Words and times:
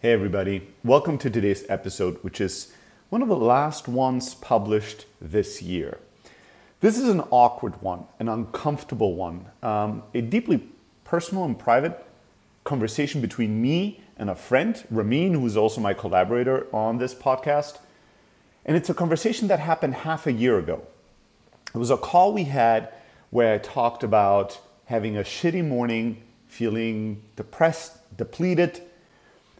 Hey, 0.00 0.12
everybody. 0.12 0.68
Welcome 0.84 1.18
to 1.18 1.28
today's 1.28 1.64
episode, 1.68 2.18
which 2.22 2.40
is 2.40 2.72
one 3.08 3.20
of 3.20 3.26
the 3.26 3.34
last 3.34 3.88
ones 3.88 4.36
published 4.36 5.06
this 5.20 5.60
year. 5.60 5.98
This 6.78 6.96
is 6.96 7.08
an 7.08 7.22
awkward 7.32 7.82
one, 7.82 8.04
an 8.20 8.28
uncomfortable 8.28 9.16
one, 9.16 9.46
um, 9.60 10.04
a 10.14 10.20
deeply 10.20 10.68
personal 11.02 11.44
and 11.44 11.58
private 11.58 12.06
conversation 12.62 13.20
between 13.20 13.60
me 13.60 14.00
and 14.16 14.30
a 14.30 14.36
friend, 14.36 14.84
Ramin, 14.88 15.34
who's 15.34 15.56
also 15.56 15.80
my 15.80 15.94
collaborator 15.94 16.68
on 16.72 16.98
this 16.98 17.12
podcast. 17.12 17.78
And 18.64 18.76
it's 18.76 18.88
a 18.88 18.94
conversation 18.94 19.48
that 19.48 19.58
happened 19.58 19.94
half 19.94 20.28
a 20.28 20.32
year 20.32 20.60
ago. 20.60 20.86
It 21.74 21.78
was 21.78 21.90
a 21.90 21.96
call 21.96 22.32
we 22.32 22.44
had 22.44 22.92
where 23.30 23.52
I 23.52 23.58
talked 23.58 24.04
about 24.04 24.60
having 24.84 25.16
a 25.16 25.22
shitty 25.22 25.66
morning, 25.66 26.22
feeling 26.46 27.20
depressed, 27.34 28.16
depleted, 28.16 28.82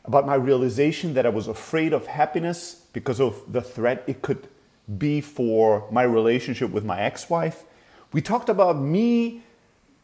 about 0.09 0.27
my 0.27 0.35
realization 0.35 1.13
that 1.15 1.27
I 1.27 1.29
was 1.29 1.47
afraid 1.47 1.93
of 1.93 2.07
happiness 2.07 2.87
because 2.95 3.21
of 3.21 3.41
the 3.53 3.61
threat 3.61 4.03
it 4.07 4.23
could 4.23 4.49
be 4.97 5.21
for 5.21 5.87
my 5.93 6.03
relationship 6.03 6.71
with 6.71 6.85
my 6.85 6.99
ex 7.01 7.29
wife. 7.29 7.65
We 8.13 8.23
talked 8.23 8.49
about 8.49 8.81
me, 8.81 9.43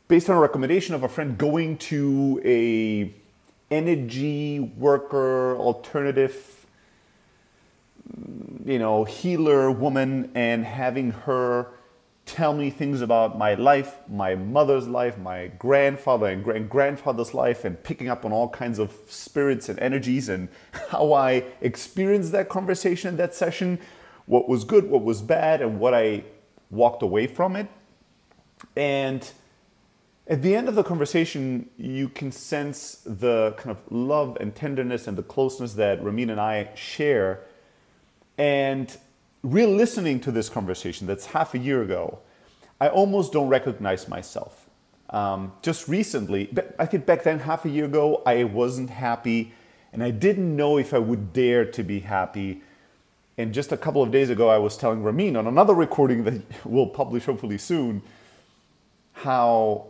based 0.06 0.28
on 0.28 0.36
a 0.36 0.40
recommendation 0.40 0.94
of 0.94 1.02
a 1.02 1.08
friend, 1.08 1.38
going 1.38 1.78
to 1.78 2.40
a 2.44 3.12
energy 3.70 4.60
worker 4.60 5.56
alternative 5.56 6.66
you 8.66 8.78
know 8.78 9.04
healer 9.04 9.70
woman 9.70 10.30
and 10.34 10.64
having 10.64 11.10
her 11.10 11.66
tell 12.26 12.54
me 12.54 12.70
things 12.70 13.02
about 13.02 13.36
my 13.36 13.54
life, 13.54 13.98
my 14.08 14.34
mother's 14.34 14.88
life, 14.88 15.18
my 15.18 15.48
grandfather 15.58 16.26
and 16.26 16.42
grand 16.42 16.70
grandfather's 16.70 17.34
life, 17.34 17.64
and 17.64 17.82
picking 17.82 18.08
up 18.08 18.24
on 18.24 18.32
all 18.32 18.48
kinds 18.48 18.78
of 18.78 18.92
spirits 19.08 19.68
and 19.68 19.78
energies 19.78 20.28
and 20.28 20.48
how 20.88 21.12
I 21.12 21.44
experienced 21.60 22.32
that 22.32 22.48
conversation, 22.48 23.16
that 23.18 23.34
session, 23.34 23.78
what 24.26 24.48
was 24.48 24.64
good, 24.64 24.88
what 24.88 25.04
was 25.04 25.20
bad, 25.20 25.60
and 25.60 25.78
what 25.78 25.92
I 25.92 26.24
walked 26.70 27.02
away 27.02 27.26
from 27.26 27.56
it. 27.56 27.68
And 28.74 29.30
at 30.26 30.40
the 30.40 30.56
end 30.56 30.68
of 30.68 30.74
the 30.74 30.82
conversation, 30.82 31.68
you 31.76 32.08
can 32.08 32.32
sense 32.32 33.02
the 33.04 33.54
kind 33.58 33.70
of 33.70 33.92
love 33.92 34.38
and 34.40 34.54
tenderness 34.54 35.06
and 35.06 35.18
the 35.18 35.22
closeness 35.22 35.74
that 35.74 36.02
Ramin 36.02 36.30
and 36.30 36.40
I 36.40 36.70
share. 36.74 37.40
And 38.38 38.96
re 39.44 39.66
listening 39.66 40.18
to 40.20 40.32
this 40.32 40.48
conversation 40.48 41.06
that's 41.06 41.26
half 41.26 41.54
a 41.54 41.58
year 41.58 41.82
ago, 41.82 42.18
I 42.80 42.88
almost 42.88 43.32
don't 43.32 43.48
recognize 43.48 44.08
myself. 44.08 44.66
Um, 45.10 45.52
just 45.62 45.86
recently, 45.86 46.52
I 46.78 46.86
think 46.86 47.06
back 47.06 47.22
then, 47.22 47.40
half 47.40 47.64
a 47.64 47.68
year 47.68 47.84
ago, 47.84 48.22
I 48.26 48.44
wasn't 48.44 48.90
happy 48.90 49.52
and 49.92 50.02
I 50.02 50.10
didn't 50.10 50.56
know 50.56 50.76
if 50.78 50.92
I 50.92 50.98
would 50.98 51.32
dare 51.32 51.64
to 51.66 51.82
be 51.84 52.00
happy. 52.00 52.62
And 53.36 53.52
just 53.54 53.70
a 53.70 53.76
couple 53.76 54.02
of 54.02 54.10
days 54.10 54.30
ago, 54.30 54.48
I 54.48 54.58
was 54.58 54.76
telling 54.76 55.02
Ramin 55.04 55.36
on 55.36 55.46
another 55.46 55.74
recording 55.74 56.24
that 56.24 56.42
we'll 56.64 56.88
publish 56.88 57.26
hopefully 57.26 57.58
soon 57.58 58.02
how 59.12 59.86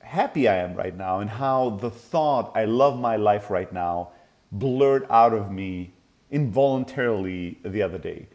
happy 0.00 0.48
I 0.48 0.56
am 0.56 0.74
right 0.74 0.96
now 0.96 1.18
and 1.18 1.28
how 1.28 1.70
the 1.70 1.90
thought 1.90 2.52
I 2.54 2.64
love 2.64 2.98
my 2.98 3.16
life 3.16 3.50
right 3.50 3.70
now 3.70 4.10
blurred 4.52 5.06
out 5.10 5.34
of 5.34 5.50
me 5.50 5.92
involuntarily 6.30 7.58
the 7.64 7.82
other 7.82 7.98
day 7.98 8.28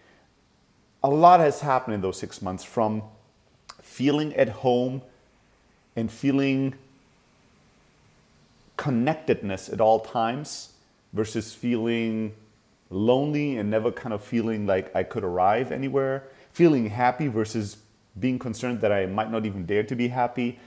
a 1.03 1.09
lot 1.09 1.39
has 1.39 1.61
happened 1.61 1.95
in 1.95 2.01
those 2.01 2.17
six 2.17 2.41
months 2.41 2.63
from 2.63 3.03
feeling 3.81 4.35
at 4.35 4.49
home 4.49 5.01
and 5.95 6.11
feeling 6.11 6.73
connectedness 8.77 9.69
at 9.69 9.81
all 9.81 9.99
times 9.99 10.73
versus 11.13 11.53
feeling 11.53 12.33
lonely 12.89 13.57
and 13.57 13.69
never 13.69 13.91
kind 13.91 14.13
of 14.13 14.23
feeling 14.23 14.65
like 14.65 14.93
I 14.95 15.03
could 15.03 15.23
arrive 15.23 15.71
anywhere, 15.71 16.23
feeling 16.51 16.89
happy 16.89 17.27
versus 17.27 17.77
being 18.19 18.39
concerned 18.39 18.81
that 18.81 18.91
I 18.91 19.05
might 19.05 19.31
not 19.31 19.45
even 19.45 19.65
dare 19.65 19.83
to 19.83 19.95
be 19.95 20.07
happy, 20.07 20.59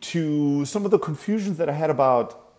to 0.00 0.64
some 0.64 0.84
of 0.84 0.90
the 0.90 0.98
confusions 0.98 1.58
that 1.58 1.68
I 1.68 1.72
had 1.72 1.90
about 1.90 2.52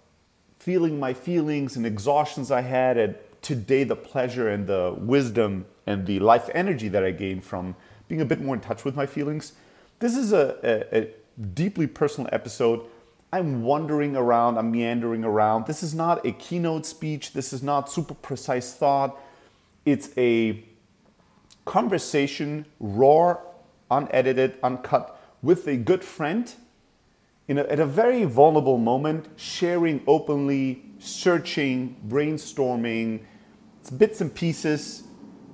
feeling 0.57 1.00
my 1.00 1.13
feelings 1.13 1.75
and 1.75 1.85
exhaustions 1.85 2.51
I 2.51 2.61
had 2.61 2.97
at 2.97 3.41
today, 3.41 3.84
the 3.84 3.95
pleasure 3.95 4.50
and 4.50 4.67
the 4.67 4.94
wisdom 4.95 5.66
and 5.85 6.05
the 6.05 6.19
life 6.19 6.49
energy 6.53 6.87
that 6.89 7.03
I 7.03 7.11
gain 7.11 7.41
from 7.41 7.75
being 8.07 8.21
a 8.21 8.25
bit 8.25 8.41
more 8.41 8.55
in 8.55 8.61
touch 8.61 8.85
with 8.85 8.95
my 8.95 9.05
feelings. 9.05 9.53
This 9.99 10.15
is 10.15 10.33
a, 10.33 10.57
a, 10.63 11.01
a 11.01 11.09
deeply 11.53 11.87
personal 11.87 12.29
episode. 12.31 12.81
I'm 13.33 13.63
wandering 13.63 14.15
around, 14.15 14.57
I'm 14.57 14.71
meandering 14.71 15.23
around. 15.23 15.65
This 15.65 15.83
is 15.83 15.93
not 15.93 16.25
a 16.25 16.31
keynote 16.33 16.85
speech, 16.85 17.33
this 17.33 17.53
is 17.53 17.63
not 17.63 17.89
super 17.89 18.13
precise 18.13 18.73
thought. 18.73 19.17
It's 19.85 20.09
a 20.17 20.63
conversation, 21.65 22.65
raw, 22.79 23.37
unedited, 23.89 24.55
uncut, 24.63 25.17
with 25.41 25.67
a 25.67 25.77
good 25.77 26.03
friend 26.03 26.53
a, 27.57 27.71
at 27.71 27.79
a 27.79 27.85
very 27.85 28.23
vulnerable 28.25 28.77
moment, 28.77 29.27
sharing 29.35 30.01
openly, 30.07 30.83
searching, 30.99 31.95
brainstorming, 32.07 33.21
it's 33.79 33.89
bits 33.89 34.21
and 34.21 34.33
pieces 34.33 35.03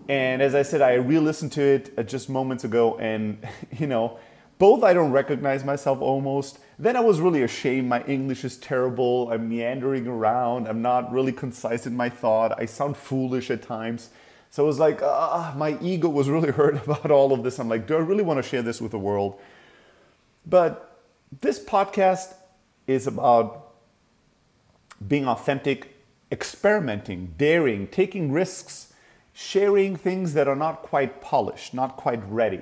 and 0.08 0.42
as 0.42 0.56
I 0.56 0.62
said, 0.62 0.82
I 0.82 0.94
re-listened 0.94 1.52
to 1.54 1.62
it 1.62 1.94
uh, 1.98 2.04
just 2.04 2.30
moments 2.30 2.64
ago, 2.64 2.98
and 2.98 3.38
you 3.78 3.88
know, 3.88 4.20
both 4.58 4.84
I 4.84 4.94
don't 4.94 5.12
recognize 5.12 5.64
myself 5.64 6.02
almost. 6.02 6.60
Then 6.80 6.96
I 6.96 7.00
was 7.00 7.20
really 7.20 7.44
ashamed. 7.44 7.90
My 7.90 8.04
English 8.04 8.44
is 8.44 8.58
terrible. 8.58 9.32
I'm 9.32 9.50
meandering 9.50 10.08
around. 10.08 10.68
I'm 10.68 10.82
not 10.82 11.12
really 11.12 11.32
concise 11.32 11.86
in 11.86 11.96
my 11.96 12.10
thought. 12.10 12.60
I 12.60 12.66
sound 12.66 12.98
foolish 12.98 13.52
at 13.52 13.62
times. 13.62 14.10
So 14.50 14.64
it 14.64 14.68
was 14.68 14.80
like, 14.80 15.02
uh, 15.02 15.54
my 15.56 15.78
ego 15.82 16.10
was 16.10 16.30
really 16.30 16.52
hurt 16.60 16.84
about 16.84 17.12
all 17.12 17.34
of 17.34 17.44
this. 17.44 17.60
I'm 17.60 17.70
like, 17.70 17.86
do 17.88 17.96
I 17.96 18.00
really 18.00 18.24
want 18.24 18.42
to 18.42 18.48
share 18.48 18.62
this 18.62 18.82
with 18.82 18.92
the 18.92 19.00
world? 19.00 19.40
But 20.46 21.02
this 21.42 21.64
podcast 21.64 22.34
is 22.88 23.06
about 23.06 23.74
being 25.06 25.28
authentic, 25.28 25.98
experimenting, 26.32 27.36
daring, 27.38 27.88
taking 27.88 28.32
risks 28.32 28.87
sharing 29.40 29.96
things 29.96 30.34
that 30.34 30.48
are 30.48 30.56
not 30.56 30.82
quite 30.82 31.22
polished, 31.22 31.72
not 31.72 31.96
quite 31.96 32.20
ready. 32.28 32.60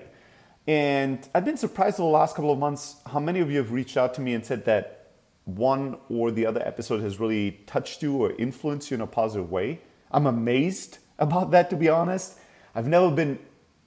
And 0.68 1.26
I've 1.34 1.46
been 1.46 1.56
surprised 1.56 2.00
in 2.00 2.04
the 2.04 2.12
last 2.12 2.36
couple 2.36 2.52
of 2.52 2.60
months 2.60 2.98
how 3.06 3.22
many 3.22 3.40
of 3.40 3.50
you 3.50 3.60
have 3.60 3.72
reached 3.72 3.96
out 3.96 4.14
to 4.16 4.22
me 4.22 4.34
and 4.34 4.46
said 4.46 4.66
that 4.66 5.08
one 5.46 5.96
or 6.10 6.32
the 6.32 6.46
other 6.46 6.62
episode 6.68 7.02
has 7.02 7.18
really 7.18 7.62
touched 7.66 8.04
you 8.04 8.18
or 8.18 8.34
influenced 8.34 8.92
you 8.92 8.96
in 8.96 9.02
a 9.02 9.08
positive 9.08 9.50
way. 9.50 9.80
I'm 10.12 10.26
amazed 10.28 10.98
about 11.18 11.52
that, 11.52 11.70
to 11.70 11.78
be 11.78 11.88
honest. 11.88 12.38
I've 12.76 12.88
never 12.88 13.10
been 13.10 13.40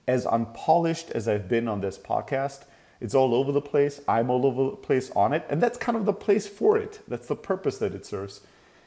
as 0.07 0.25
unpolished 0.25 1.11
as 1.11 1.29
I've 1.29 1.47
been 1.47 1.69
on 1.69 1.83
this 1.83 1.99
podcast. 1.99 2.65
It's 3.03 3.15
all 3.15 3.35
over 3.35 3.53
the 3.53 3.61
place. 3.61 4.01
I'm 4.09 4.31
all 4.31 4.47
over 4.47 4.71
the 4.71 4.77
place 4.77 5.11
on 5.11 5.35
it. 5.35 5.45
And 5.51 5.63
that's 5.63 5.77
kind 5.77 5.99
of 5.99 6.07
the 6.07 6.15
place 6.15 6.47
for 6.47 6.79
it. 6.79 7.01
That's 7.07 7.29
the 7.29 7.37
purpose 7.37 7.77
that 7.79 7.95
it 7.95 8.07
serves. 8.07 8.41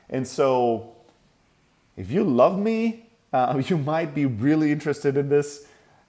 And 0.10 0.28
so, 0.28 0.96
if 1.96 2.10
you 2.10 2.24
love 2.24 2.58
me, 2.58 3.11
uh, 3.34 3.62
you 3.68 3.78
might 3.78 4.14
be 4.14 4.26
really 4.26 4.72
interested 4.72 5.18
in 5.18 5.30
this. 5.30 5.68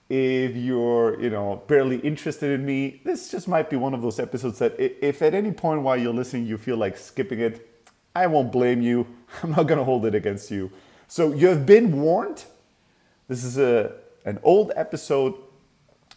If 0.09 0.57
you're, 0.57 1.21
you 1.23 1.31
know, 1.31 1.63
barely 1.67 1.99
interested 1.99 2.51
in 2.51 2.67
me, 2.67 3.01
this 3.05 3.31
just 3.31 3.49
might 3.49 3.71
be 3.71 3.77
one 3.77 3.95
of 3.95 4.03
those 4.03 4.21
episodes 4.21 4.59
that 4.59 4.79
if 4.79 5.23
at 5.23 5.33
any 5.33 5.53
point 5.53 5.83
while 5.83 5.97
you're 5.97 6.13
listening 6.13 6.47
you 6.47 6.59
feel 6.59 6.77
like 6.77 6.99
skipping 6.99 7.41
it, 7.41 7.69
I 8.15 8.27
won't 8.27 8.53
blame 8.53 8.83
you. 8.83 9.07
I'm 9.43 9.53
not 9.53 9.69
to 9.69 9.85
hold 9.85 10.05
it 10.05 10.15
against 10.15 10.51
you. 10.51 10.71
So 11.09 11.33
you 11.33 11.49
have 11.49 11.65
been 11.65 12.01
warned. 12.01 12.45
This 13.29 13.45
is 13.45 13.59
a 13.59 13.95
an 14.25 14.39
old 14.43 14.73
episode, 14.77 15.35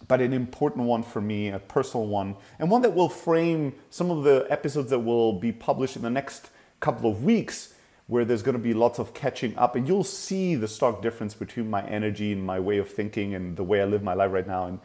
but 0.07 0.21
an 0.21 0.33
important 0.33 0.85
one 0.85 1.01
for 1.01 1.21
me, 1.21 1.49
a 1.49 1.59
personal 1.59 2.05
one, 2.05 2.35
and 2.59 2.69
one 2.69 2.81
that 2.83 2.94
will 2.94 3.09
frame 3.09 3.73
some 3.89 4.11
of 4.11 4.23
the 4.23 4.45
episodes 4.49 4.89
that 4.91 4.99
will 4.99 5.33
be 5.33 5.51
published 5.51 5.95
in 5.95 6.01
the 6.01 6.09
next 6.09 6.49
couple 6.79 7.09
of 7.09 7.23
weeks 7.23 7.73
where 8.07 8.23
there's 8.23 8.43
going 8.43 8.57
to 8.57 8.61
be 8.61 8.73
lots 8.73 8.99
of 8.99 9.13
catching 9.13 9.57
up 9.57 9.75
and 9.75 9.88
you'll 9.88 10.03
see 10.03 10.56
the 10.56 10.68
stark 10.68 11.01
difference 11.01 11.33
between 11.33 11.69
my 11.69 11.83
energy 11.88 12.31
and 12.31 12.44
my 12.44 12.59
way 12.59 12.77
of 12.77 12.89
thinking 12.89 13.33
and 13.33 13.57
the 13.57 13.63
way 13.63 13.81
I 13.81 13.85
live 13.85 14.03
my 14.03 14.13
life 14.13 14.31
right 14.31 14.45
now 14.45 14.68
and 14.68 14.80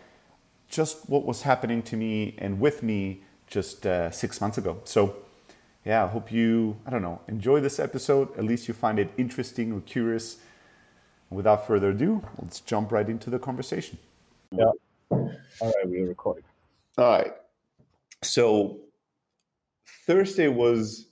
just 0.69 1.09
what 1.09 1.25
was 1.27 1.43
happening 1.43 1.83
to 1.83 1.97
me 1.97 2.35
and 2.39 2.61
with 2.61 2.83
me 2.83 3.23
just 3.47 3.87
uh, 3.87 4.11
six 4.11 4.41
months 4.41 4.57
ago. 4.57 4.81
So, 4.85 5.17
yeah, 5.85 6.05
I 6.05 6.07
hope 6.07 6.33
you, 6.33 6.77
I 6.87 6.91
don't 6.91 7.03
know, 7.03 7.21
enjoy 7.29 7.61
this 7.61 7.79
episode. 7.79 8.37
At 8.39 8.45
least 8.45 8.69
you 8.69 8.75
find 8.75 8.99
it 8.99 9.11
interesting 9.19 9.73
or 9.73 9.81
curious. 9.81 10.39
Without 11.29 11.67
further 11.67 11.91
ado, 11.91 12.27
let's 12.41 12.61
jump 12.61 12.91
right 12.91 13.09
into 13.09 13.31
the 13.31 13.39
conversation. 13.39 13.99
Yeah. 14.51 14.73
All 15.11 15.31
right, 15.61 15.89
we 15.89 16.01
are 16.01 16.07
recording. 16.07 16.43
All 16.99 17.05
right. 17.05 17.33
So, 18.23 18.79
Thursday 20.07 20.49
was 20.49 21.07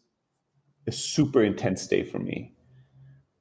a 0.88 0.93
super 0.93 1.44
intense 1.44 1.87
day 1.87 2.02
for 2.02 2.19
me. 2.19 2.55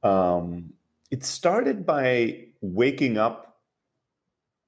Um, 0.03 0.73
it 1.11 1.23
started 1.23 1.85
by 1.85 2.45
waking 2.61 3.17
up 3.17 3.61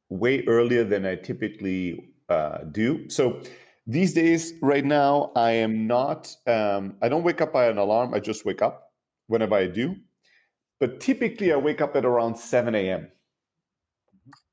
way 0.10 0.46
earlier 0.48 0.84
than 0.86 1.06
I 1.06 1.16
typically 1.16 2.10
uh, 2.30 2.60
do. 2.72 3.10
So 3.10 3.42
these 3.86 4.14
days, 4.14 4.54
right 4.62 4.86
now, 4.86 5.32
I 5.36 5.52
am 5.52 5.88
not, 5.88 6.36
um, 6.48 6.96
I 7.02 7.10
don't 7.10 7.24
wake 7.24 7.42
up 7.42 7.54
by 7.54 7.68
an 7.68 7.78
alarm. 7.78 8.14
I 8.14 8.20
just 8.20 8.46
wake 8.46 8.62
up 8.62 8.94
whenever 9.28 9.56
I 9.56 9.68
do. 9.68 9.96
but 10.80 11.00
typically 11.02 11.52
I 11.54 11.58
wake 11.58 11.82
up 11.82 11.96
at 11.96 12.06
around 12.06 12.38
7 12.38 12.74
a.m. 12.76 13.12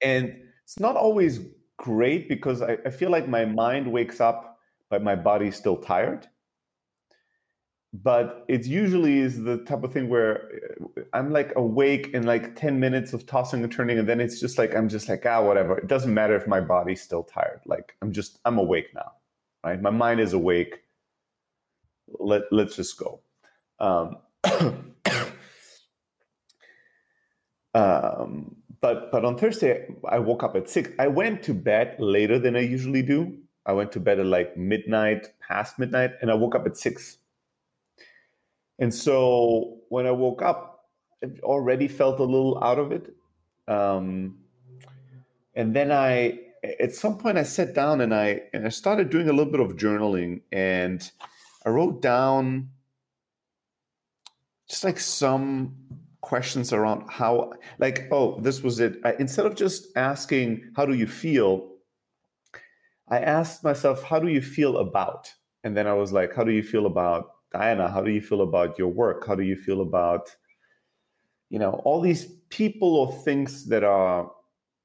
And 0.02 0.37
it's 0.64 0.81
not 0.81 0.96
always 0.96 1.40
great 1.76 2.28
because 2.28 2.62
I, 2.62 2.78
I 2.87 2.90
feel 2.90 3.11
like 3.11 3.28
my 3.28 3.44
mind 3.44 3.90
wakes 3.93 4.20
up, 4.20 4.58
but 4.90 5.02
my 5.02 5.14
body's 5.14 5.56
still 5.56 5.76
tired 5.76 6.26
but 8.03 8.45
it 8.49 8.67
usually 8.67 9.19
is 9.21 9.45
the 9.45 9.59
type 9.59 9.85
of 9.85 9.93
thing 9.93 10.09
where 10.09 10.51
uh, 10.97 11.03
I'm 11.13 11.31
like 11.33 11.53
awake 11.57 12.11
in 12.13 12.25
like 12.25 12.57
10 12.57 12.81
minutes 12.81 13.13
of 13.13 13.27
tossing 13.27 13.63
and 13.63 13.73
turning, 13.73 13.99
and 13.99 14.09
then 14.09 14.21
it's 14.21 14.41
just 14.41 14.59
like 14.59 14.75
I'm 14.75 14.89
just 14.89 15.09
like, 15.09 15.25
ah, 15.25 15.43
whatever. 15.43 15.79
It 15.79 15.87
doesn't 15.87 16.13
matter 16.13 16.37
if 16.37 16.47
my 16.47 16.61
body's 16.61 17.01
still 17.01 17.23
tired. 17.23 17.61
Like 17.65 17.97
I'm 18.03 18.13
just 18.13 18.39
I'm 18.45 18.59
awake 18.59 18.89
now. 18.95 19.13
Right? 19.65 19.81
My 19.81 19.91
mind 19.91 20.21
is 20.21 20.33
awake. 20.33 20.83
Let 22.19 22.43
let's 22.51 22.77
just 22.77 22.99
go. 22.99 23.21
Um, 23.79 24.19
um, 27.75 28.57
but 28.81 29.11
but 29.13 29.25
on 29.25 29.39
Thursday 29.39 29.87
I 30.09 30.19
woke 30.19 30.43
up 30.43 30.57
at 30.57 30.69
six. 30.69 30.91
I 30.99 31.07
went 31.09 31.43
to 31.45 31.55
bed 31.55 31.97
later 31.99 32.39
than 32.39 32.57
I 32.57 32.61
usually 32.61 33.03
do. 33.03 33.39
I 33.65 33.73
went 33.73 33.93
to 33.93 34.01
bed 34.01 34.21
at 34.21 34.27
like 34.27 34.57
midnight, 34.57 35.29
past 35.41 35.79
midnight, 35.79 36.13
and 36.21 36.31
I 36.31 36.35
woke 36.35 36.55
up 36.55 36.67
at 36.67 36.77
six 36.77 37.19
and 38.78 38.94
so 38.94 39.78
when 39.88 40.06
I 40.06 40.11
woke 40.11 40.43
up, 40.43 40.88
I 41.23 41.28
already 41.43 41.88
felt 41.88 42.20
a 42.20 42.25
little 42.25 42.62
out 42.62 42.78
of 42.78 42.93
it. 42.93 43.14
Um, 43.69 44.38
and 45.55 45.75
then 45.75 45.90
I, 45.90 46.38
at 46.78 46.94
some 46.94 47.17
point, 47.17 47.38
I 47.38 47.43
sat 47.43 47.75
down 47.75 48.00
and 48.00 48.14
I 48.14 48.43
and 48.52 48.67
I 48.67 48.69
started 48.69 49.11
doing 49.11 49.28
a 49.28 49.32
little 49.32 49.50
bit 49.50 49.61
of 49.61 49.76
journaling, 49.76 50.43
and 50.52 51.11
I 51.64 51.70
wrote 51.70 52.02
down 52.02 52.70
just 54.69 54.84
like 54.84 55.00
some 55.00 55.76
questions 56.20 56.73
around 56.73 57.08
how, 57.08 57.52
like, 57.78 58.08
oh, 58.11 58.40
this 58.40 58.62
was 58.62 58.81
it. 58.81 58.99
I, 59.05 59.14
instead 59.19 59.46
of 59.46 59.55
just 59.55 59.96
asking, 59.96 60.73
"How 60.76 60.84
do 60.84 60.93
you 60.93 61.06
feel?" 61.06 61.73
I 63.08 63.20
asked 63.20 63.64
myself, 63.64 64.02
"How 64.02 64.19
do 64.19 64.28
you 64.28 64.43
feel 64.43 64.76
about?" 64.78 65.32
And 65.64 65.76
then 65.76 65.87
I 65.87 65.94
was 65.94 66.12
like, 66.12 66.34
"How 66.34 66.44
do 66.44 66.52
you 66.52 66.62
feel 66.62 66.84
about 66.87 67.36
Diana, 67.53 67.91
how 67.91 68.03
do 68.03 68.11
you 68.11 68.21
feel 68.21 68.43
about 68.43 68.79
your 68.79 68.89
work? 68.89 69.27
How 69.27 69.35
do 69.35 69.43
you 69.43 69.57
feel 69.57 69.81
about, 69.81 70.35
you 71.49 71.59
know, 71.59 71.81
all 71.85 72.01
these 72.01 72.27
people 72.51 72.97
or 72.97 73.13
things 73.23 73.67
that 73.67 73.85
are 73.85 74.31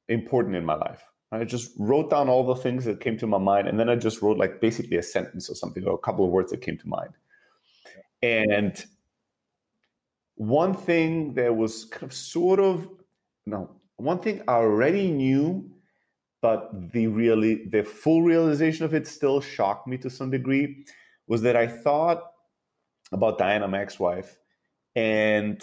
important 0.10 0.56
in 0.56 0.66
my 0.66 0.76
life? 0.76 1.04
I 1.32 1.46
just 1.46 1.72
wrote 1.80 2.10
down 2.10 2.28
all 2.28 2.46
the 2.46 2.62
things 2.62 2.84
that 2.86 3.00
came 3.00 3.18
to 3.18 3.28
my 3.28 3.38
mind, 3.38 3.68
and 3.68 3.80
then 3.80 3.90
I 3.90 3.96
just 3.96 4.22
wrote 4.22 4.38
like 4.38 4.60
basically 4.60 4.98
a 4.98 5.04
sentence 5.04 5.50
or 5.50 5.56
something, 5.56 5.86
or 5.86 5.94
a 5.94 5.98
couple 5.98 6.26
of 6.26 6.32
words 6.32 6.52
that 6.52 6.62
came 6.62 6.78
to 6.78 6.88
mind. 6.90 7.14
And 8.22 8.84
one 10.36 10.74
thing 10.74 11.34
that 11.36 11.56
was 11.56 11.86
kind 11.86 12.04
of 12.04 12.14
sort 12.14 12.60
of 12.60 12.90
no, 13.46 13.72
one 13.96 14.20
thing 14.20 14.42
I 14.48 14.54
already 14.56 15.10
knew, 15.10 15.72
but 16.42 16.92
the 16.92 17.08
really 17.08 17.66
the 17.66 17.84
full 17.84 18.24
realization 18.24 18.84
of 18.84 18.94
it 18.94 19.08
still 19.08 19.40
shocked 19.40 19.88
me 19.88 19.98
to 20.00 20.10
some 20.10 20.32
degree, 20.32 20.86
was 21.28 21.42
that 21.44 21.56
I 21.56 21.66
thought 21.66 22.31
about 23.12 23.38
Diana, 23.38 23.68
my 23.68 23.82
ex-wife, 23.82 24.38
and 24.96 25.62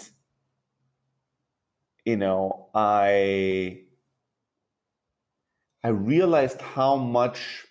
you 2.05 2.17
know, 2.17 2.69
I 2.73 3.81
I 5.83 5.89
realized 5.89 6.61
how 6.61 6.95
much 6.95 7.65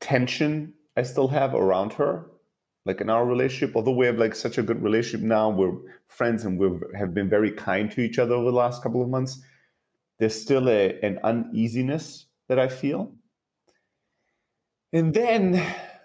tension 0.00 0.74
I 0.96 1.02
still 1.02 1.28
have 1.28 1.54
around 1.54 1.94
her, 1.94 2.26
like 2.84 3.00
in 3.00 3.08
our 3.08 3.24
relationship. 3.24 3.76
Although 3.76 3.92
we 3.96 4.06
have 4.06 4.18
like 4.18 4.34
such 4.34 4.58
a 4.58 4.62
good 4.62 4.82
relationship 4.82 5.24
now, 5.26 5.48
we're 5.48 5.78
friends 6.08 6.44
and 6.44 6.58
we 6.58 6.68
have 6.98 7.14
been 7.14 7.30
very 7.30 7.50
kind 7.52 7.90
to 7.92 8.00
each 8.00 8.18
other 8.18 8.34
over 8.34 8.50
the 8.50 8.56
last 8.56 8.82
couple 8.82 9.02
of 9.02 9.08
months. 9.08 9.40
There's 10.18 10.38
still 10.40 10.68
a, 10.68 10.98
an 11.00 11.18
uneasiness 11.24 12.26
that 12.48 12.58
I 12.58 12.68
feel. 12.68 13.12
And 14.92 15.14
then, 15.14 15.64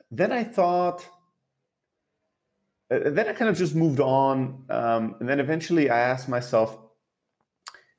then 0.09 0.31
I 0.31 0.45
thought, 0.45 1.05
uh, 2.89 3.09
then 3.09 3.27
I 3.27 3.33
kind 3.33 3.49
of 3.49 3.57
just 3.57 3.75
moved 3.75 3.99
on. 3.99 4.65
Um, 4.69 5.15
and 5.19 5.27
then 5.27 5.39
eventually 5.39 5.89
I 5.89 5.99
asked 5.99 6.29
myself, 6.29 6.77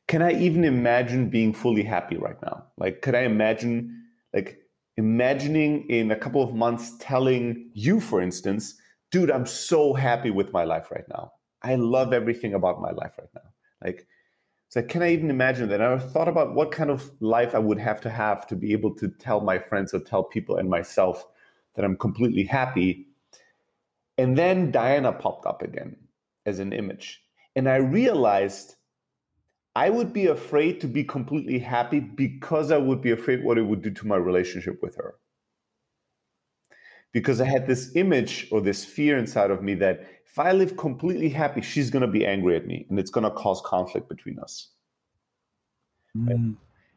can 0.07 0.23
I 0.23 0.33
even 0.33 0.65
imagine 0.65 1.29
being 1.29 1.53
fully 1.53 1.83
happy 1.83 2.17
right 2.17 2.41
now? 2.43 2.65
Like, 2.79 3.03
could 3.03 3.15
I 3.15 3.23
imagine, 3.23 4.05
like, 4.33 4.59
imagining 4.97 5.89
in 5.91 6.11
a 6.11 6.17
couple 6.17 6.43
of 6.43 6.55
months 6.55 6.93
telling 6.99 7.71
you, 7.75 8.01
for 8.01 8.21
instance, 8.23 8.75
dude, 9.11 9.31
I'm 9.31 9.47
so 9.47 9.93
happy 9.93 10.31
with 10.31 10.53
my 10.53 10.65
life 10.65 10.91
right 10.91 11.05
now. 11.11 11.33
I 11.63 11.75
love 11.75 12.13
everything 12.13 12.55
about 12.55 12.81
my 12.81 12.91
life 12.91 13.13
right 13.19 13.29
now. 13.35 13.51
Like, 13.85 14.07
so 14.71 14.83
can 14.83 15.03
I 15.03 15.13
even 15.13 15.31
imagine 15.31 15.69
that? 15.71 15.81
I 15.81 15.99
thought 15.99 16.29
about 16.29 16.55
what 16.55 16.73
kind 16.73 16.91
of 16.91 17.11
life 17.21 17.55
I 17.55 17.59
would 17.59 17.79
have 17.79 18.01
to 18.03 18.11
have 18.11 18.47
to 18.49 18.57
be 18.57 18.73
able 18.73 18.95
to 18.97 19.09
tell 19.09 19.41
my 19.41 19.59
friends 19.59 19.93
or 19.93 20.01
tell 20.01 20.23
people 20.23 20.57
and 20.57 20.69
myself 20.71 21.27
that 21.75 21.85
I'm 21.85 21.97
completely 21.97 22.45
happy 22.45 23.08
and 24.19 24.37
then 24.37 24.71
Diana 24.71 25.13
popped 25.13 25.47
up 25.47 25.63
again 25.63 25.97
as 26.45 26.59
an 26.59 26.73
image. 26.73 27.23
And 27.57 27.69
I 27.69 27.77
realized 27.77 28.75
I 29.75 29.91
would 29.91 30.13
be 30.13 30.27
afraid 30.27 30.81
to 30.81 30.89
be 30.89 31.05
completely 31.05 31.59
happy 31.59 32.01
because 32.01 32.73
I 32.73 32.79
would 32.79 33.01
be 33.01 33.13
afraid 33.13 33.45
what 33.45 33.59
it 33.59 33.63
would 33.63 33.81
do 33.81 33.91
to 33.91 34.07
my 34.07 34.17
relationship 34.17 34.83
with 34.83 34.97
her. 34.97 35.15
Because 37.13 37.41
I 37.41 37.45
had 37.45 37.67
this 37.67 37.95
image 37.95 38.49
or 38.51 38.61
this 38.61 38.85
fear 38.85 39.17
inside 39.17 39.51
of 39.51 39.63
me 39.63 39.75
that 39.77 40.01
if 40.27 40.39
I 40.39 40.53
live 40.53 40.77
completely 40.77 41.29
happy, 41.29 41.63
she's 41.63 41.91
going 41.91 42.03
to 42.03 42.09
be 42.09 42.27
angry 42.27 42.57
at 42.57 42.67
me 42.67 42.87
and 42.91 42.99
it's 42.99 43.11
going 43.11 43.25
to 43.25 43.31
cause 43.31 43.63
conflict 43.65 44.09
between 44.09 44.39
us. 44.41 44.69
Mm. 46.17 46.57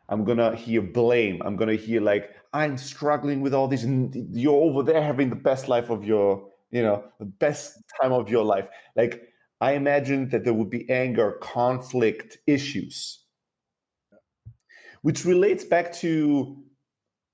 I'm 0.10 0.26
going 0.26 0.40
to 0.40 0.56
hear 0.56 0.82
blame. 0.82 1.42
I'm 1.46 1.56
going 1.56 1.70
to 1.70 1.82
hear, 1.82 2.02
like, 2.02 2.32
I'm 2.52 2.78
struggling 2.78 3.42
with 3.42 3.54
all 3.54 3.70
this, 3.70 3.84
and 3.84 4.14
you're 4.36 4.62
over 4.62 4.84
there 4.84 5.02
having 5.02 5.30
the 5.30 5.38
best 5.38 5.70
life 5.70 5.90
of 5.90 6.04
your 6.04 6.51
you 6.72 6.82
know 6.84 7.04
the 7.20 7.26
best 7.26 7.82
time 8.02 8.12
of 8.12 8.30
your 8.30 8.44
life. 8.46 8.68
Like 8.96 9.28
i 9.62 9.74
imagine 9.74 10.30
that 10.30 10.44
there 10.44 10.54
would 10.54 10.70
be 10.70 10.90
anger 10.90 11.34
conflict 11.42 12.38
issues. 12.48 13.20
Which 15.02 15.26
relates 15.26 15.64
back 15.66 15.94
to 15.94 16.58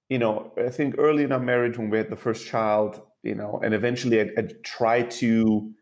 you 0.10 0.20
know 0.20 0.54
i 0.58 0.70
think 0.70 0.96
early 0.98 1.24
in 1.24 1.32
our 1.32 1.40
marriage 1.40 1.78
when 1.78 1.90
we 1.90 1.98
had 1.98 2.10
the 2.10 2.16
first 2.16 2.48
child 2.48 3.02
you 3.24 3.36
know 3.36 3.60
and 3.64 3.74
eventually 3.74 4.22
i, 4.22 4.30
I 4.38 4.44
tried 4.64 5.12
to 5.12 5.74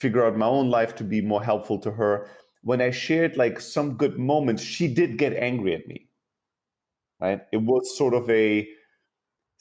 figure 0.00 0.24
out 0.24 0.36
my 0.36 0.46
own 0.46 0.70
life 0.70 0.94
to 0.96 1.04
be 1.04 1.20
more 1.20 1.42
helpful 1.42 1.78
to 1.80 1.90
her. 1.92 2.28
When 2.62 2.80
i 2.80 2.90
shared 2.90 3.36
like 3.36 3.60
some 3.60 3.96
good 3.96 4.18
moments 4.18 4.62
she 4.62 4.92
did 4.92 5.18
get 5.18 5.34
angry 5.34 5.74
at 5.74 5.86
me. 5.86 6.08
Right? 7.20 7.42
It 7.52 7.58
was 7.58 7.96
sort 7.96 8.14
of 8.14 8.28
a 8.30 8.66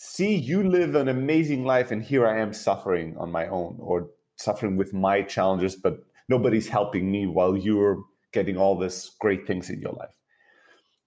see 0.01 0.34
you 0.34 0.63
live 0.63 0.96
an 0.96 1.10
amazing 1.10 1.65
life 1.65 1.91
and 1.91 2.01
here 2.01 2.25
i 2.25 2.39
am 2.39 2.53
suffering 2.53 3.15
on 3.18 3.29
my 3.32 3.48
own 3.48 3.75
or 3.79 4.10
suffering 4.38 4.77
with 4.77 4.94
my 4.94 5.22
challenges 5.22 5.75
but 5.75 6.00
nobody's 6.29 6.70
helping 6.70 7.12
me 7.12 7.27
while 7.27 7.58
you're 7.58 8.03
getting 8.32 8.58
all 8.58 8.77
this 8.77 9.12
great 9.20 9.46
things 9.48 9.70
in 9.70 9.82
your 9.82 9.94
life. 9.94 10.13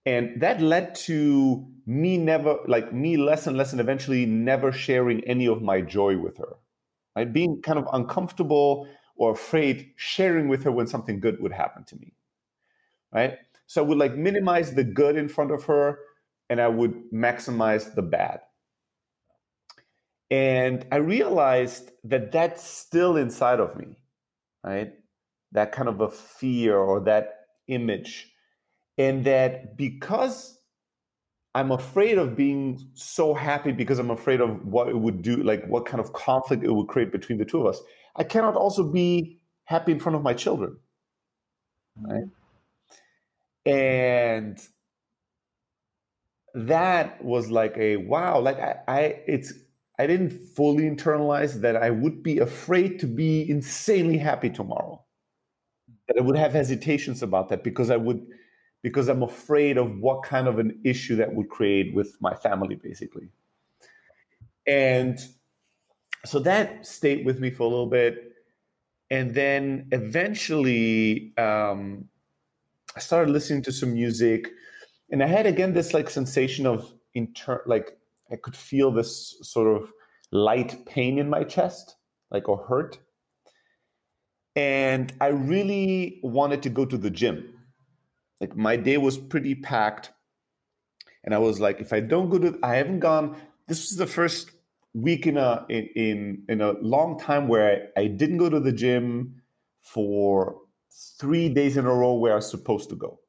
And 0.04 0.40
that 0.40 0.60
led 0.60 0.96
to 1.06 1.64
me 1.86 2.18
never 2.18 2.58
like 2.66 2.92
me 2.92 3.16
less 3.16 3.46
and 3.46 3.56
less 3.56 3.70
and 3.72 3.80
eventually 3.80 4.26
never 4.26 4.72
sharing 4.72 5.22
any 5.24 5.46
of 5.46 5.62
my 5.62 5.80
joy 5.80 6.18
with 6.18 6.36
her. 6.38 6.56
Right? 7.14 7.32
Being 7.32 7.62
kind 7.62 7.78
of 7.78 7.86
uncomfortable 7.92 8.88
or 9.16 9.32
afraid 9.32 9.92
sharing 9.96 10.48
with 10.48 10.64
her 10.64 10.72
when 10.72 10.88
something 10.88 11.20
good 11.20 11.40
would 11.40 11.52
happen 11.52 11.84
to 11.84 11.96
me. 11.96 12.14
Right? 13.12 13.38
So 13.68 13.82
i 13.82 13.86
would 13.86 13.98
like 13.98 14.16
minimize 14.16 14.74
the 14.74 14.84
good 14.84 15.16
in 15.16 15.28
front 15.28 15.50
of 15.50 15.64
her 15.64 15.98
and 16.50 16.60
i 16.60 16.68
would 16.68 17.10
maximize 17.10 17.94
the 17.94 18.02
bad 18.02 18.40
and 20.32 20.86
I 20.90 20.96
realized 20.96 21.90
that 22.04 22.32
that's 22.32 22.64
still 22.64 23.18
inside 23.18 23.60
of 23.60 23.76
me, 23.76 23.98
right? 24.64 24.94
That 25.52 25.72
kind 25.72 25.90
of 25.90 26.00
a 26.00 26.08
fear 26.08 26.78
or 26.78 27.00
that 27.00 27.40
image. 27.68 28.32
And 28.96 29.26
that 29.26 29.76
because 29.76 30.58
I'm 31.54 31.70
afraid 31.70 32.16
of 32.16 32.34
being 32.34 32.80
so 32.94 33.34
happy 33.34 33.72
because 33.72 33.98
I'm 33.98 34.10
afraid 34.10 34.40
of 34.40 34.64
what 34.64 34.88
it 34.88 34.98
would 34.98 35.20
do, 35.20 35.36
like 35.36 35.66
what 35.66 35.84
kind 35.84 36.00
of 36.00 36.14
conflict 36.14 36.64
it 36.64 36.72
would 36.72 36.88
create 36.88 37.12
between 37.12 37.36
the 37.36 37.44
two 37.44 37.60
of 37.60 37.66
us, 37.66 37.82
I 38.16 38.24
cannot 38.24 38.56
also 38.56 38.90
be 38.90 39.38
happy 39.64 39.92
in 39.92 40.00
front 40.00 40.16
of 40.16 40.22
my 40.22 40.32
children. 40.32 40.78
Mm-hmm. 42.00 42.10
Right. 42.10 42.24
And 43.66 44.58
that 46.54 47.22
was 47.22 47.50
like 47.50 47.76
a 47.76 47.98
wow, 47.98 48.40
like 48.40 48.58
I, 48.58 48.76
I 48.88 49.00
it's 49.26 49.52
I 49.98 50.06
didn't 50.06 50.30
fully 50.30 50.84
internalize 50.84 51.60
that 51.60 51.76
I 51.76 51.90
would 51.90 52.22
be 52.22 52.38
afraid 52.38 52.98
to 53.00 53.06
be 53.06 53.48
insanely 53.48 54.18
happy 54.18 54.50
tomorrow. 54.50 55.04
That 56.08 56.18
I 56.18 56.22
would 56.22 56.36
have 56.36 56.52
hesitations 56.52 57.22
about 57.22 57.48
that 57.50 57.64
because 57.64 57.90
I 57.90 57.96
would 57.96 58.26
because 58.82 59.08
I'm 59.08 59.22
afraid 59.22 59.78
of 59.78 59.98
what 60.00 60.24
kind 60.24 60.48
of 60.48 60.58
an 60.58 60.80
issue 60.84 61.16
that 61.16 61.34
would 61.34 61.48
create 61.48 61.94
with 61.94 62.16
my 62.20 62.34
family, 62.34 62.74
basically. 62.76 63.28
And 64.66 65.18
so 66.24 66.38
that 66.40 66.86
stayed 66.86 67.24
with 67.26 67.40
me 67.40 67.50
for 67.50 67.64
a 67.64 67.68
little 67.68 67.86
bit. 67.86 68.28
and 69.10 69.34
then 69.34 69.88
eventually 69.92 71.36
um, 71.38 72.08
I 72.96 73.00
started 73.00 73.30
listening 73.32 73.62
to 73.64 73.72
some 73.72 73.94
music, 73.94 74.50
and 75.10 75.22
I 75.22 75.26
had 75.26 75.46
again 75.46 75.74
this 75.74 75.94
like 75.94 76.10
sensation 76.10 76.66
of 76.66 76.92
inter 77.14 77.62
like 77.66 77.98
I 78.32 78.36
could 78.36 78.56
feel 78.56 78.90
this 78.90 79.36
sort 79.42 79.76
of 79.76 79.92
light 80.30 80.86
pain 80.86 81.18
in 81.18 81.28
my 81.28 81.44
chest, 81.44 81.96
like 82.30 82.48
or 82.48 82.64
hurt. 82.64 82.98
And 84.56 85.12
I 85.20 85.28
really 85.28 86.20
wanted 86.22 86.62
to 86.62 86.70
go 86.70 86.84
to 86.84 86.96
the 86.96 87.10
gym. 87.10 87.54
Like 88.40 88.56
my 88.56 88.76
day 88.76 88.96
was 88.96 89.18
pretty 89.18 89.54
packed. 89.54 90.12
And 91.24 91.34
I 91.34 91.38
was 91.38 91.60
like, 91.60 91.80
if 91.80 91.92
I 91.92 92.00
don't 92.00 92.30
go 92.30 92.38
to, 92.38 92.58
I 92.62 92.76
haven't 92.76 93.00
gone. 93.00 93.36
This 93.68 93.90
is 93.90 93.96
the 93.96 94.06
first 94.06 94.50
week 94.94 95.26
in 95.26 95.36
a 95.36 95.64
in 95.68 95.88
in, 95.94 96.42
in 96.48 96.60
a 96.60 96.72
long 96.80 97.18
time 97.18 97.48
where 97.48 97.90
I, 97.96 98.02
I 98.02 98.06
didn't 98.08 98.38
go 98.38 98.50
to 98.50 98.60
the 98.60 98.72
gym 98.72 99.40
for 99.80 100.56
three 101.18 101.48
days 101.48 101.76
in 101.76 101.86
a 101.86 101.94
row 101.94 102.14
where 102.14 102.32
I 102.32 102.36
was 102.36 102.50
supposed 102.50 102.90
to 102.90 102.96
go 102.96 103.20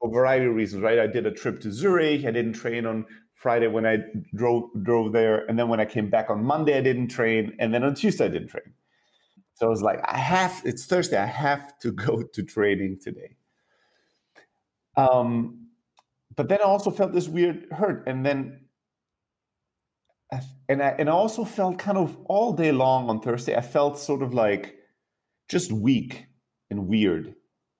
for 0.00 0.08
a 0.08 0.12
variety 0.12 0.46
of 0.46 0.54
reasons, 0.54 0.82
right? 0.82 0.98
I 0.98 1.06
did 1.06 1.26
a 1.26 1.30
trip 1.30 1.60
to 1.60 1.72
Zurich. 1.72 2.24
I 2.24 2.30
didn't 2.30 2.54
train 2.54 2.86
on 2.86 3.06
Friday 3.36 3.66
when 3.66 3.84
I 3.84 3.98
drove 4.34 4.70
drove 4.82 5.12
there, 5.12 5.44
and 5.46 5.58
then 5.58 5.68
when 5.68 5.78
I 5.78 5.84
came 5.84 6.08
back 6.08 6.30
on 6.30 6.42
Monday, 6.42 6.76
I 6.76 6.80
didn't 6.80 7.08
train, 7.08 7.54
and 7.58 7.72
then 7.72 7.84
on 7.84 7.94
Tuesday 7.94 8.24
I 8.24 8.28
didn't 8.28 8.48
train. 8.48 8.72
So 9.54 9.66
I 9.66 9.68
was 9.68 9.82
like, 9.82 10.00
I 10.04 10.16
have. 10.16 10.62
It's 10.64 10.86
Thursday. 10.86 11.18
I 11.18 11.26
have 11.26 11.78
to 11.78 11.92
go 11.92 12.22
to 12.34 12.42
training 12.42 12.98
today. 13.00 13.36
Um, 14.96 15.68
but 16.34 16.48
then 16.48 16.60
I 16.60 16.64
also 16.64 16.90
felt 16.90 17.12
this 17.12 17.28
weird 17.28 17.66
hurt, 17.70 18.04
and 18.06 18.24
then, 18.24 18.60
and 20.70 20.82
I 20.82 20.94
and 20.98 21.10
I 21.10 21.12
also 21.12 21.44
felt 21.44 21.78
kind 21.78 21.98
of 21.98 22.16
all 22.24 22.54
day 22.54 22.72
long 22.72 23.10
on 23.10 23.20
Thursday. 23.20 23.54
I 23.54 23.60
felt 23.60 23.98
sort 23.98 24.22
of 24.22 24.32
like 24.32 24.76
just 25.50 25.72
weak 25.72 26.24
and 26.70 26.88
weird, 26.88 27.34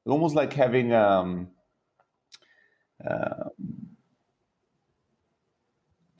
almost 0.06 0.34
like 0.34 0.52
having 0.52 0.92
um, 0.92 1.48
um 3.08 3.50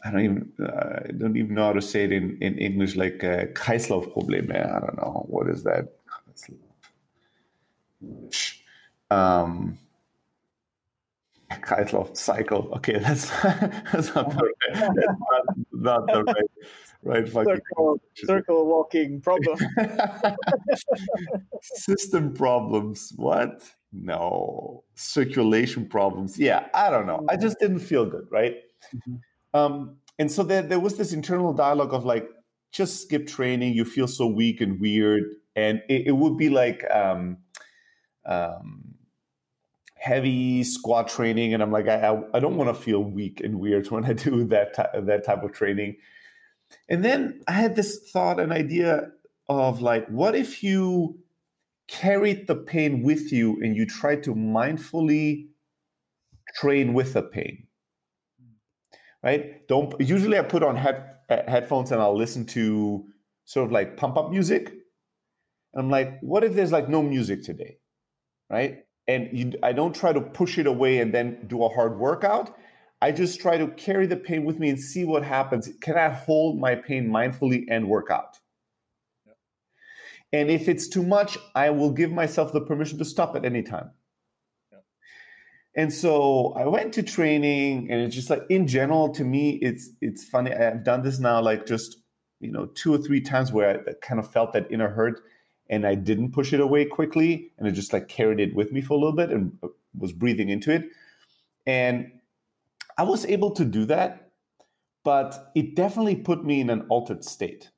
I 0.07 0.11
don't 0.11 0.25
even 0.25 0.53
I 0.61 1.13
don't 1.19 1.37
even 1.37 1.55
know 1.55 1.67
how 1.67 1.73
to 1.73 1.83
say 1.83 2.05
it 2.05 2.13
in, 2.13 2.39
in 2.41 2.59
English 2.59 2.95
like 2.97 3.25
uh, 3.25 3.47
Kreislaufprobleme. 3.55 4.55
I 4.55 4.81
don't 4.81 4.97
know 4.97 5.27
what 5.29 5.49
is 5.49 5.65
that. 5.65 5.89
Um, 9.11 9.79
Kreislauf 11.51 12.17
cycle. 12.17 12.71
Okay, 12.77 12.99
that's 12.99 13.31
that's 13.93 14.15
not 14.15 14.31
the 14.31 14.45
right, 14.45 14.55
that's 14.75 14.97
not, 15.73 16.07
not 16.07 16.07
the 16.07 16.23
right 16.25 16.51
right 17.03 17.29
circle, 17.29 18.01
circle 18.15 18.67
walking 18.67 19.21
problem. 19.21 19.59
System 21.63 22.33
problems. 22.33 23.13
What? 23.17 23.63
No. 23.93 24.85
Circulation 24.95 25.87
problems. 25.87 26.39
Yeah, 26.39 26.69
I 26.75 26.91
don't 26.91 27.07
know. 27.07 27.25
I 27.29 27.37
just 27.37 27.59
didn't 27.59 27.81
feel 27.81 28.07
good, 28.07 28.27
right? 28.31 28.57
Mm-hmm. 28.95 29.17
Um, 29.57 29.97
and 30.19 30.31
so 30.31 30.43
there, 30.43 30.63
there 30.63 30.81
was 30.81 30.97
this 30.97 31.13
internal 31.13 31.53
dialogue 31.53 31.95
of 31.95 32.05
like, 32.05 32.29
just 32.73 33.03
skip 33.03 33.27
training. 33.27 33.75
You 33.75 33.85
feel 33.85 34.09
so 34.09 34.27
weak 34.27 34.61
and 34.61 34.81
weird. 34.81 35.25
And 35.55 35.83
it, 35.89 36.09
it 36.09 36.13
would 36.13 36.37
be 36.37 36.51
like 36.51 36.85
um, 36.91 37.39
um, 38.27 38.95
heavy 39.95 40.63
squat 40.63 41.09
training. 41.09 41.55
And 41.55 41.63
I'm 41.63 41.73
like, 41.73 41.89
I, 41.89 42.21
I 42.35 42.41
don't 42.41 42.57
want 42.57 42.75
to 42.75 42.83
feel 42.83 43.03
weak 43.03 43.41
and 43.43 43.59
weird 43.59 43.91
when 43.91 44.05
I 44.05 44.13
do 44.13 44.45
that, 44.47 44.75
that 45.07 45.25
type 45.25 45.43
of 45.43 45.53
training. 45.53 45.97
And 46.89 47.05
then 47.05 47.41
I 47.47 47.53
had 47.53 47.77
this 47.77 48.11
thought, 48.11 48.41
an 48.41 48.53
idea 48.53 49.11
of 49.49 49.81
like, 49.81 50.07
what 50.09 50.35
if 50.35 50.63
you 50.63 51.19
carried 51.89 52.49
the 52.49 52.57
pain 52.57 53.03
with 53.03 53.33
you 53.33 53.57
and 53.63 53.77
you 53.77 53.87
tried 53.87 54.25
to 54.25 54.35
mindfully 54.35 55.47
train 56.59 56.93
with 56.93 57.13
the 57.13 57.23
pain? 57.23 57.67
Right? 59.27 59.67
Don't 59.67 59.93
usually 60.01 60.39
I 60.39 60.43
put 60.43 60.63
on 60.63 60.77
head, 60.77 61.17
uh, 61.29 61.39
headphones 61.49 61.91
and 61.91 62.01
I'll 62.01 62.17
listen 62.17 62.47
to 62.47 63.05
sort 63.45 63.67
of 63.67 63.73
like 63.73 63.97
pump 63.97 64.17
up 64.17 64.31
music. 64.31 64.69
And 65.75 65.83
I'm 65.83 65.91
like, 65.91 66.21
what 66.21 66.45
if 66.45 66.55
there's 66.55 66.71
like 66.71 66.89
no 66.89 67.03
music 67.03 67.43
today, 67.43 67.79
right? 68.49 68.85
And 69.09 69.29
you, 69.33 69.53
I 69.65 69.73
don't 69.73 69.95
try 69.97 70.13
to 70.13 70.21
push 70.21 70.59
it 70.59 70.69
away 70.69 71.01
and 71.01 71.13
then 71.13 71.45
do 71.49 71.65
a 71.65 71.69
hard 71.69 71.99
workout. 71.99 72.57
I 73.03 73.11
just 73.11 73.41
try 73.41 73.59
to 73.59 73.67
carry 73.67 74.07
the 74.07 74.17
pain 74.17 74.45
with 74.45 74.61
me 74.61 74.69
and 74.69 74.79
see 74.79 75.05
what 75.05 75.25
happens. 75.25 75.69
Can 75.81 75.97
I 75.97 76.09
hold 76.09 76.61
my 76.61 76.77
pain 76.77 77.09
mindfully 77.11 77.65
and 77.69 77.89
work 77.89 78.11
out? 78.13 78.39
And 80.33 80.51
if 80.51 80.69
it's 80.69 80.87
too 80.87 81.03
much, 81.03 81.37
I 81.55 81.71
will 81.71 81.91
give 81.91 82.13
myself 82.13 82.53
the 82.53 82.61
permission 82.61 82.99
to 82.99 83.05
stop 83.05 83.35
at 83.35 83.45
any 83.45 83.63
time. 83.63 83.91
And 85.77 85.93
so 85.93 86.55
I 86.57 86.65
went 86.65 86.95
to 86.95 87.03
training, 87.03 87.91
and 87.91 88.01
it's 88.01 88.15
just 88.15 88.31
like 88.31 88.43
in 88.49 88.67
general 88.67 89.11
to 89.11 89.25
me, 89.25 89.51
it's 89.57 89.91
it's 90.01 90.25
funny. 90.25 90.53
I've 90.53 90.83
done 90.83 91.03
this 91.03 91.19
now 91.19 91.43
like 91.43 91.67
just 91.67 91.99
you 92.41 92.51
know 92.51 92.67
two 92.67 92.95
or 92.95 92.99
three 92.99 93.21
times 93.21 93.53
where 93.53 93.85
I 93.87 93.93
kind 94.01 94.19
of 94.19 94.33
felt 94.33 94.55
that 94.55 94.73
inner 94.73 94.89
hurt, 94.89 95.21
and 95.69 95.87
I 95.87 95.95
didn't 95.95 96.33
push 96.33 96.55
it 96.55 96.61
away 96.61 96.87
quickly, 96.87 97.53
and 97.59 97.69
it 97.69 97.73
just 97.73 97.93
like 97.93 98.09
carried 98.09 98.41
it 98.41 98.55
with 98.55 98.73
me 98.73 98.81
for 98.81 98.95
a 98.95 98.97
little 98.97 99.13
bit 99.13 99.31
and 99.31 99.53
uh, 99.63 99.69
was 99.95 100.15
breathing 100.15 100.49
into 100.49 100.73
it, 100.73 100.89
and 101.67 102.11
I 102.97 103.03
was 103.03 103.27
able 103.27 103.51
to 103.53 103.65
do 103.67 103.85
that, 103.85 104.31
but 105.05 105.53
it 105.55 105.77
definitely 105.77 106.17
put 106.17 106.43
me 106.43 106.63
in 106.63 106.71
an 106.71 106.87
altered 106.89 107.23
state. 107.23 107.71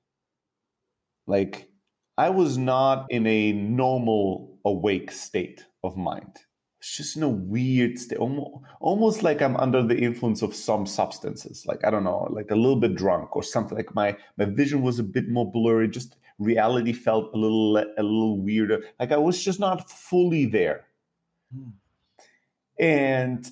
Like 1.26 1.68
I 2.16 2.30
was 2.30 2.56
not 2.56 3.06
in 3.10 3.26
a 3.26 3.52
normal 3.52 4.56
awake 4.64 5.10
state 5.10 5.66
of 5.82 5.96
mind 5.96 6.38
it's 6.78 6.96
just 6.96 7.16
in 7.16 7.24
a 7.24 7.28
weird 7.28 7.98
state, 7.98 8.18
almost, 8.18 8.64
almost 8.80 9.22
like 9.24 9.42
I'm 9.42 9.56
under 9.56 9.82
the 9.82 9.98
influence 9.98 10.42
of 10.42 10.54
some 10.54 10.86
substances. 10.86 11.66
Like 11.66 11.84
I 11.84 11.90
don't 11.90 12.04
know, 12.04 12.28
like 12.30 12.50
a 12.50 12.56
little 12.56 12.76
bit 12.76 12.94
drunk 12.94 13.34
or 13.34 13.42
something. 13.42 13.76
Like 13.76 13.94
my 13.94 14.16
my 14.36 14.44
vision 14.44 14.82
was 14.82 14.98
a 14.98 15.02
bit 15.02 15.28
more 15.28 15.50
blurry. 15.50 15.88
Just 15.88 16.16
reality 16.38 16.92
felt 16.92 17.34
a 17.34 17.36
little 17.36 17.76
a 17.78 18.02
little 18.02 18.40
weirder. 18.40 18.84
Like 19.00 19.10
I 19.10 19.16
was 19.16 19.42
just 19.42 19.58
not 19.58 19.90
fully 19.90 20.46
there. 20.46 20.86
Hmm. 21.52 21.70
And 22.78 23.50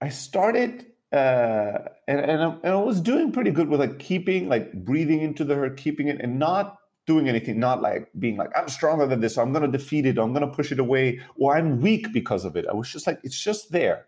I 0.00 0.08
started, 0.08 0.86
uh, 1.12 1.78
and 2.08 2.20
and 2.20 2.42
I, 2.42 2.46
and 2.64 2.72
I 2.72 2.76
was 2.76 3.00
doing 3.00 3.30
pretty 3.30 3.52
good 3.52 3.68
with 3.68 3.78
like 3.78 4.00
keeping 4.00 4.48
like 4.48 4.72
breathing 4.72 5.20
into 5.20 5.44
the 5.44 5.54
hurt, 5.54 5.76
keeping 5.76 6.08
it, 6.08 6.20
and 6.20 6.40
not 6.40 6.78
doing 7.06 7.28
anything, 7.28 7.58
not 7.58 7.82
like 7.82 8.08
being 8.18 8.36
like, 8.36 8.50
I'm 8.56 8.68
stronger 8.68 9.06
than 9.06 9.20
this, 9.20 9.36
I'm 9.36 9.52
going 9.52 9.70
to 9.70 9.78
defeat 9.78 10.06
it, 10.06 10.18
I'm 10.18 10.32
going 10.32 10.48
to 10.48 10.54
push 10.54 10.72
it 10.72 10.78
away, 10.78 11.20
or 11.36 11.56
I'm 11.56 11.80
weak 11.80 12.12
because 12.12 12.44
of 12.44 12.56
it. 12.56 12.66
I 12.66 12.74
was 12.74 12.90
just 12.90 13.06
like, 13.06 13.20
it's 13.22 13.38
just 13.38 13.70
there. 13.70 14.06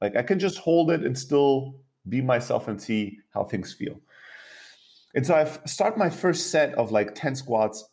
Like 0.00 0.16
I 0.16 0.22
can 0.22 0.38
just 0.38 0.58
hold 0.58 0.90
it 0.90 1.02
and 1.02 1.18
still 1.18 1.74
be 2.08 2.20
myself 2.20 2.68
and 2.68 2.80
see 2.80 3.18
how 3.30 3.44
things 3.44 3.72
feel. 3.72 4.00
And 5.14 5.26
so 5.26 5.34
I 5.34 5.44
start 5.66 5.98
my 5.98 6.10
first 6.10 6.50
set 6.50 6.74
of 6.74 6.92
like 6.92 7.14
10 7.14 7.34
squats, 7.34 7.84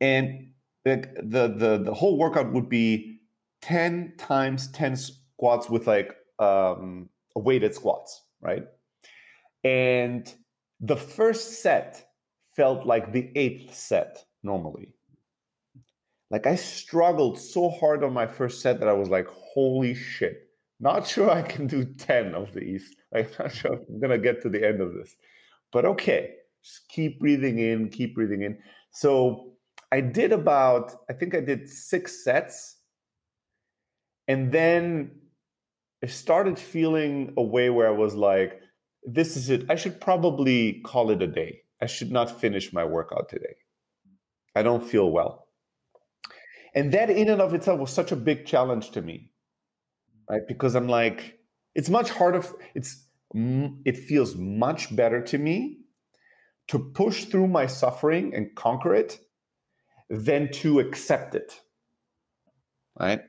and 0.00 0.50
like 0.84 1.14
the 1.16 1.48
the 1.48 1.82
the 1.84 1.94
whole 1.94 2.16
workout 2.16 2.52
would 2.52 2.68
be 2.68 3.18
10 3.62 4.14
times 4.16 4.70
10 4.72 4.96
squats 4.96 5.68
with 5.68 5.86
like 5.86 6.14
um 6.38 7.08
weighted 7.34 7.74
squats, 7.74 8.22
right? 8.40 8.64
And 9.64 10.32
the 10.80 10.96
first 10.96 11.60
set 11.62 12.09
felt 12.56 12.86
like 12.86 13.12
the 13.12 13.30
eighth 13.36 13.74
set 13.74 14.24
normally. 14.42 14.94
Like 16.30 16.46
I 16.46 16.54
struggled 16.54 17.38
so 17.38 17.68
hard 17.68 18.04
on 18.04 18.12
my 18.12 18.26
first 18.26 18.60
set 18.60 18.78
that 18.80 18.88
I 18.88 18.92
was 18.92 19.08
like, 19.08 19.26
holy 19.28 19.94
shit. 19.94 20.48
Not 20.78 21.06
sure 21.12 21.30
I 21.30 21.42
can 21.42 21.66
do 21.66 21.84
10 21.84 22.34
of 22.34 22.52
these. 22.54 22.94
Like, 23.12 23.36
not 23.38 23.52
sure 23.52 23.72
I'm 23.74 24.10
to 24.10 24.18
get 24.18 24.42
to 24.42 24.48
the 24.48 24.66
end 24.66 24.80
of 24.80 24.94
this. 24.94 25.14
But 25.72 25.84
okay, 25.84 26.34
just 26.62 26.88
keep 26.88 27.20
breathing 27.20 27.58
in, 27.58 27.88
keep 27.88 28.14
breathing 28.14 28.42
in. 28.42 28.58
So 28.90 29.52
I 29.92 30.00
did 30.00 30.32
about, 30.32 30.92
I 31.08 31.12
think 31.12 31.34
I 31.34 31.40
did 31.40 31.68
six 31.68 32.24
sets. 32.24 32.76
And 34.28 34.52
then 34.52 35.10
I 36.02 36.06
started 36.06 36.58
feeling 36.58 37.34
a 37.36 37.42
way 37.42 37.70
where 37.70 37.88
I 37.88 37.92
was 37.92 38.14
like, 38.14 38.60
this 39.04 39.36
is 39.36 39.50
it. 39.50 39.64
I 39.68 39.74
should 39.74 40.00
probably 40.00 40.80
call 40.84 41.10
it 41.10 41.22
a 41.22 41.26
day. 41.26 41.62
I 41.80 41.86
should 41.86 42.10
not 42.10 42.40
finish 42.40 42.72
my 42.72 42.84
workout 42.84 43.28
today. 43.28 43.56
I 44.54 44.62
don't 44.62 44.82
feel 44.82 45.10
well. 45.10 45.46
And 46.74 46.92
that 46.92 47.10
in 47.10 47.28
and 47.28 47.40
of 47.40 47.54
itself 47.54 47.80
was 47.80 47.90
such 47.90 48.12
a 48.12 48.16
big 48.16 48.46
challenge 48.46 48.90
to 48.92 49.02
me, 49.02 49.32
right? 50.28 50.42
Because 50.46 50.74
I'm 50.74 50.88
like, 50.88 51.38
it's 51.74 51.88
much 51.88 52.10
harder. 52.10 52.44
It's 52.74 53.06
it 53.32 53.96
feels 53.96 54.34
much 54.36 54.94
better 54.94 55.22
to 55.22 55.38
me 55.38 55.78
to 56.68 56.78
push 56.78 57.24
through 57.24 57.46
my 57.46 57.66
suffering 57.66 58.34
and 58.34 58.54
conquer 58.56 58.94
it 58.94 59.20
than 60.08 60.50
to 60.50 60.80
accept 60.80 61.34
it, 61.34 61.60
right? 62.98 63.20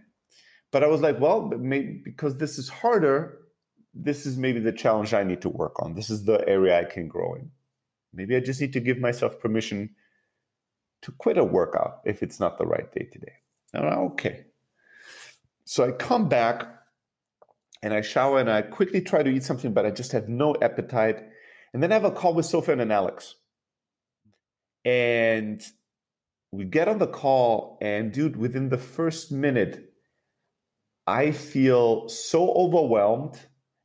But 0.72 0.84
I 0.84 0.88
was 0.88 1.01
like, 1.01 1.20
well, 1.20 1.51
maybe 1.58 2.01
because 2.03 2.38
this 2.38 2.58
is 2.58 2.70
harder, 2.70 3.39
this 3.93 4.25
is 4.25 4.38
maybe 4.38 4.60
the 4.60 4.72
challenge 4.72 5.13
I 5.13 5.24
need 5.24 5.41
to 5.41 5.50
work 5.50 5.81
on. 5.84 5.93
This 5.93 6.10
is 6.10 6.24
the 6.24 6.48
area 6.48 6.79
I 6.79 6.86
can 6.86 7.08
grow 7.08 7.36
in. 7.36 7.51
Maybe 8.13 8.36
I 8.36 8.39
just 8.39 8.62
need 8.62 8.74
to 8.74 8.80
give 8.80 9.00
myself 9.00 9.39
permission 9.39 9.96
to 11.01 11.12
quit 11.13 11.38
a 11.38 11.44
workout 11.44 12.01
if 12.06 12.22
it's 12.22 12.39
not 12.39 12.58
the 12.58 12.65
right 12.65 12.91
day 12.91 13.06
today. 13.12 13.34
I'm 13.74 13.86
like, 13.86 13.98
okay. 13.98 14.46
So 15.65 15.88
I 15.88 15.91
come 15.91 16.27
back 16.27 16.68
and 17.82 17.94
I 17.94 18.01
shower 18.01 18.39
and 18.39 18.51
I 18.51 18.62
quickly 18.62 19.01
try 19.01 19.24
to 19.24 19.30
eat 19.30 19.44
something, 19.44 19.74
but 19.74 19.86
I 19.86 19.91
just 19.91 20.12
have 20.12 20.30
no 20.30 20.56
appetite. 20.62 21.24
And 21.74 21.82
then 21.82 21.91
I 21.91 21.96
have 21.96 22.03
a 22.03 22.12
call 22.12 22.34
with 22.34 22.46
Sophia 22.46 22.77
and 22.77 22.91
Alex. 22.91 23.36
And 24.84 25.63
we 26.51 26.65
get 26.65 26.88
on 26.88 26.98
the 26.98 27.08
call, 27.08 27.77
and 27.82 28.12
dude, 28.12 28.36
within 28.36 28.70
the 28.70 28.77
first 28.77 29.32
minute, 29.32 29.94
I 31.08 31.32
feel 31.32 32.10
so 32.10 32.51
overwhelmed 32.51 33.39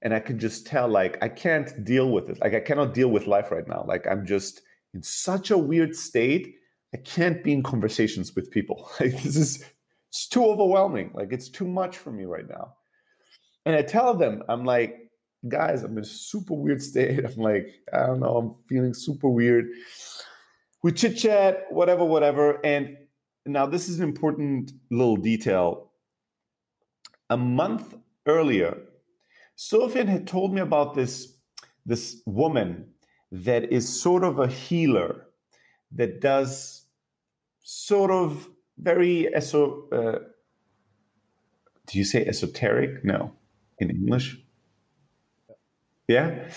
and 0.07 0.15
I 0.15 0.21
can 0.21 0.39
just 0.39 0.69
tell 0.69 0.87
like 0.87 1.19
I 1.21 1.29
can't 1.29 1.85
deal 1.85 2.11
with 2.13 2.31
it. 2.31 2.41
Like 2.41 2.55
I 2.55 2.61
cannot 2.61 2.95
deal 2.95 3.09
with 3.09 3.27
life 3.27 3.51
right 3.51 3.67
now. 3.67 3.85
Like 3.89 4.07
I'm 4.07 4.25
just 4.25 4.61
in 4.95 5.03
such 5.03 5.51
a 5.51 5.59
weird 5.59 5.97
state. 5.97 6.55
I 6.95 6.99
can't 6.99 7.43
be 7.43 7.53
in 7.53 7.65
conversations 7.65 8.33
with 8.37 8.53
people. 8.53 8.89
Like 9.01 9.21
this 9.25 9.35
is 9.35 9.65
it's 10.09 10.29
too 10.29 10.45
overwhelming. 10.45 11.11
Like 11.13 11.33
it's 11.33 11.49
too 11.49 11.67
much 11.67 11.99
for 11.99 12.13
me 12.13 12.25
right 12.25 12.49
now. 12.49 12.75
And 13.65 13.75
I 13.75 13.83
tell 13.83 14.15
them, 14.15 14.45
I'm 14.49 14.65
like, 14.65 15.11
guys, 15.49 15.83
I'm 15.83 15.99
in 15.99 16.05
a 16.05 16.07
super 16.07 16.55
weird 16.55 16.81
state. 16.81 17.25
I'm 17.27 17.43
like, 17.43 17.67
I 17.93 18.07
don't 18.07 18.21
know, 18.21 18.37
I'm 18.37 18.55
feeling 18.69 18.95
super 18.95 19.29
weird. 19.29 19.67
We 20.85 20.93
chit 20.93 21.19
chat, 21.19 21.65
whatever, 21.71 22.05
whatever. 22.05 22.65
And 22.65 22.97
now 23.45 23.67
this 23.67 23.89
is 23.89 23.99
an 23.99 24.05
important 24.05 24.71
little 24.89 25.17
detail. 25.17 25.91
A 27.29 27.37
month 27.37 27.97
earlier, 28.29 28.86
Sofian 29.57 30.09
had 30.09 30.27
told 30.27 30.53
me 30.53 30.61
about 30.61 30.95
this, 30.95 31.35
this 31.85 32.21
woman 32.27 32.89
that 33.33 33.73
is 33.73 34.01
sort 34.01 34.23
of 34.23 34.39
a 34.39 34.47
healer 34.47 35.27
that 35.93 36.21
does 36.21 36.85
sort 37.63 38.11
of 38.11 38.49
very 38.79 39.35
eso. 39.35 39.89
Uh, 39.91 40.19
do 41.87 41.99
you 41.99 42.05
say 42.05 42.25
esoteric? 42.27 43.05
No, 43.05 43.33
in 43.79 43.91
English. 43.91 44.37
Yeah, 46.09 46.49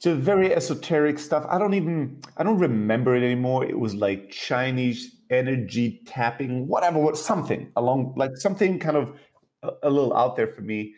so 0.00 0.16
very 0.16 0.52
esoteric 0.52 1.20
stuff. 1.20 1.46
I 1.48 1.58
don't 1.58 1.74
even 1.74 2.20
I 2.36 2.42
don't 2.42 2.58
remember 2.58 3.14
it 3.14 3.22
anymore. 3.22 3.64
It 3.64 3.78
was 3.78 3.94
like 3.94 4.30
Chinese 4.30 5.14
energy 5.30 6.02
tapping, 6.06 6.66
whatever, 6.66 6.98
what 6.98 7.16
something 7.16 7.70
along 7.76 8.14
like 8.16 8.36
something 8.36 8.80
kind 8.80 8.96
of 8.96 9.16
a, 9.62 9.70
a 9.84 9.90
little 9.90 10.16
out 10.16 10.34
there 10.34 10.48
for 10.48 10.62
me 10.62 10.94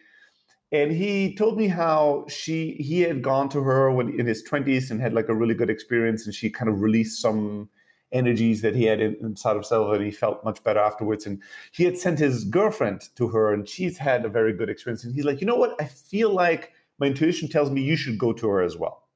and 0.70 0.92
he 0.92 1.34
told 1.34 1.56
me 1.56 1.68
how 1.68 2.26
she 2.28 2.72
he 2.74 3.00
had 3.00 3.22
gone 3.22 3.48
to 3.50 3.62
her 3.62 3.90
when 3.90 4.08
in 4.18 4.26
his 4.26 4.46
20s 4.46 4.90
and 4.90 5.00
had 5.00 5.14
like 5.14 5.28
a 5.28 5.34
really 5.34 5.54
good 5.54 5.70
experience 5.70 6.26
and 6.26 6.34
she 6.34 6.50
kind 6.50 6.68
of 6.70 6.82
released 6.82 7.20
some 7.20 7.70
energies 8.12 8.62
that 8.62 8.74
he 8.74 8.84
had 8.84 9.00
inside 9.00 9.50
of 9.50 9.56
himself 9.56 9.94
and 9.94 10.04
he 10.04 10.10
felt 10.10 10.44
much 10.44 10.62
better 10.64 10.80
afterwards. 10.80 11.26
And 11.26 11.42
he 11.72 11.84
had 11.84 11.98
sent 11.98 12.18
his 12.18 12.44
girlfriend 12.44 13.02
to 13.16 13.28
her 13.28 13.52
and 13.52 13.68
she's 13.68 13.98
had 13.98 14.24
a 14.24 14.28
very 14.28 14.52
good 14.52 14.68
experience. 14.68 15.04
And 15.04 15.14
he's 15.14 15.24
like 15.24 15.40
you 15.40 15.46
know 15.46 15.56
what? 15.56 15.80
I 15.80 15.86
feel 15.86 16.30
like 16.30 16.72
my 16.98 17.06
intuition 17.06 17.48
tells 17.48 17.70
me 17.70 17.80
you 17.80 17.96
should 17.96 18.18
go 18.18 18.32
to 18.34 18.48
her 18.48 18.62
as 18.62 18.76
well. 18.76 19.08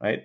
Right? 0.00 0.24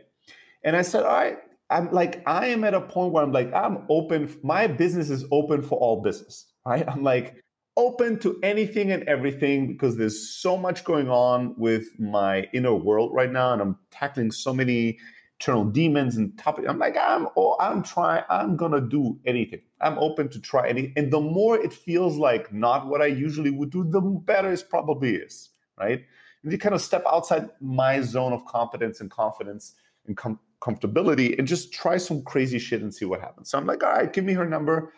And 0.64 0.76
i 0.78 0.82
said 0.82 1.04
all 1.04 1.14
right. 1.14 1.38
I'm 1.70 1.92
like 1.92 2.24
i 2.26 2.48
am 2.48 2.64
at 2.64 2.74
a 2.74 2.82
point 2.82 3.12
where 3.12 3.24
i'm 3.24 3.32
like 3.32 3.52
i'm 3.54 3.86
open 3.90 4.34
my 4.44 4.68
business 4.68 5.10
is 5.10 5.26
open 5.32 5.62
for 5.62 5.78
all 5.78 6.02
business. 6.02 6.46
Right? 6.66 6.88
I'm 6.88 7.04
like 7.04 7.44
open 7.78 8.18
to 8.20 8.40
anything 8.42 8.92
and 8.92 9.04
everything 9.04 9.68
because 9.68 9.98
there's 9.98 10.30
so 10.30 10.56
much 10.56 10.84
going 10.84 11.10
on 11.10 11.54
with 11.58 11.88
my 12.00 12.48
inner 12.54 12.74
world 12.74 13.14
right 13.14 13.32
now 13.32 13.52
and 13.52 13.62
i'm 13.62 13.78
tackling 13.92 14.32
so 14.32 14.54
many 14.54 14.98
internal 15.40 15.66
demons 15.66 16.16
and 16.16 16.38
topics 16.38 16.68
i'm 16.70 16.80
like 16.80 16.96
i'm 16.98 17.28
oh 17.36 17.58
i'm 17.60 17.84
trying 17.84 18.24
i'm 18.30 18.56
gonna 18.56 18.80
do 18.80 19.20
anything. 19.26 19.62
I'm 19.82 20.00
open 20.00 20.30
to 20.30 20.40
try 20.40 20.70
any 20.70 20.94
and 20.96 21.12
the 21.12 21.20
more 21.20 21.58
it 21.58 21.74
feels 21.74 22.18
like 22.18 22.52
not 22.54 22.88
what 22.88 23.02
i 23.02 23.08
usually 23.08 23.52
would 23.52 23.72
do 23.72 23.84
the 23.84 24.00
better 24.00 24.52
it 24.52 24.64
probably 24.70 25.16
is 25.16 25.50
right? 25.78 26.06
And 26.44 26.52
you 26.52 26.58
kind 26.58 26.76
of 26.76 26.82
step 26.82 27.04
outside 27.06 27.50
my 27.60 28.02
zone 28.02 28.34
of 28.34 28.46
competence 28.46 29.02
and 29.02 29.10
confidence 29.10 29.74
and 30.08 30.16
com- 30.16 30.40
comfortability 30.62 31.38
and 31.38 31.48
just 31.48 31.74
try 31.74 31.98
some 31.98 32.24
crazy 32.24 32.60
shit 32.60 32.82
and 32.82 32.94
see 32.94 33.06
what 33.06 33.20
happens. 33.20 33.50
So 33.50 33.58
i'm 33.58 33.66
like 33.66 33.84
all 33.84 33.92
right 33.92 34.12
give 34.12 34.24
me 34.24 34.34
her 34.34 34.46
number 34.46 34.94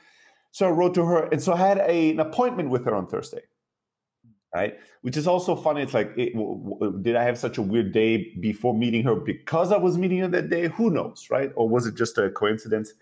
so 0.52 0.68
I 0.68 0.72
wrote 0.72 0.94
to 0.96 1.06
her, 1.06 1.26
and 1.26 1.42
so 1.42 1.54
I 1.54 1.58
had 1.58 1.78
a, 1.80 2.12
an 2.12 2.20
appointment 2.20 2.70
with 2.70 2.86
her 2.86 2.96
on 2.96 3.08
Thursday, 3.08 3.42
right? 4.54 4.78
Which 5.02 5.18
is 5.18 5.28
also 5.28 5.56
funny. 5.56 5.82
It's 5.82 5.94
like, 5.94 6.12
it, 6.18 6.34
w- 6.34 6.76
w- 6.80 7.00
did 7.02 7.16
I 7.16 7.24
have 7.24 7.38
such 7.38 7.58
a 7.58 7.62
weird 7.62 7.92
day 7.92 8.34
before 8.40 8.74
meeting 8.74 9.04
her 9.04 9.16
because 9.16 9.72
I 9.72 9.78
was 9.78 9.98
meeting 9.98 10.20
her 10.20 10.28
that 10.30 10.50
day? 10.50 10.68
Who 10.70 10.90
knows, 10.90 11.28
right? 11.30 11.52
Or 11.56 11.70
was 11.70 11.86
it 11.86 11.96
just 11.96 12.18
a 12.18 12.30
coincidence? 12.30 12.94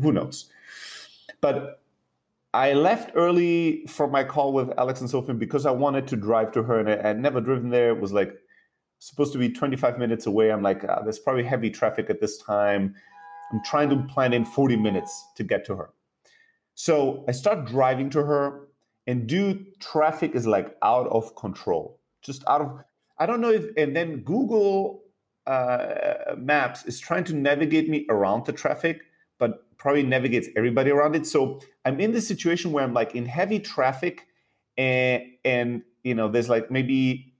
Who 0.00 0.12
knows? 0.12 0.50
But 1.40 1.82
I 2.54 2.74
left 2.74 3.12
early 3.14 3.86
from 3.86 4.10
my 4.10 4.24
call 4.24 4.52
with 4.52 4.70
Alex 4.76 5.00
and 5.00 5.08
Sophie 5.08 5.32
because 5.32 5.64
I 5.64 5.70
wanted 5.70 6.06
to 6.08 6.16
drive 6.16 6.52
to 6.52 6.62
her, 6.62 6.78
and 6.78 6.88
I 6.88 7.00
had 7.00 7.18
never 7.18 7.40
driven 7.40 7.70
there. 7.70 7.90
It 7.90 8.00
was 8.00 8.12
like 8.12 8.34
supposed 8.98 9.32
to 9.32 9.38
be 9.38 9.48
25 9.48 9.98
minutes 9.98 10.26
away. 10.26 10.52
I'm 10.52 10.62
like, 10.62 10.84
ah, 10.88 11.00
there's 11.02 11.18
probably 11.18 11.44
heavy 11.44 11.70
traffic 11.70 12.10
at 12.10 12.20
this 12.20 12.38
time. 12.38 12.94
I'm 13.52 13.60
trying 13.64 13.90
to 13.90 13.96
plan 14.12 14.32
in 14.32 14.44
40 14.44 14.76
minutes 14.76 15.26
to 15.36 15.44
get 15.44 15.64
to 15.66 15.76
her. 15.76 15.90
So 16.82 17.24
I 17.28 17.30
start 17.30 17.66
driving 17.66 18.10
to 18.10 18.24
her, 18.24 18.66
and 19.06 19.28
dude, 19.28 19.78
traffic 19.78 20.34
is 20.34 20.48
like 20.48 20.76
out 20.82 21.06
of 21.12 21.36
control. 21.36 22.00
Just 22.22 22.42
out 22.48 22.60
of, 22.60 22.82
I 23.18 23.24
don't 23.24 23.40
know 23.40 23.52
if, 23.52 23.66
and 23.76 23.94
then 23.94 24.22
Google 24.24 25.04
uh, 25.46 26.34
Maps 26.36 26.84
is 26.84 26.98
trying 26.98 27.22
to 27.26 27.34
navigate 27.34 27.88
me 27.88 28.04
around 28.08 28.46
the 28.46 28.52
traffic, 28.52 29.02
but 29.38 29.64
probably 29.78 30.02
navigates 30.02 30.48
everybody 30.56 30.90
around 30.90 31.14
it. 31.14 31.24
So 31.24 31.60
I'm 31.84 32.00
in 32.00 32.10
this 32.10 32.26
situation 32.26 32.72
where 32.72 32.82
I'm 32.82 32.94
like 32.94 33.14
in 33.14 33.26
heavy 33.26 33.60
traffic, 33.60 34.26
and 34.76 35.22
and 35.44 35.82
you 36.02 36.16
know, 36.16 36.26
there's 36.26 36.48
like 36.48 36.68
maybe 36.68 37.32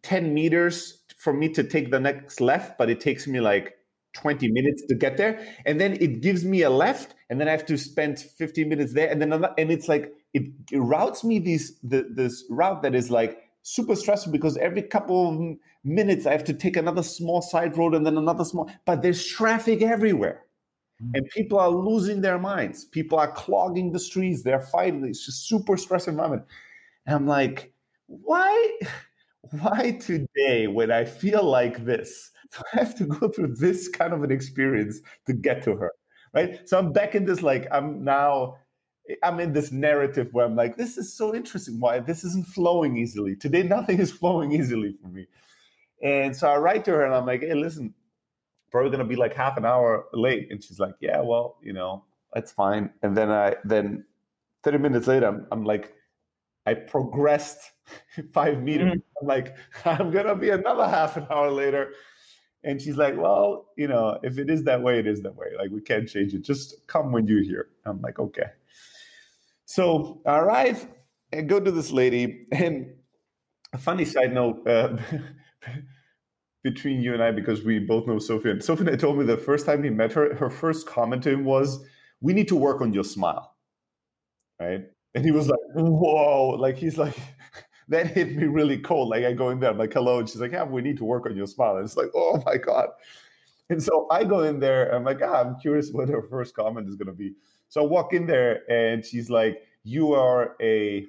10 0.00 0.32
meters 0.32 1.02
for 1.18 1.34
me 1.34 1.50
to 1.50 1.62
take 1.62 1.90
the 1.90 2.00
next 2.00 2.40
left, 2.40 2.78
but 2.78 2.88
it 2.88 3.00
takes 3.00 3.26
me 3.26 3.38
like 3.38 3.77
20 4.14 4.50
minutes 4.50 4.82
to 4.88 4.94
get 4.94 5.16
there 5.16 5.40
and 5.66 5.80
then 5.80 5.92
it 6.00 6.20
gives 6.20 6.44
me 6.44 6.62
a 6.62 6.70
left 6.70 7.14
and 7.30 7.40
then 7.40 7.48
i 7.48 7.50
have 7.50 7.66
to 7.66 7.76
spend 7.76 8.18
15 8.18 8.68
minutes 8.68 8.94
there 8.94 9.10
and 9.10 9.20
then 9.20 9.32
another, 9.32 9.54
and 9.58 9.70
it's 9.70 9.88
like 9.88 10.12
it, 10.34 10.42
it 10.72 10.78
routes 10.78 11.24
me 11.24 11.38
these 11.38 11.78
the, 11.82 12.06
this 12.10 12.44
route 12.50 12.82
that 12.82 12.94
is 12.94 13.10
like 13.10 13.42
super 13.62 13.94
stressful 13.94 14.32
because 14.32 14.56
every 14.56 14.82
couple 14.82 15.28
of 15.28 15.56
minutes 15.84 16.26
i 16.26 16.32
have 16.32 16.44
to 16.44 16.54
take 16.54 16.76
another 16.76 17.02
small 17.02 17.42
side 17.42 17.76
road 17.76 17.94
and 17.94 18.06
then 18.06 18.16
another 18.16 18.44
small 18.44 18.70
but 18.84 19.02
there's 19.02 19.24
traffic 19.26 19.82
everywhere. 19.82 20.44
Mm-hmm. 21.02 21.14
and 21.14 21.30
people 21.30 21.60
are 21.60 21.70
losing 21.70 22.22
their 22.22 22.40
minds. 22.40 22.84
People 22.84 23.20
are 23.20 23.30
clogging 23.30 23.92
the 23.92 24.00
streets. 24.00 24.42
They're 24.42 24.58
fighting. 24.58 25.04
It's 25.04 25.24
just 25.24 25.48
super 25.48 25.76
stressful 25.76 26.10
environment. 26.10 26.42
And 27.06 27.14
i'm 27.14 27.26
like 27.28 27.72
why 28.06 28.78
why 29.60 29.92
today 30.00 30.66
when 30.66 30.90
i 30.90 31.04
feel 31.04 31.44
like 31.44 31.84
this 31.84 32.32
so 32.52 32.62
I 32.72 32.78
have 32.78 32.96
to 32.96 33.04
go 33.04 33.28
through 33.28 33.54
this 33.56 33.88
kind 33.88 34.12
of 34.12 34.22
an 34.22 34.30
experience 34.30 35.00
to 35.26 35.32
get 35.32 35.62
to 35.64 35.76
her, 35.76 35.92
right? 36.34 36.68
So 36.68 36.78
I'm 36.78 36.92
back 36.92 37.14
in 37.14 37.24
this 37.24 37.42
like 37.42 37.66
I'm 37.70 38.04
now 38.04 38.56
I'm 39.22 39.40
in 39.40 39.52
this 39.52 39.72
narrative 39.72 40.28
where 40.32 40.44
I'm 40.44 40.56
like, 40.56 40.76
this 40.76 40.98
is 40.98 41.14
so 41.14 41.34
interesting. 41.34 41.80
Why 41.80 42.00
this 42.00 42.24
isn't 42.24 42.46
flowing 42.46 42.96
easily 42.96 43.36
today? 43.36 43.62
Nothing 43.62 43.98
is 43.98 44.12
flowing 44.20 44.52
easily 44.52 44.94
for 45.00 45.08
me. 45.08 45.26
And 46.02 46.36
so 46.36 46.48
I 46.48 46.56
write 46.56 46.84
to 46.84 46.92
her 46.92 47.04
and 47.04 47.14
I'm 47.14 47.26
like, 47.26 47.40
hey, 47.40 47.54
listen, 47.54 47.94
probably 48.70 48.90
gonna 48.90 49.04
be 49.04 49.16
like 49.16 49.34
half 49.34 49.56
an 49.56 49.64
hour 49.64 50.06
late. 50.12 50.48
And 50.50 50.62
she's 50.62 50.78
like, 50.78 50.94
yeah, 51.00 51.20
well, 51.20 51.58
you 51.62 51.72
know, 51.72 52.04
that's 52.32 52.52
fine. 52.52 52.90
And 53.02 53.16
then 53.16 53.30
I 53.30 53.56
then 53.64 54.04
30 54.62 54.78
minutes 54.78 55.06
later, 55.06 55.26
I'm, 55.26 55.46
I'm 55.50 55.64
like, 55.64 55.94
I 56.66 56.74
progressed 56.74 57.72
five 58.32 58.62
meters. 58.62 58.92
Mm-hmm. 58.92 59.22
I'm 59.22 59.26
like, 59.26 59.56
I'm 59.84 60.10
gonna 60.10 60.36
be 60.36 60.50
another 60.50 60.86
half 60.86 61.16
an 61.16 61.26
hour 61.30 61.50
later. 61.50 61.92
And 62.64 62.80
she's 62.82 62.96
like, 62.96 63.16
well, 63.16 63.68
you 63.76 63.86
know, 63.86 64.18
if 64.22 64.38
it 64.38 64.50
is 64.50 64.64
that 64.64 64.82
way, 64.82 64.98
it 64.98 65.06
is 65.06 65.22
that 65.22 65.36
way. 65.36 65.46
Like, 65.56 65.70
we 65.70 65.80
can't 65.80 66.08
change 66.08 66.34
it. 66.34 66.42
Just 66.42 66.86
come 66.86 67.12
when 67.12 67.26
you're 67.26 67.42
here. 67.42 67.68
I'm 67.84 68.00
like, 68.00 68.18
okay. 68.18 68.46
So 69.64 70.20
I 70.26 70.38
arrive 70.38 70.88
and 71.32 71.48
go 71.48 71.60
to 71.60 71.70
this 71.70 71.92
lady. 71.92 72.46
And 72.50 72.94
a 73.72 73.78
funny 73.78 74.04
side 74.04 74.32
note 74.32 74.66
uh, 74.66 74.96
between 76.64 77.00
you 77.00 77.14
and 77.14 77.22
I, 77.22 77.30
because 77.30 77.64
we 77.64 77.78
both 77.78 78.06
know 78.06 78.18
Sophia. 78.18 78.52
And 78.52 78.64
Sophia 78.64 78.96
told 78.96 79.18
me 79.18 79.24
the 79.24 79.36
first 79.36 79.64
time 79.64 79.84
he 79.84 79.90
met 79.90 80.12
her, 80.14 80.34
her 80.34 80.50
first 80.50 80.86
comment 80.86 81.22
to 81.24 81.30
him 81.30 81.44
was, 81.44 81.84
we 82.20 82.32
need 82.32 82.48
to 82.48 82.56
work 82.56 82.80
on 82.80 82.92
your 82.92 83.04
smile. 83.04 83.54
Right. 84.60 84.84
And 85.14 85.24
he 85.24 85.30
was 85.30 85.48
like, 85.48 85.60
whoa. 85.74 86.56
Like, 86.58 86.76
he's 86.76 86.98
like, 86.98 87.14
that 87.88 88.08
hit 88.08 88.36
me 88.36 88.44
really 88.44 88.78
cold. 88.78 89.08
Like 89.08 89.24
I 89.24 89.32
go 89.32 89.50
in 89.50 89.60
there, 89.60 89.70
I'm 89.70 89.78
like, 89.78 89.92
hello. 89.92 90.18
And 90.18 90.28
she's 90.28 90.40
like, 90.40 90.52
yeah, 90.52 90.64
we 90.64 90.82
need 90.82 90.98
to 90.98 91.04
work 91.04 91.26
on 91.26 91.36
your 91.36 91.46
smile. 91.46 91.76
And 91.76 91.84
it's 91.84 91.96
like, 91.96 92.10
oh 92.14 92.42
my 92.44 92.56
God. 92.56 92.88
And 93.70 93.82
so 93.82 94.06
I 94.10 94.24
go 94.24 94.42
in 94.42 94.60
there, 94.60 94.94
I'm 94.94 95.04
like, 95.04 95.20
ah, 95.22 95.40
I'm 95.40 95.58
curious 95.58 95.90
what 95.92 96.08
her 96.08 96.22
first 96.22 96.54
comment 96.54 96.88
is 96.88 96.96
going 96.96 97.06
to 97.06 97.12
be. 97.12 97.34
So 97.68 97.82
I 97.82 97.86
walk 97.86 98.12
in 98.12 98.26
there 98.26 98.70
and 98.70 99.04
she's 99.04 99.28
like, 99.30 99.62
you 99.84 100.14
are 100.14 100.56
a, 100.60 101.06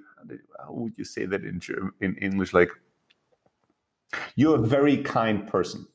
how 0.58 0.72
would 0.74 0.98
you 0.98 1.06
say 1.06 1.26
that 1.26 1.44
in, 1.44 1.60
German, 1.60 1.92
in 2.02 2.16
English? 2.16 2.54
Like, 2.54 2.72
you're 4.36 4.56
a 4.56 4.68
very 4.68 4.98
kind 4.98 5.48
person. 5.48 5.88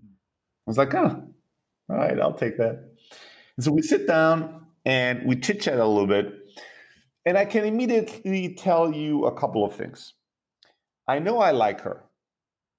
I 0.00 0.70
was 0.70 0.78
like, 0.78 0.94
ah, 0.94 1.20
all 1.90 1.96
right, 1.96 2.18
I'll 2.18 2.32
take 2.32 2.56
that. 2.58 2.84
And 3.56 3.64
so 3.64 3.72
we 3.72 3.82
sit 3.82 4.06
down 4.06 4.66
and 4.84 5.26
we 5.26 5.36
chit 5.36 5.60
chat 5.60 5.78
a 5.78 5.86
little 5.86 6.06
bit. 6.06 6.43
And 7.26 7.38
I 7.38 7.44
can 7.44 7.64
immediately 7.64 8.54
tell 8.54 8.92
you 8.92 9.24
a 9.24 9.32
couple 9.34 9.64
of 9.64 9.74
things. 9.74 10.12
I 11.08 11.18
know 11.18 11.38
I 11.38 11.52
like 11.52 11.80
her, 11.80 12.04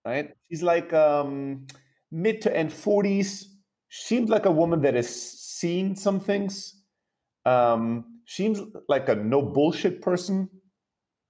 right? 0.05 0.31
She's 0.49 0.63
like 0.63 0.93
um, 0.93 1.67
mid 2.11 2.41
to 2.41 2.55
end 2.55 2.71
40s. 2.71 3.45
Seems 3.89 4.29
like 4.29 4.45
a 4.45 4.51
woman 4.51 4.81
that 4.81 4.95
has 4.95 5.09
seen 5.09 5.95
some 5.95 6.19
things. 6.19 6.81
Um, 7.45 8.21
seems 8.27 8.59
like 8.89 9.07
a 9.09 9.15
no 9.15 9.41
bullshit 9.41 10.01
person, 10.01 10.49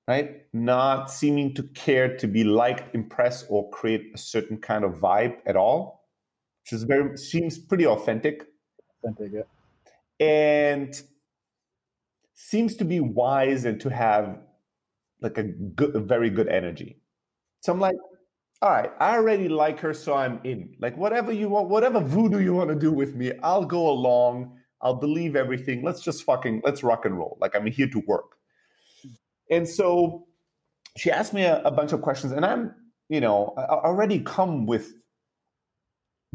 right? 0.07 0.43
Not 0.53 1.11
seeming 1.11 1.53
to 1.55 1.63
care 1.63 2.17
to 2.17 2.27
be 2.27 2.43
liked, 2.43 2.95
impressed, 2.95 3.45
or 3.49 3.69
create 3.69 4.11
a 4.13 4.17
certain 4.17 4.57
kind 4.57 4.83
of 4.83 4.93
vibe 4.93 5.37
at 5.45 5.55
all. 5.55 6.05
Which 6.63 6.73
is 6.73 6.83
very 6.83 7.17
seems 7.17 7.59
pretty 7.59 7.85
authentic. 7.85 8.45
Authentic, 9.03 9.33
yeah. 9.33 10.25
And 10.25 11.01
seems 12.35 12.75
to 12.75 12.85
be 12.85 12.99
wise 12.99 13.65
and 13.65 13.79
to 13.81 13.89
have 13.89 14.37
like 15.21 15.37
a 15.37 15.43
good, 15.43 15.95
a 15.95 15.99
very 15.99 16.29
good 16.29 16.47
energy. 16.47 17.01
So 17.61 17.73
I'm 17.73 17.79
like, 17.79 17.95
all 18.61 18.69
right, 18.69 18.91
I 18.99 19.15
already 19.15 19.49
like 19.49 19.79
her, 19.79 19.93
so 19.93 20.13
I'm 20.13 20.39
in. 20.43 20.75
Like 20.79 20.95
whatever 20.97 21.31
you 21.31 21.49
want, 21.49 21.69
whatever 21.69 21.99
voodoo 21.99 22.39
you 22.39 22.53
want 22.53 22.69
to 22.69 22.75
do 22.75 22.91
with 22.91 23.15
me, 23.15 23.31
I'll 23.41 23.65
go 23.65 23.89
along. 23.89 24.57
I'll 24.81 24.95
believe 24.95 25.35
everything. 25.35 25.83
Let's 25.83 26.01
just 26.01 26.23
fucking 26.23 26.61
let's 26.63 26.83
rock 26.83 27.05
and 27.05 27.17
roll. 27.17 27.37
Like 27.41 27.55
I'm 27.55 27.65
here 27.65 27.89
to 27.89 28.01
work. 28.05 28.37
And 29.49 29.67
so 29.67 30.27
she 30.97 31.11
asked 31.11 31.33
me 31.33 31.43
a, 31.43 31.61
a 31.63 31.71
bunch 31.71 31.91
of 31.91 32.01
questions, 32.01 32.33
and 32.33 32.45
I'm, 32.45 32.73
you 33.09 33.21
know, 33.21 33.53
I 33.57 33.63
already 33.63 34.19
come 34.19 34.65
with 34.65 34.93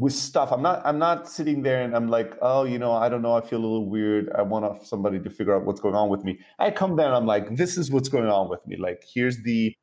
with 0.01 0.13
stuff. 0.13 0.51
I'm 0.51 0.63
not 0.63 0.81
I'm 0.83 0.97
not 0.97 1.29
sitting 1.29 1.61
there 1.61 1.83
and 1.83 1.95
I'm 1.95 2.09
like, 2.09 2.35
oh, 2.41 2.63
you 2.63 2.79
know, 2.79 2.91
I 2.91 3.07
don't 3.07 3.21
know, 3.21 3.35
I 3.35 3.41
feel 3.41 3.59
a 3.59 3.61
little 3.61 3.87
weird. 3.87 4.31
I 4.35 4.41
want 4.41 4.83
somebody 4.83 5.19
to 5.19 5.29
figure 5.29 5.55
out 5.55 5.63
what's 5.63 5.79
going 5.79 5.93
on 5.93 6.09
with 6.09 6.23
me. 6.23 6.39
I 6.57 6.71
come 6.71 6.95
there 6.95 7.05
and 7.05 7.15
I'm 7.15 7.27
like, 7.27 7.55
this 7.55 7.77
is 7.77 7.91
what's 7.91 8.09
going 8.09 8.25
on 8.25 8.49
with 8.49 8.65
me. 8.65 8.77
Like, 8.77 9.03
here's 9.13 9.43
the 9.43 9.75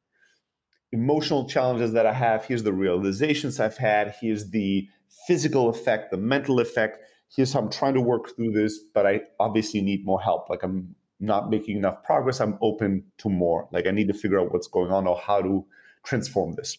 emotional 0.91 1.49
challenges 1.49 1.93
that 1.93 2.05
I 2.05 2.13
have. 2.13 2.45
Here's 2.45 2.65
the 2.65 2.73
realizations 2.73 3.61
I've 3.61 3.77
had. 3.79 4.17
Here's 4.21 4.51
the 4.51 4.89
physical 5.29 5.69
effect, 5.69 6.11
the 6.11 6.17
mental 6.17 6.59
effect. 6.59 6.99
Here's 7.29 7.53
how 7.53 7.61
I'm 7.61 7.71
trying 7.71 7.95
to 7.95 8.01
work 8.01 8.35
through 8.35 8.51
this, 8.51 8.81
but 8.93 9.07
I 9.07 9.21
obviously 9.39 9.81
need 9.83 10.05
more 10.05 10.21
help. 10.21 10.51
Like 10.51 10.65
I'm 10.65 10.97
not 11.21 11.49
making 11.49 11.77
enough 11.77 12.03
progress. 12.03 12.41
I'm 12.41 12.59
open 12.61 13.05
to 13.19 13.29
more. 13.29 13.69
Like 13.71 13.87
I 13.87 13.93
need 13.93 14.09
to 14.09 14.15
figure 14.15 14.41
out 14.41 14.53
what's 14.53 14.67
going 14.67 14.91
on 14.91 15.07
or 15.07 15.17
how 15.17 15.43
to 15.43 15.65
transform 16.03 16.57
this. 16.57 16.77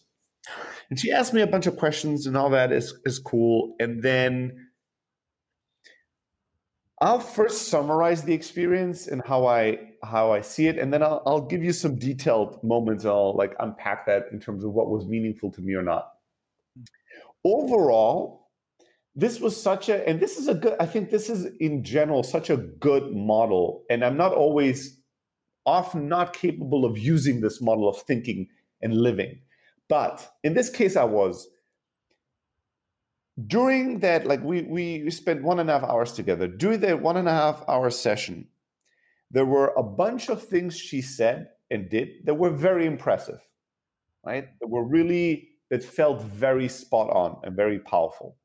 And 0.88 0.98
she 0.98 1.12
asked 1.12 1.32
me 1.32 1.40
a 1.40 1.46
bunch 1.46 1.66
of 1.66 1.76
questions, 1.76 2.26
and 2.26 2.36
all 2.36 2.50
that 2.50 2.72
is 2.72 2.94
is 3.04 3.18
cool. 3.18 3.76
And 3.78 4.02
then 4.02 4.68
I'll 7.00 7.20
first 7.20 7.68
summarize 7.68 8.24
the 8.24 8.34
experience 8.34 9.06
and 9.06 9.22
how 9.24 9.46
I 9.46 9.78
how 10.02 10.32
I 10.32 10.40
see 10.40 10.66
it, 10.66 10.78
and 10.78 10.92
then 10.92 11.02
I'll, 11.02 11.22
I'll 11.26 11.46
give 11.46 11.62
you 11.62 11.72
some 11.72 11.96
detailed 11.96 12.62
moments. 12.62 13.04
I'll 13.04 13.36
like 13.36 13.54
unpack 13.60 14.06
that 14.06 14.26
in 14.32 14.40
terms 14.40 14.64
of 14.64 14.72
what 14.72 14.90
was 14.90 15.06
meaningful 15.06 15.50
to 15.52 15.60
me 15.60 15.74
or 15.74 15.82
not. 15.82 16.10
Overall, 17.44 18.48
this 19.14 19.40
was 19.40 19.60
such 19.60 19.88
a, 19.88 20.06
and 20.08 20.20
this 20.20 20.36
is 20.36 20.48
a 20.48 20.54
good. 20.54 20.74
I 20.80 20.86
think 20.86 21.10
this 21.10 21.30
is 21.30 21.46
in 21.58 21.84
general 21.84 22.22
such 22.22 22.50
a 22.50 22.56
good 22.56 23.14
model, 23.14 23.84
and 23.88 24.04
I'm 24.04 24.16
not 24.16 24.34
always 24.34 25.00
often 25.66 26.08
not 26.08 26.32
capable 26.32 26.84
of 26.84 26.98
using 26.98 27.40
this 27.40 27.60
model 27.60 27.88
of 27.88 28.00
thinking 28.02 28.48
and 28.82 28.94
living 28.94 29.38
but 29.90 30.34
in 30.44 30.54
this 30.54 30.70
case, 30.70 30.96
I 30.96 31.04
was. 31.04 31.48
During 33.46 33.98
that, 34.00 34.26
like 34.26 34.42
we 34.42 34.62
we 34.62 35.10
spent 35.10 35.42
one 35.42 35.58
and 35.58 35.68
a 35.68 35.78
half 35.80 35.88
hours 35.90 36.12
together. 36.12 36.46
During 36.46 36.80
that 36.80 37.02
one 37.02 37.16
and 37.16 37.28
a 37.28 37.32
half 37.32 37.64
hour 37.68 37.90
session, 37.90 38.46
there 39.30 39.46
were 39.46 39.72
a 39.76 39.82
bunch 39.82 40.28
of 40.28 40.42
things 40.42 40.78
she 40.78 41.02
said 41.02 41.48
and 41.70 41.90
did 41.90 42.08
that 42.24 42.34
were 42.34 42.50
very 42.50 42.86
impressive, 42.86 43.40
right? 44.24 44.46
That 44.60 44.68
were 44.68 44.84
really 44.84 45.48
that 45.70 45.82
felt 45.82 46.22
very 46.22 46.68
spot 46.68 47.10
on 47.10 47.40
and 47.42 47.56
very 47.56 47.80
powerful. 47.80 48.36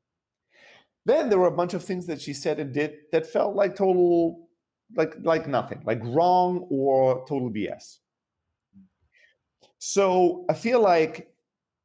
Then 1.04 1.28
there 1.28 1.38
were 1.38 1.46
a 1.46 1.56
bunch 1.56 1.74
of 1.74 1.84
things 1.84 2.06
that 2.06 2.20
she 2.20 2.32
said 2.32 2.58
and 2.58 2.72
did 2.72 2.94
that 3.12 3.26
felt 3.26 3.54
like 3.54 3.76
total, 3.76 4.48
like 4.96 5.14
like 5.22 5.46
nothing, 5.46 5.82
like 5.84 6.00
wrong 6.02 6.66
or 6.70 7.24
total 7.28 7.50
BS. 7.50 7.98
So 9.78 10.44
I 10.48 10.54
feel 10.54 10.80
like 10.80 11.35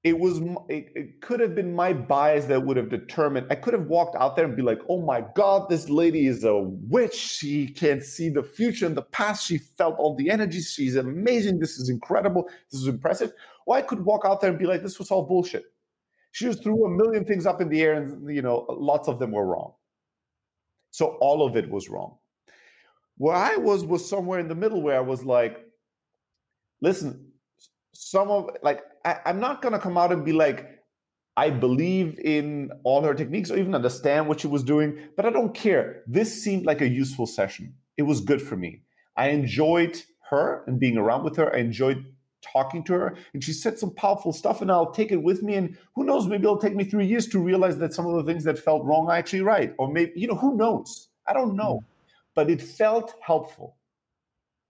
it 0.04 0.18
was 0.18 0.40
it, 0.68 0.92
it, 0.96 1.22
could 1.22 1.40
have 1.40 1.54
been 1.54 1.76
my 1.76 1.94
bias 1.94 2.46
that 2.46 2.64
would 2.64 2.76
have 2.76 2.90
determined 2.90 3.46
i 3.52 3.56
could 3.56 3.74
have 3.74 3.86
walked 3.86 4.16
out 4.16 4.36
there 4.36 4.46
and 4.46 4.56
be 4.56 4.64
like 4.64 4.80
oh 4.90 5.02
my 5.02 5.24
god 5.36 5.70
this 5.70 5.90
lady 5.90 6.28
is 6.28 6.44
a 6.44 6.58
witch. 6.58 7.16
She 7.16 7.68
can 7.68 8.02
see 8.02 8.30
the 8.30 8.44
future 8.44 8.86
and 8.86 8.96
the 8.96 9.04
past. 9.04 9.46
She 9.46 9.58
felt 9.58 9.98
all 9.98 10.16
the 10.16 10.30
energy. 10.30 10.62
She's 10.62 10.96
amazing. 10.96 11.60
This 11.60 11.78
is 11.78 11.90
incredible. 11.90 12.50
This 12.72 12.82
is 12.82 12.88
impressive. 12.88 13.34
Or 13.66 13.78
i 13.78 13.82
could 13.82 14.04
walk 14.04 14.24
out 14.26 14.42
there 14.42 14.50
and 14.50 14.60
be 14.60 14.66
like 14.66 14.82
this 14.84 15.00
was 15.00 15.12
all 15.12 15.24
bullshit. 15.24 15.66
She 16.32 16.46
just 16.46 16.64
threw 16.64 16.86
a 16.86 16.90
million 16.90 17.26
things 17.26 17.46
up 17.46 17.62
in 17.62 17.70
the 17.70 17.82
air 17.82 17.94
and 17.94 18.34
you 18.34 18.42
know 18.42 18.66
lots 18.70 19.08
of 19.08 19.20
them 19.20 19.32
were 19.32 19.46
wrong. 19.46 19.74
So 20.92 21.18
all 21.22 21.46
of 21.46 21.56
it 21.56 21.70
was 21.70 21.90
wrong. 21.90 22.18
Where 23.18 23.36
i 23.36 23.56
was 23.56 23.86
was 23.86 24.08
somewhere 24.08 24.40
in 24.40 24.48
the 24.48 24.56
middle 24.56 24.82
where 24.82 24.98
i 24.98 25.02
was 25.02 25.24
like 25.24 25.66
listen 26.82 27.31
some 28.12 28.30
of 28.30 28.50
like 28.62 28.82
I, 29.06 29.20
I'm 29.26 29.40
not 29.40 29.62
going 29.62 29.74
to 29.74 29.80
come 29.80 29.98
out 29.98 30.12
and 30.12 30.26
be 30.26 30.34
like, 30.34 30.68
I 31.38 31.50
believe 31.50 32.20
in 32.20 32.70
all 32.84 33.02
her 33.04 33.14
techniques 33.14 33.50
or 33.50 33.58
even 33.58 33.74
understand 33.74 34.28
what 34.28 34.42
she 34.42 34.48
was 34.48 34.64
doing, 34.64 35.00
but 35.16 35.26
I 35.26 35.30
don't 35.30 35.54
care. 35.54 36.04
This 36.08 36.44
seemed 36.44 36.66
like 36.66 36.82
a 36.82 36.90
useful 36.90 37.26
session. 37.26 37.74
It 37.98 38.04
was 38.04 38.20
good 38.20 38.42
for 38.42 38.58
me. 38.58 38.82
I 39.16 39.30
enjoyed 39.30 40.02
her 40.30 40.64
and 40.68 40.80
being 40.80 40.98
around 40.98 41.24
with 41.24 41.38
her. 41.38 41.56
I 41.56 41.60
enjoyed 41.60 42.04
talking 42.42 42.84
to 42.86 42.94
her, 42.94 43.16
and 43.34 43.44
she 43.44 43.54
said 43.54 43.80
some 43.80 43.94
powerful 43.96 44.34
stuff, 44.34 44.62
and 44.62 44.72
I'll 44.72 44.92
take 44.92 45.12
it 45.12 45.24
with 45.24 45.42
me. 45.42 45.56
And 45.56 45.78
who 45.96 46.04
knows, 46.04 46.28
maybe 46.28 46.44
it'll 46.44 46.58
take 46.58 46.76
me 46.76 46.84
three 46.84 47.06
years 47.06 47.28
to 47.28 47.40
realize 47.40 47.78
that 47.78 47.94
some 47.94 48.08
of 48.08 48.16
the 48.16 48.30
things 48.30 48.44
that 48.44 48.60
felt 48.60 48.84
wrong 48.84 49.08
are 49.08 49.16
actually 49.16 49.42
right. 49.42 49.74
Or 49.78 49.92
maybe, 49.92 50.12
you 50.16 50.28
know, 50.28 50.36
who 50.36 50.58
knows? 50.58 51.10
I 51.28 51.34
don't 51.34 51.56
know. 51.56 51.76
Mm. 51.82 51.86
But 52.36 52.50
it 52.50 52.62
felt 52.62 53.14
helpful. 53.22 53.78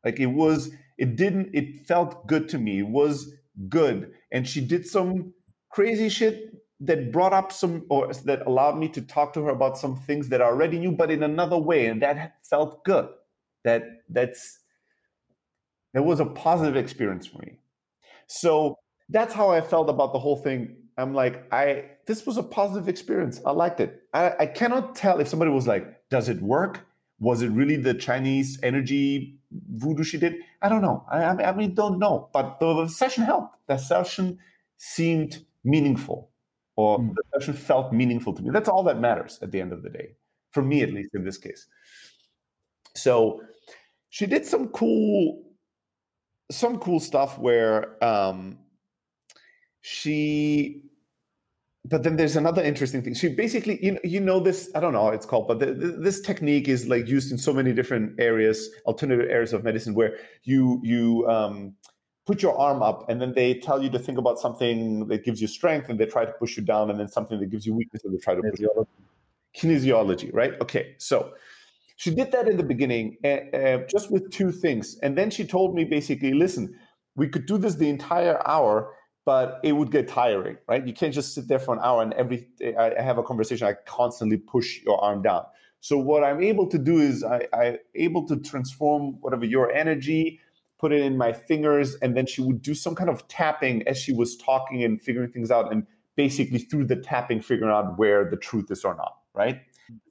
Like 0.04 0.20
it 0.20 0.28
was, 0.28 0.72
it 0.98 1.16
didn't, 1.16 1.50
it 1.54 1.86
felt 1.88 2.28
good 2.28 2.50
to 2.50 2.58
me. 2.58 2.80
It 2.80 2.88
was 2.88 3.34
good. 3.70 4.12
And 4.32 4.48
she 4.48 4.62
did 4.62 4.88
some 4.88 5.34
crazy 5.70 6.10
shit 6.10 6.54
that 6.82 7.12
brought 7.12 7.34
up 7.34 7.52
some 7.52 7.86
or 7.90 8.12
that 8.26 8.46
allowed 8.48 8.78
me 8.78 8.90
to 8.90 9.02
talk 9.02 9.34
to 9.34 9.44
her 9.44 9.52
about 9.52 9.78
some 9.78 9.96
things 9.96 10.30
that 10.30 10.42
I 10.42 10.46
already 10.46 10.80
knew, 10.80 10.92
but 10.92 11.12
in 11.12 11.24
another 11.24 11.58
way. 11.58 11.86
And 11.86 12.02
that 12.02 12.36
felt 12.44 12.84
good. 12.84 13.08
That 13.64 13.84
that's 14.10 14.60
that 15.94 16.04
was 16.04 16.20
a 16.20 16.26
positive 16.26 16.76
experience 16.76 17.28
for 17.28 17.40
me. 17.40 17.60
So 18.28 18.76
that's 19.10 19.34
how 19.34 19.52
I 19.52 19.62
felt 19.62 19.90
about 19.90 20.14
the 20.14 20.20
whole 20.20 20.38
thing. 20.38 20.78
I'm 20.98 21.14
like, 21.14 21.46
I 21.54 21.86
this 22.08 22.26
was 22.26 22.38
a 22.38 22.44
positive 22.44 22.90
experience. 22.90 23.40
I 23.46 23.52
liked 23.52 23.80
it. 23.80 24.02
I, 24.14 24.34
I 24.40 24.46
cannot 24.48 24.96
tell 24.96 25.20
if 25.20 25.28
somebody 25.28 25.52
was 25.52 25.68
like, 25.68 26.10
does 26.10 26.30
it 26.30 26.42
work? 26.42 26.88
Was 27.22 27.44
it 27.44 27.50
really 27.52 27.76
the 27.76 27.94
Chinese 27.94 28.60
energy 28.64 29.38
voodoo 29.52 30.04
she 30.04 30.18
did? 30.18 30.38
I 30.64 30.70
don't 30.70 30.82
know. 30.82 31.06
I, 31.10 31.24
I 31.26 31.56
mean, 31.56 31.76
don't 31.76 32.00
know. 32.00 32.30
But 32.34 32.60
the, 32.60 32.88
session 32.88 33.24
helped. 33.24 33.58
The 33.68 33.78
session 33.78 34.40
seemed 34.78 35.46
meaningful, 35.64 36.32
or 36.76 36.98
mm. 37.00 37.14
the 37.14 37.40
session 37.40 37.54
felt 37.54 37.94
meaningful 37.94 38.34
to 38.34 38.42
me. 38.42 38.50
That's 38.50 38.68
all 38.68 38.84
that 38.86 39.00
matters 39.00 39.38
at 39.44 39.52
the 39.52 39.62
end 39.62 39.72
of 39.72 39.84
the 39.84 39.90
day, 39.92 40.16
for 40.50 40.64
me 40.64 40.82
at 40.82 40.92
least 40.92 41.14
in 41.14 41.24
this 41.24 41.38
case. 41.38 41.68
So 42.96 43.42
she 44.10 44.26
did 44.26 44.48
some 44.48 44.70
cool, 44.70 45.44
some 46.50 46.80
cool 46.80 47.00
stuff 47.00 47.38
where 47.38 48.04
um, 48.04 48.58
she 49.82 50.91
but 51.86 52.04
then 52.04 52.16
there's 52.16 52.36
another 52.36 52.62
interesting 52.62 53.02
thing. 53.02 53.16
She 53.16 53.30
basically, 53.30 53.84
you 53.84 53.94
know, 53.94 54.00
you 54.04 54.20
know 54.20 54.40
this. 54.40 54.70
I 54.76 54.80
don't 54.80 54.94
know 54.94 55.04
how 55.04 55.10
it's 55.10 55.26
called, 55.26 55.48
but 55.48 55.60
the, 55.60 55.74
the, 55.74 55.88
this 55.94 56.22
technique 56.22 56.68
is 56.68 56.88
like 56.88 57.08
used 57.08 57.32
in 57.32 57.38
so 57.38 57.54
many 57.54 57.74
different 57.74 58.20
areas, 58.20 58.70
alternative 58.86 59.28
areas 59.30 59.52
of 59.52 59.64
medicine, 59.64 59.96
where 59.96 60.18
you 60.44 60.80
you 60.84 61.28
um, 61.28 61.74
put 62.28 62.44
your 62.44 62.56
arm 62.58 62.84
up, 62.84 63.10
and 63.10 63.20
then 63.20 63.34
they 63.34 63.56
tell 63.56 63.82
you 63.82 63.90
to 63.90 63.98
think 63.98 64.20
about 64.20 64.38
something 64.38 65.08
that 65.08 65.24
gives 65.24 65.42
you 65.42 65.48
strength, 65.48 65.90
and 65.90 66.00
they 66.00 66.06
try 66.06 66.24
to 66.24 66.32
push 66.34 66.56
you 66.56 66.64
down, 66.64 66.92
and 66.92 67.00
then 67.00 67.08
something 67.08 67.40
that 67.40 67.50
gives 67.50 67.66
you 67.66 67.74
weakness, 67.74 68.04
and 68.04 68.14
they 68.14 68.20
try 68.20 68.36
to 68.36 68.42
push 68.42 68.60
you 68.60 68.88
Kinesiology, 69.58 70.30
right? 70.34 70.54
Okay, 70.62 70.96
so 71.00 71.34
she 71.96 72.14
did 72.14 72.32
that 72.32 72.48
in 72.48 72.58
the 72.58 72.64
beginning, 72.64 73.18
uh, 73.24 73.56
uh, 73.58 73.78
just 73.90 74.12
with 74.12 74.30
two 74.32 74.52
things, 74.52 75.00
and 75.02 75.18
then 75.18 75.32
she 75.32 75.46
told 75.46 75.74
me 75.74 75.84
basically, 75.84 76.34
listen, 76.34 76.76
we 77.16 77.28
could 77.28 77.48
do 77.48 77.58
this 77.58 77.76
the 77.76 77.90
entire 77.90 78.48
hour 78.48 78.94
but 79.26 79.60
it 79.64 79.74
would 79.74 79.92
get 79.92 80.08
tiring, 80.08 80.58
right? 80.68 80.86
You 80.86 80.94
can't 80.94 81.14
just 81.14 81.34
sit 81.34 81.48
there 81.48 81.60
for 81.60 81.74
an 81.76 81.82
hour 81.84 82.02
and 82.02 82.14
every 82.14 82.48
I 82.78 83.02
have 83.02 83.18
a 83.18 83.24
conversation, 83.24 83.68
I 83.68 83.74
constantly 83.86 84.38
push 84.38 84.82
your 84.84 85.02
arm 85.04 85.22
down. 85.22 85.44
So 85.80 85.98
what 85.98 86.24
I'm 86.24 86.42
able 86.42 86.68
to 86.68 86.78
do 86.78 87.00
is 87.00 87.24
I, 87.24 87.48
I'm 87.54 87.78
able 87.96 88.28
to 88.28 88.38
transform 88.38 89.18
whatever 89.22 89.46
your 89.46 89.72
energy, 89.72 90.40
put 90.80 90.92
it 90.92 91.02
in 91.02 91.18
my 91.18 91.34
fingers, 91.34 91.96
and 92.02 92.16
then 92.16 92.28
she 92.28 92.42
would 92.42 92.62
do 92.62 92.76
some 92.76 92.96
kind 92.96 93.10
of 93.10 93.28
tapping 93.28 93.88
as 93.88 93.98
she 93.98 94.14
was 94.14 94.38
talking 94.38 94.84
and 94.84 95.02
figuring 95.02 95.32
things 95.32 95.50
out, 95.50 95.72
and 95.72 95.86
basically 96.16 96.60
through 96.60 96.86
the 96.86 96.96
tapping, 96.96 97.42
figuring 97.42 97.72
out 97.72 97.98
where 97.98 98.30
the 98.30 98.38
truth 98.38 98.70
is 98.70 98.84
or 98.84 98.96
not, 98.96 99.18
right? 99.34 99.62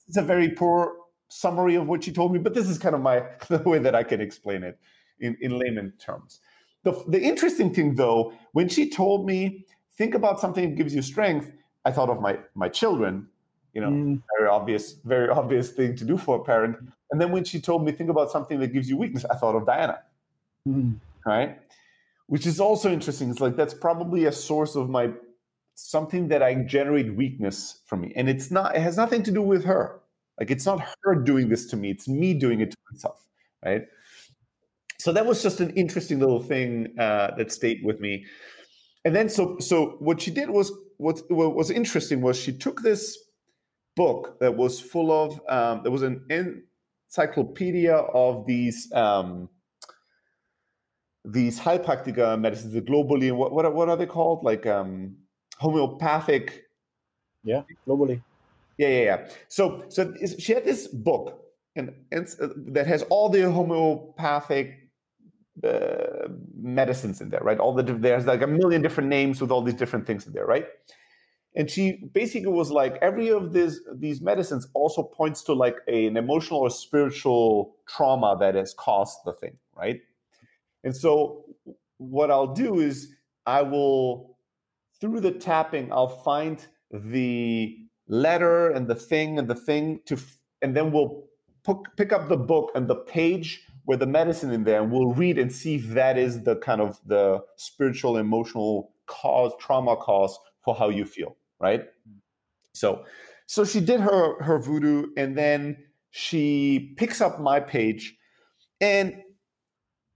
It's 0.08 0.16
a 0.16 0.22
very 0.22 0.50
poor 0.50 0.96
summary 1.28 1.76
of 1.76 1.86
what 1.86 2.02
she 2.02 2.12
told 2.12 2.32
me, 2.32 2.40
but 2.40 2.54
this 2.54 2.68
is 2.68 2.78
kind 2.78 2.94
of 2.94 3.00
my 3.00 3.22
the 3.48 3.58
way 3.58 3.78
that 3.78 3.94
I 3.94 4.02
can 4.02 4.20
explain 4.20 4.64
it 4.64 4.78
in, 5.20 5.36
in 5.40 5.56
layman 5.56 5.92
terms. 6.04 6.40
The, 6.82 6.92
the 7.08 7.20
interesting 7.20 7.72
thing 7.74 7.94
though, 7.94 8.32
when 8.52 8.68
she 8.68 8.88
told 8.88 9.26
me, 9.26 9.66
think 9.96 10.14
about 10.14 10.40
something 10.40 10.70
that 10.70 10.76
gives 10.76 10.94
you 10.94 11.02
strength, 11.02 11.52
I 11.84 11.90
thought 11.92 12.10
of 12.10 12.20
my 12.20 12.38
my 12.54 12.68
children, 12.68 13.28
you 13.74 13.80
know, 13.80 13.90
Mm. 13.90 14.22
very 14.38 14.48
obvious, 14.48 14.94
very 15.04 15.28
obvious 15.28 15.70
thing 15.70 15.94
to 15.96 16.04
do 16.04 16.16
for 16.16 16.40
a 16.40 16.44
parent. 16.44 16.76
And 17.10 17.20
then 17.20 17.32
when 17.32 17.44
she 17.44 17.60
told 17.60 17.84
me, 17.84 17.92
think 17.92 18.10
about 18.10 18.30
something 18.30 18.60
that 18.60 18.72
gives 18.72 18.88
you 18.88 18.96
weakness, 18.96 19.24
I 19.30 19.36
thought 19.36 19.54
of 19.56 19.66
Diana, 19.66 19.98
Mm. 20.68 20.96
right? 21.26 21.58
Which 22.26 22.46
is 22.46 22.60
also 22.60 22.90
interesting. 22.92 23.30
It's 23.30 23.40
like 23.40 23.56
that's 23.56 23.74
probably 23.74 24.26
a 24.26 24.32
source 24.32 24.76
of 24.76 24.88
my 24.88 25.12
something 25.74 26.28
that 26.28 26.42
I 26.42 26.54
generate 26.54 27.14
weakness 27.14 27.80
from 27.86 28.02
me. 28.02 28.12
And 28.14 28.28
it's 28.28 28.50
not, 28.50 28.76
it 28.76 28.82
has 28.82 28.96
nothing 28.96 29.22
to 29.24 29.30
do 29.30 29.42
with 29.42 29.64
her. 29.64 30.00
Like 30.38 30.50
it's 30.50 30.66
not 30.66 30.86
her 31.02 31.14
doing 31.14 31.48
this 31.48 31.66
to 31.66 31.76
me, 31.76 31.90
it's 31.90 32.06
me 32.08 32.34
doing 32.34 32.60
it 32.60 32.70
to 32.70 32.76
myself, 32.92 33.26
right? 33.64 33.86
So 35.00 35.12
that 35.12 35.24
was 35.26 35.42
just 35.42 35.60
an 35.60 35.70
interesting 35.70 36.20
little 36.20 36.42
thing 36.42 36.94
uh, 36.98 37.34
that 37.36 37.50
stayed 37.50 37.80
with 37.84 38.00
me. 38.00 38.26
And 39.04 39.16
then 39.16 39.28
so 39.30 39.58
so 39.58 39.96
what 39.98 40.20
she 40.20 40.30
did 40.30 40.50
was 40.50 40.70
what, 40.98 41.22
what 41.30 41.54
was 41.56 41.70
interesting 41.70 42.20
was 42.20 42.38
she 42.38 42.52
took 42.52 42.82
this 42.82 43.16
book 43.96 44.38
that 44.40 44.56
was 44.56 44.80
full 44.80 45.10
of 45.10 45.40
um, 45.48 45.82
there 45.82 45.90
was 45.92 46.02
an 46.02 46.22
encyclopedia 47.08 47.94
of 47.96 48.46
these 48.46 48.92
um, 48.92 49.48
these 51.24 51.58
Heilpraktiker 51.60 52.38
medicines, 52.40 52.74
the 52.74 52.82
Globuli 52.82 53.28
and 53.28 53.38
what 53.38 53.52
what 53.52 53.64
are, 53.64 53.70
what 53.70 53.88
are 53.88 53.96
they 53.96 54.06
called? 54.06 54.44
Like 54.44 54.66
um, 54.66 55.16
homeopathic 55.58 56.64
Yeah, 57.42 57.62
Globuli. 57.86 58.22
yeah, 58.78 58.88
yeah, 58.88 59.02
yeah. 59.04 59.28
So, 59.48 59.84
so 59.88 60.14
she 60.38 60.52
had 60.52 60.64
this 60.64 60.88
book, 60.88 61.40
and, 61.76 61.92
and 62.12 62.28
uh, 62.40 62.48
that 62.72 62.86
has 62.86 63.02
all 63.04 63.28
the 63.30 63.50
homeopathic 63.50 64.89
uh, 65.64 66.28
medicines 66.56 67.20
in 67.20 67.30
there, 67.30 67.40
right? 67.42 67.58
All 67.58 67.74
the 67.74 67.82
there's 67.82 68.26
like 68.26 68.42
a 68.42 68.46
million 68.46 68.82
different 68.82 69.08
names 69.08 69.40
with 69.40 69.50
all 69.50 69.62
these 69.62 69.74
different 69.74 70.06
things 70.06 70.26
in 70.26 70.32
there, 70.32 70.46
right? 70.46 70.66
And 71.56 71.68
she 71.68 72.04
basically 72.12 72.52
was 72.52 72.70
like, 72.70 72.96
every 73.02 73.28
of 73.28 73.52
these 73.52 73.80
these 73.94 74.20
medicines 74.20 74.68
also 74.74 75.02
points 75.02 75.42
to 75.44 75.52
like 75.52 75.76
a, 75.88 76.06
an 76.06 76.16
emotional 76.16 76.60
or 76.60 76.70
spiritual 76.70 77.76
trauma 77.88 78.36
that 78.40 78.54
has 78.54 78.74
caused 78.74 79.18
the 79.24 79.32
thing, 79.32 79.56
right? 79.76 80.00
And 80.84 80.96
so, 80.96 81.44
what 81.98 82.30
I'll 82.30 82.54
do 82.54 82.80
is 82.80 83.14
I 83.46 83.62
will 83.62 84.36
through 85.00 85.20
the 85.20 85.32
tapping, 85.32 85.92
I'll 85.92 86.08
find 86.08 86.64
the 86.90 87.76
letter 88.08 88.70
and 88.70 88.86
the 88.86 88.94
thing 88.94 89.38
and 89.38 89.48
the 89.48 89.54
thing 89.54 90.00
to, 90.06 90.18
and 90.62 90.76
then 90.76 90.92
we'll 90.92 91.24
pick, 91.64 91.76
pick 91.96 92.12
up 92.12 92.28
the 92.28 92.36
book 92.36 92.70
and 92.74 92.86
the 92.86 92.96
page 92.96 93.66
where 93.90 93.98
the 93.98 94.06
medicine 94.06 94.52
in 94.52 94.62
there, 94.62 94.80
and 94.80 94.92
we'll 94.92 95.14
read 95.14 95.36
and 95.36 95.52
see 95.52 95.74
if 95.74 95.88
that 95.88 96.16
is 96.16 96.44
the 96.44 96.54
kind 96.54 96.80
of 96.80 97.00
the 97.06 97.42
spiritual, 97.56 98.18
emotional 98.18 98.92
cause, 99.06 99.50
trauma 99.58 99.96
cause 99.96 100.38
for 100.64 100.76
how 100.76 100.88
you 100.88 101.04
feel, 101.04 101.36
right? 101.58 101.86
So, 102.72 103.04
so 103.46 103.64
she 103.64 103.80
did 103.80 103.98
her 103.98 104.40
her 104.44 104.60
voodoo, 104.60 105.06
and 105.16 105.36
then 105.36 105.76
she 106.12 106.94
picks 106.98 107.20
up 107.20 107.40
my 107.40 107.58
page, 107.58 108.16
and 108.80 109.24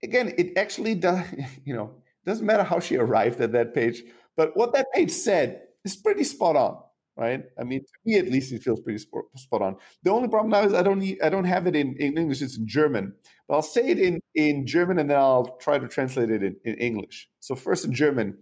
again, 0.04 0.32
it 0.38 0.56
actually 0.56 0.94
does. 0.94 1.26
You 1.64 1.74
know, 1.74 1.90
doesn't 2.24 2.46
matter 2.46 2.62
how 2.62 2.78
she 2.78 2.94
arrived 2.96 3.40
at 3.40 3.50
that 3.54 3.74
page, 3.74 4.04
but 4.36 4.56
what 4.56 4.72
that 4.74 4.86
page 4.94 5.10
said 5.10 5.62
is 5.84 5.96
pretty 5.96 6.22
spot 6.22 6.54
on, 6.54 6.78
right? 7.16 7.42
I 7.58 7.64
mean, 7.64 7.80
to 7.80 7.92
me 8.04 8.18
at 8.18 8.30
least, 8.30 8.52
it 8.52 8.62
feels 8.62 8.78
pretty 8.78 9.00
spot, 9.00 9.24
spot 9.34 9.62
on. 9.62 9.76
The 10.04 10.12
only 10.12 10.28
problem 10.28 10.52
now 10.52 10.62
is 10.62 10.74
I 10.74 10.84
don't 10.84 11.00
need, 11.00 11.20
I 11.20 11.28
don't 11.28 11.50
have 11.54 11.66
it 11.66 11.74
in, 11.74 11.96
in 11.98 12.16
English; 12.16 12.40
it's 12.40 12.56
in 12.56 12.68
German. 12.68 13.14
But 13.48 13.56
I'll 13.56 13.62
say 13.62 13.88
it 13.88 13.98
in 13.98 14.20
in 14.34 14.66
German, 14.66 14.98
and 14.98 15.10
then 15.10 15.18
I'll 15.18 15.56
try 15.60 15.78
to 15.78 15.88
translate 15.88 16.30
it 16.30 16.42
in, 16.42 16.56
in 16.64 16.74
English. 16.76 17.28
So 17.40 17.54
first 17.54 17.84
in 17.84 17.92
German. 17.92 18.38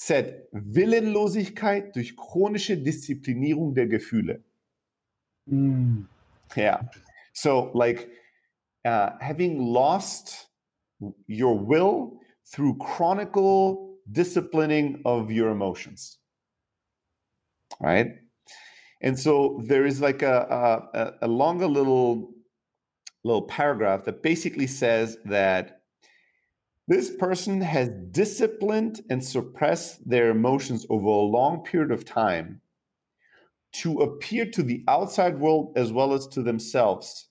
said 0.00 0.46
Willenlosigkeit 0.52 1.96
durch 1.96 2.16
chronische 2.16 2.76
Disziplinierung 2.76 3.74
der 3.74 3.88
Gefühle. 3.88 4.44
Mm. 5.46 6.06
Yeah. 6.54 6.82
So, 7.32 7.72
like 7.74 8.08
uh, 8.84 9.10
having 9.20 9.58
lost 9.58 10.48
your 11.26 11.58
will 11.58 12.20
through 12.44 12.78
chronicle 12.78 13.98
disciplining 14.10 15.02
of 15.04 15.32
your 15.32 15.50
emotions. 15.50 16.18
Right. 17.80 18.20
And 19.02 19.18
so 19.18 19.60
there 19.66 19.84
is 19.84 20.00
like 20.00 20.22
a, 20.22 20.86
a, 20.94 21.26
a 21.26 21.28
longer 21.28 21.66
little 21.66 22.30
little 23.24 23.42
paragraph 23.42 24.04
that 24.04 24.22
basically 24.22 24.66
says 24.66 25.18
that 25.24 25.82
this 26.86 27.10
person 27.10 27.60
has 27.60 27.90
disciplined 28.10 29.02
and 29.10 29.22
suppressed 29.22 30.08
their 30.08 30.30
emotions 30.30 30.86
over 30.88 31.06
a 31.06 31.30
long 31.30 31.62
period 31.62 31.90
of 31.90 32.04
time 32.04 32.60
to 33.72 33.98
appear 33.98 34.46
to 34.46 34.62
the 34.62 34.82
outside 34.88 35.38
world 35.38 35.72
as 35.76 35.92
well 35.92 36.14
as 36.14 36.26
to 36.28 36.42
themselves 36.42 37.28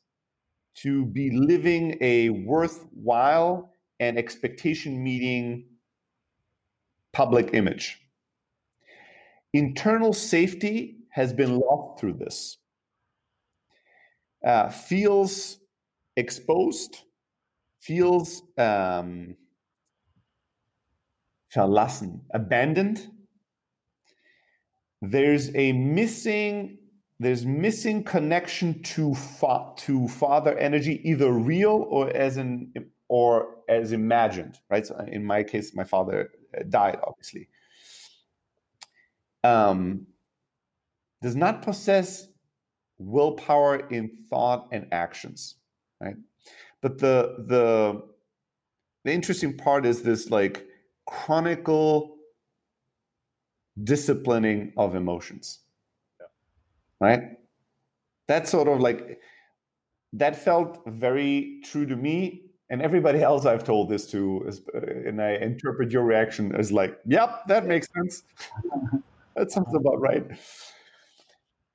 to 0.76 1.06
be 1.06 1.32
living 1.32 1.98
a 2.02 2.30
worthwhile 2.30 3.74
and 4.00 4.18
expectation 4.18 5.04
meeting 5.04 5.66
public 7.14 7.50
image. 7.54 8.00
Internal 9.54 10.14
safety 10.14 10.98
has 11.10 11.34
been 11.34 11.58
lost 11.58 12.00
through 12.00 12.14
this. 12.14 12.58
Uh, 14.46 14.70
feels 14.70 15.58
exposed, 16.18 17.04
feels 17.80 18.42
um, 18.58 19.38
verlassen, 21.56 22.22
abandoned. 22.34 23.08
There's 25.02 25.56
a 25.56 25.72
missing 25.72 26.80
there's 27.20 27.46
missing 27.46 28.04
connection 28.04 28.82
to 28.84 29.16
fa- 29.16 29.74
to 29.78 30.08
father 30.08 30.56
energy, 30.58 31.02
either 31.04 31.32
real 31.32 31.88
or 31.90 32.16
as 32.16 32.38
an 32.38 32.72
or 33.08 33.56
as 33.70 33.92
imagined. 33.92 34.60
Right. 34.70 34.86
So 34.86 34.96
in 35.08 35.26
my 35.26 35.44
case, 35.44 35.74
my 35.74 35.84
father 35.84 36.30
uh, 36.56 36.64
died, 36.70 37.00
obviously. 37.04 37.48
Um, 39.44 40.08
does 41.22 41.36
not 41.36 41.62
possess 41.64 42.28
willpower 43.00 43.88
in 43.90 44.10
thought 44.30 44.68
and 44.72 44.88
actions. 44.92 45.56
Right. 46.02 46.16
But 46.82 47.00
the 47.00 47.36
the 47.48 48.04
the 49.04 49.14
interesting 49.14 49.58
part 49.58 49.86
is 49.86 50.04
this 50.04 50.30
like 50.30 50.66
chronicle 51.06 52.18
disciplining 53.84 54.74
of 54.78 54.96
emotions. 54.96 55.60
Right? 57.00 57.38
That's 58.28 58.50
sort 58.52 58.68
of 58.68 58.80
like 58.82 59.20
that 60.14 60.36
felt 60.36 60.80
very 60.88 61.62
true 61.66 61.86
to 61.86 61.96
me 61.96 62.44
and 62.70 62.82
everybody 62.82 63.22
else 63.22 63.46
i've 63.46 63.64
told 63.64 63.90
this 63.90 64.08
to 64.12 64.44
is, 64.48 64.62
uh, 64.76 64.80
and 65.08 65.22
i 65.22 65.32
interpret 65.36 65.92
your 65.92 66.04
reaction 66.04 66.56
as 66.56 66.72
like 66.72 66.98
yep 67.06 67.44
that 67.48 67.66
makes 67.68 67.88
sense. 67.96 68.24
That 69.36 69.52
sounds 69.52 69.76
about 69.76 70.02
right. 70.02 70.26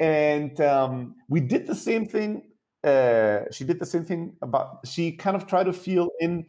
And 0.01 0.61
um, 0.61 1.15
we 1.29 1.41
did 1.41 1.67
the 1.67 1.75
same 1.75 2.07
thing 2.07 2.43
uh, 2.85 3.41
she 3.51 3.65
did 3.65 3.79
the 3.79 3.87
same 3.87 4.05
thing 4.05 4.37
about 4.43 4.87
she 4.87 5.13
kind 5.13 5.37
of 5.37 5.47
tried 5.47 5.65
to 5.65 5.73
feel 5.73 6.11
in 6.21 6.47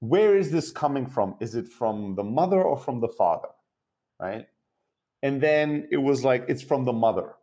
where 0.00 0.36
is 0.36 0.50
this 0.50 0.70
coming 0.70 1.06
from? 1.06 1.36
Is 1.40 1.54
it 1.54 1.68
from 1.68 2.14
the 2.16 2.24
mother 2.24 2.60
or 2.62 2.76
from 2.76 3.00
the 3.00 3.08
father? 3.08 3.48
Right? 4.20 4.46
And 5.22 5.40
then 5.40 5.88
it 5.90 5.98
was 5.98 6.24
like 6.24 6.44
it's 6.48 6.62
from 6.62 6.84
the 6.84 6.92
mother. 6.92 7.34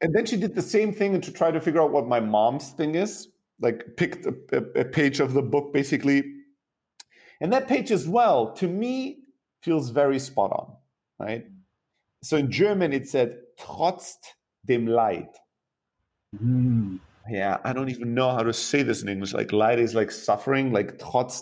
And 0.00 0.14
then 0.14 0.26
she 0.26 0.36
did 0.36 0.54
the 0.54 0.62
same 0.62 0.92
thing 0.92 1.20
to 1.20 1.32
try 1.32 1.50
to 1.50 1.60
figure 1.60 1.80
out 1.80 1.92
what 1.92 2.06
my 2.06 2.20
mom's 2.20 2.70
thing 2.70 2.94
is 2.94 3.28
like 3.60 3.96
picked 3.96 4.26
a, 4.26 4.34
a, 4.74 4.84
page 4.84 5.20
of 5.20 5.32
the 5.32 5.42
book 5.42 5.72
basically. 5.72 6.22
And 7.40 7.52
that 7.52 7.68
page 7.68 7.90
as 7.90 8.06
well 8.08 8.52
to 8.54 8.68
me 8.68 9.20
feels 9.62 9.90
very 9.90 10.18
spot 10.18 10.52
on 10.52 10.76
right? 11.18 11.46
So 12.22 12.36
in 12.36 12.50
german 12.50 12.92
it 12.92 13.08
said 13.08 13.38
trotz 13.58 14.16
dem 14.64 14.86
leid 14.86 15.28
Mm. 16.34 17.00
yeah 17.30 17.58
i 17.64 17.72
don't 17.72 17.88
even 17.88 18.12
know 18.14 18.30
how 18.30 18.42
to 18.42 18.52
say 18.52 18.82
this 18.82 19.02
in 19.02 19.08
english 19.08 19.32
like 19.32 19.52
leid 19.52 19.78
is 19.78 19.94
like 19.94 20.10
suffering 20.10 20.72
like 20.72 20.98
trotz 20.98 21.40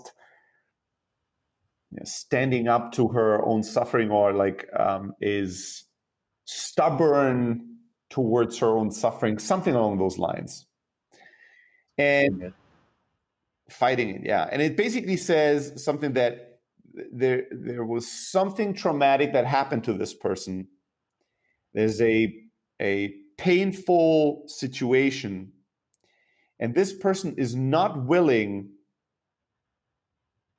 you 1.90 1.99
know, 1.99 2.05
standing 2.05 2.68
up 2.68 2.92
to 2.92 3.09
her 3.09 3.44
own 3.44 3.62
suffering 3.62 4.11
or 4.11 4.33
like 4.33 4.68
um, 4.79 5.12
is 5.20 5.85
stubborn 6.44 7.77
towards 8.11 8.59
her 8.59 8.77
own 8.77 8.90
suffering 8.90 9.38
something 9.38 9.75
along 9.75 9.99
those 9.99 10.18
lines 10.18 10.66
and 11.99 12.40
Yeah. 12.40 12.49
fighting 13.70 14.11
it 14.11 14.20
yeah 14.25 14.49
and 14.53 14.61
it 14.62 14.77
basically 14.77 15.16
says 15.16 15.83
something 15.83 16.12
that 16.12 16.61
there 17.12 17.47
there 17.51 17.85
was 17.85 18.07
something 18.11 18.75
traumatic 18.75 19.33
that 19.33 19.47
happened 19.47 19.83
to 19.85 19.92
this 19.94 20.14
person 20.14 20.68
there's 21.73 22.01
a 22.01 22.33
a 22.81 23.14
painful 23.37 24.44
situation. 24.47 25.53
And 26.59 26.75
this 26.75 26.92
person 26.92 27.35
is 27.37 27.55
not 27.55 28.05
willing 28.05 28.70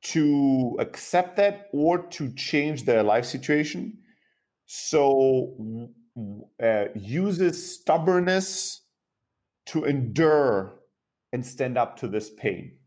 to 0.04 0.78
accept 0.80 1.38
that 1.38 1.68
or 1.74 2.06
to 2.08 2.32
change 2.34 2.84
their 2.86 3.02
life 3.02 3.26
situation. 3.26 3.98
So 4.68 5.90
uh, 6.62 6.86
uses 6.96 7.76
stubbornness 7.76 8.82
to 9.68 9.86
endure 9.86 10.80
and 11.34 11.46
stand 11.46 11.78
up 11.78 11.98
to 11.98 12.08
this 12.08 12.30
pain. 12.30 12.78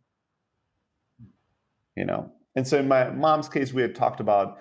You 1.97 2.05
know? 2.05 2.33
And 2.55 2.67
so 2.67 2.79
in 2.79 2.89
my 2.89 3.11
mom's 3.11 3.49
case 3.49 3.73
we 3.73 3.83
had 3.83 3.95
talked 3.95 4.21
about 4.21 4.59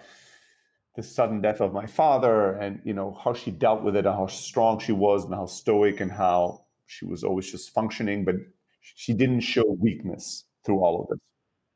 the 0.98 1.04
sudden 1.04 1.42
death 1.42 1.62
of 1.62 1.74
my 1.74 1.86
father 1.86 2.54
and 2.54 2.82
you 2.84 2.92
know 2.92 3.16
how 3.24 3.32
she 3.32 3.52
dealt 3.52 3.84
with 3.84 3.96
it 3.96 4.08
and 4.08 4.16
how 4.16 4.26
strong 4.26 4.80
she 4.80 4.92
was 4.92 5.26
and 5.26 5.34
how 5.36 5.46
stoic 5.46 6.02
and 6.02 6.12
how 6.12 6.66
she 6.88 7.06
was 7.06 7.24
always 7.24 7.50
just 7.52 7.70
functioning 7.70 8.26
but 8.26 8.36
she 8.82 9.14
didn't 9.14 9.42
show 9.42 9.78
weakness 9.80 10.46
through 10.66 10.80
all 10.80 11.02
of 11.04 11.08
this. 11.10 11.20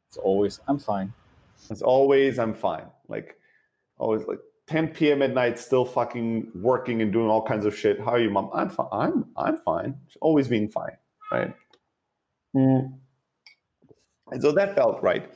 It's 0.10 0.18
always, 0.18 0.60
I'm 0.68 0.80
fine. 0.80 1.14
as 1.70 1.84
always 1.84 2.40
i'm 2.40 2.54
fine. 2.54 2.88
Like 3.08 3.38
always 4.00 4.26
like 4.28 4.40
10 4.68 4.88
p.m 4.90 5.22
at 5.22 5.36
night 5.36 5.60
still 5.60 5.86
fucking 5.86 6.52
working 6.56 7.04
and 7.04 7.14
doing 7.14 7.30
all 7.30 7.44
kinds 7.46 7.66
of 7.66 7.78
shit. 7.78 8.00
How 8.00 8.14
are 8.14 8.20
you 8.20 8.32
mom? 8.32 8.50
I'm 8.54 8.72
fine 8.72 8.88
i'm 8.92 9.26
i'm 9.38 9.58
fine. 9.58 9.96
She's 10.08 10.18
always 10.20 10.48
being 10.48 10.68
fine 10.68 10.98
right? 11.32 11.54
Mm. 12.56 12.92
and 14.32 14.42
so 14.42 14.52
that 14.52 14.76
felt 14.76 15.02
right 15.04 15.32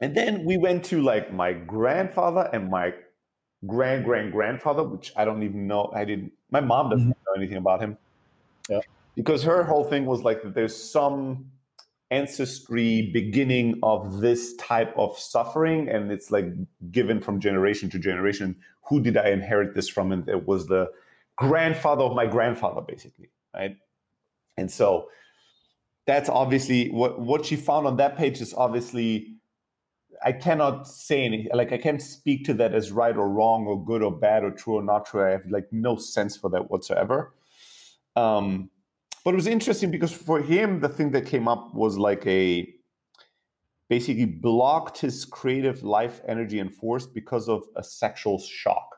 and 0.00 0.16
then 0.16 0.44
we 0.44 0.56
went 0.56 0.84
to 0.84 1.00
like 1.02 1.32
my 1.32 1.52
grandfather 1.52 2.48
and 2.52 2.70
my 2.70 2.92
grand 3.66 4.04
grand 4.04 4.30
grandfather 4.30 4.84
which 4.84 5.12
i 5.16 5.24
don't 5.24 5.42
even 5.42 5.66
know 5.66 5.90
i 5.94 6.04
didn't 6.04 6.32
my 6.50 6.60
mom 6.60 6.90
doesn't 6.90 7.04
mm-hmm. 7.04 7.10
know 7.10 7.32
anything 7.36 7.58
about 7.58 7.80
him. 7.80 7.98
Yeah. 8.68 8.80
because 9.16 9.42
her 9.44 9.64
whole 9.64 9.84
thing 9.84 10.04
was 10.04 10.22
like 10.22 10.42
that 10.42 10.54
there's 10.54 10.76
some 10.76 11.46
ancestry 12.10 13.10
beginning 13.12 13.78
of 13.82 14.20
this 14.20 14.54
type 14.56 14.92
of 14.96 15.18
suffering 15.18 15.88
and 15.88 16.10
it's 16.12 16.30
like 16.30 16.46
given 16.90 17.20
from 17.20 17.40
generation 17.40 17.88
to 17.90 17.98
generation. 17.98 18.56
Who 18.88 19.00
did 19.00 19.16
i 19.16 19.28
inherit 19.28 19.74
this 19.74 19.88
from? 19.88 20.12
And 20.12 20.28
it 20.28 20.46
was 20.46 20.66
the 20.66 20.90
grandfather 21.36 22.04
of 22.04 22.14
my 22.14 22.26
grandfather 22.26 22.80
basically 22.80 23.30
right? 23.54 23.76
And 24.56 24.70
so 24.70 25.08
that's 26.06 26.28
obviously 26.28 26.90
what 26.90 27.20
what 27.20 27.46
she 27.46 27.56
found 27.56 27.86
on 27.86 27.96
that 27.96 28.16
page 28.16 28.40
is 28.40 28.54
obviously 28.54 29.37
i 30.24 30.32
cannot 30.32 30.86
say 30.86 31.24
anything 31.24 31.50
like 31.54 31.72
i 31.72 31.78
can't 31.78 32.02
speak 32.02 32.44
to 32.44 32.54
that 32.54 32.74
as 32.74 32.90
right 32.92 33.16
or 33.16 33.28
wrong 33.28 33.66
or 33.66 33.84
good 33.84 34.02
or 34.02 34.12
bad 34.12 34.44
or 34.44 34.50
true 34.50 34.74
or 34.74 34.82
not 34.82 35.06
true. 35.06 35.24
I 35.24 35.30
have 35.30 35.46
like 35.48 35.68
no 35.72 35.96
sense 35.96 36.36
for 36.36 36.50
that 36.50 36.70
whatsoever. 36.70 37.34
Um 38.16 38.70
but 39.24 39.34
it 39.34 39.36
was 39.36 39.46
interesting 39.46 39.90
because 39.90 40.12
for 40.12 40.40
him 40.40 40.80
the 40.80 40.88
thing 40.88 41.10
that 41.12 41.26
came 41.26 41.48
up 41.48 41.74
was 41.74 41.98
like 41.98 42.26
a 42.26 42.72
basically 43.88 44.26
blocked 44.26 44.98
his 44.98 45.24
creative 45.24 45.82
life 45.82 46.20
energy 46.26 46.58
and 46.58 46.74
force 46.74 47.06
because 47.06 47.48
of 47.48 47.62
a 47.76 47.82
sexual 47.82 48.38
shock. 48.38 48.96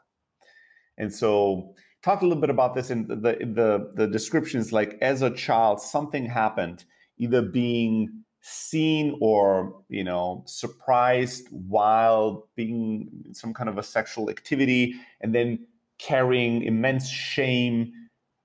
And 0.98 1.12
so 1.12 1.74
talk 2.02 2.22
a 2.22 2.26
little 2.26 2.40
bit 2.40 2.50
about 2.50 2.74
this 2.74 2.90
in 2.90 3.06
the 3.06 3.16
the 3.16 3.90
the 3.94 4.06
descriptions 4.06 4.72
like 4.72 4.96
as 5.00 5.22
a 5.22 5.30
child 5.30 5.80
something 5.80 6.26
happened 6.26 6.84
either 7.18 7.42
being 7.42 8.24
seen 8.42 9.16
or 9.20 9.82
you 9.88 10.02
know 10.02 10.42
surprised 10.46 11.48
while 11.50 12.48
being 12.56 13.08
some 13.32 13.52
kind 13.52 13.68
of 13.68 13.76
a 13.76 13.82
sexual 13.82 14.30
activity 14.30 14.94
and 15.20 15.34
then 15.34 15.58
carrying 15.98 16.62
immense 16.62 17.08
shame 17.08 17.92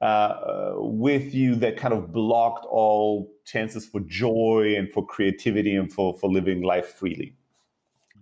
uh, 0.01 0.05
uh, 0.05 0.73
with 0.77 1.34
you 1.34 1.55
that 1.55 1.77
kind 1.77 1.93
of 1.93 2.12
blocked 2.12 2.65
all 2.65 3.31
chances 3.45 3.86
for 3.86 4.01
joy 4.01 4.75
and 4.77 4.91
for 4.91 5.05
creativity 5.05 5.73
and 5.73 5.93
for 5.93 6.13
for 6.19 6.29
living 6.29 6.62
life 6.62 6.88
freely. 6.88 7.34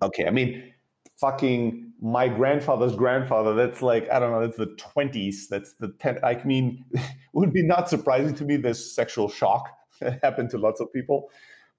Okay 0.01 0.27
i 0.27 0.29
mean 0.29 0.73
fucking 1.17 1.91
my 2.01 2.27
grandfather's 2.27 2.95
grandfather 2.95 3.55
that's 3.55 3.81
like 3.81 4.09
i 4.11 4.19
don't 4.19 4.31
know 4.31 4.41
that's 4.41 4.57
the 4.57 4.75
20s 4.75 5.47
that's 5.49 5.73
the 5.73 5.87
10 5.99 6.19
i 6.23 6.39
mean 6.43 6.83
it 6.91 7.01
would 7.33 7.53
be 7.53 7.63
not 7.63 7.89
surprising 7.89 8.35
to 8.35 8.43
me 8.43 8.57
this 8.57 8.93
sexual 8.93 9.29
shock 9.29 9.69
that 10.01 10.19
happened 10.23 10.49
to 10.49 10.57
lots 10.57 10.81
of 10.81 10.91
people 10.91 11.29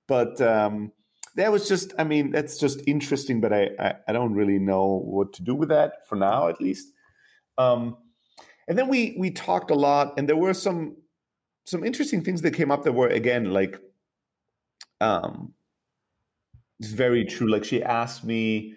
but 0.06 0.40
um 0.40 0.92
that 1.36 1.50
was 1.50 1.68
just 1.68 1.92
i 1.98 2.04
mean 2.04 2.30
that's 2.30 2.58
just 2.58 2.80
interesting 2.86 3.40
but 3.40 3.52
I, 3.52 3.70
I 3.78 3.94
i 4.08 4.12
don't 4.12 4.34
really 4.34 4.58
know 4.58 5.00
what 5.04 5.32
to 5.34 5.42
do 5.42 5.54
with 5.54 5.68
that 5.70 6.08
for 6.08 6.16
now 6.16 6.48
at 6.48 6.60
least. 6.60 6.88
Um 7.58 7.96
and 8.66 8.78
then 8.78 8.88
we 8.88 9.16
we 9.18 9.30
talked 9.30 9.70
a 9.70 9.74
lot 9.74 10.14
and 10.16 10.28
there 10.28 10.36
were 10.36 10.54
some 10.54 10.96
some 11.66 11.84
interesting 11.84 12.22
things 12.22 12.42
that 12.42 12.52
came 12.52 12.70
up 12.70 12.84
that 12.84 12.92
were 12.92 13.08
again 13.08 13.52
like 13.52 13.78
um 15.00 15.54
it's 16.80 16.90
very 16.90 17.24
true. 17.24 17.48
Like 17.48 17.64
she 17.64 17.82
asked 17.82 18.24
me 18.24 18.74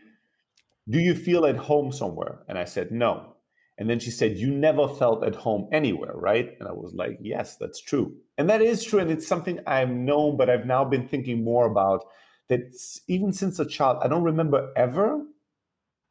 do 0.89 0.99
you 0.99 1.15
feel 1.15 1.45
at 1.45 1.57
home 1.57 1.91
somewhere? 1.91 2.39
And 2.47 2.57
i 2.57 2.65
said 2.65 2.91
no 2.91 3.36
and 3.77 3.89
then 3.89 3.99
she 3.99 4.09
said 4.11 4.37
you 4.37 4.49
never 4.51 4.87
felt 4.87 5.23
at 5.23 5.35
home 5.35 5.67
anywhere 5.71 6.13
right? 6.15 6.55
And 6.59 6.67
i 6.67 6.71
was 6.71 6.93
like 6.93 7.17
yes 7.21 7.55
that's 7.57 7.79
true. 7.79 8.15
And 8.37 8.49
that 8.49 8.61
is 8.61 8.83
true 8.83 8.99
and 8.99 9.09
it's 9.11 9.27
something 9.27 9.59
i've 9.67 9.89
known 9.89 10.37
but 10.37 10.49
i've 10.49 10.65
now 10.65 10.83
been 10.85 11.07
thinking 11.07 11.43
more 11.43 11.65
about 11.65 12.05
that 12.49 12.61
even 13.07 13.33
since 13.33 13.59
a 13.59 13.65
child 13.65 13.97
i 14.03 14.07
don't 14.07 14.23
remember 14.23 14.71
ever 14.75 15.23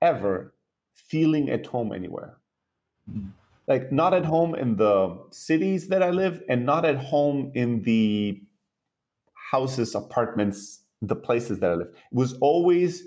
ever 0.02 0.54
feeling 0.94 1.50
at 1.50 1.66
home 1.66 1.92
anywhere. 1.92 2.36
Mhm. 3.10 3.30
like 3.68 3.90
not 3.92 4.12
at 4.14 4.24
home 4.24 4.54
in 4.54 4.76
the 4.76 5.16
cities 5.30 5.88
that 5.88 6.02
i 6.02 6.10
live 6.10 6.42
and 6.48 6.66
not 6.66 6.84
at 6.84 6.96
home 6.96 7.50
in 7.54 7.82
the 7.82 8.40
houses 9.50 9.94
apartments 9.94 10.82
the 11.02 11.14
places 11.16 11.60
that 11.60 11.70
i 11.70 11.74
live. 11.74 11.88
It 11.88 12.14
was 12.16 12.34
always 12.40 13.04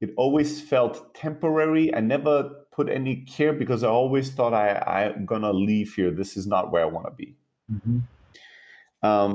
it 0.00 0.10
always 0.16 0.60
felt 0.62 1.12
temporary. 1.14 1.92
I 1.94 2.00
never 2.00 2.50
put 2.78 2.88
any 2.88 3.16
care 3.36 3.52
because 3.52 3.82
i 3.82 3.88
always 3.88 4.30
thought 4.30 4.54
i 4.54 4.66
i'm 4.96 5.26
gonna 5.26 5.52
leave 5.52 5.94
here. 5.94 6.12
This 6.12 6.36
is 6.36 6.46
not 6.46 6.70
where 6.70 6.82
i 6.82 6.90
want 6.96 7.06
to 7.06 7.14
be. 7.22 7.36
Mhm. 7.76 8.02
um, 9.02 9.34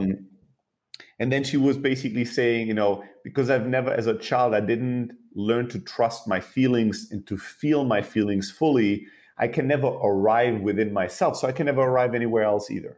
and 1.19 1.32
then 1.32 1.43
she 1.43 1.58
was 1.58 1.77
basically 1.77 2.25
saying 2.25 2.67
you 2.67 2.73
know 2.73 3.03
because 3.23 3.49
i've 3.49 3.67
never 3.67 3.91
as 4.01 4.08
a 4.08 4.17
child 4.17 4.56
i 4.56 4.62
didn't 4.71 5.12
learn 5.36 5.67
to 5.73 5.79
trust 5.79 6.27
my 6.27 6.39
feelings 6.39 6.97
and 7.12 7.27
to 7.27 7.38
feel 7.38 7.84
my 7.95 8.01
feelings 8.01 8.49
fully 8.49 9.06
i 9.38 9.47
can 9.47 9.67
never 9.67 9.88
arrive 9.88 10.62
within 10.62 10.93
myself. 10.93 11.36
So 11.38 11.47
i 11.47 11.51
can 11.51 11.65
never 11.65 11.82
arrive 11.82 12.13
anywhere 12.15 12.43
else 12.43 12.71
either. 12.71 12.95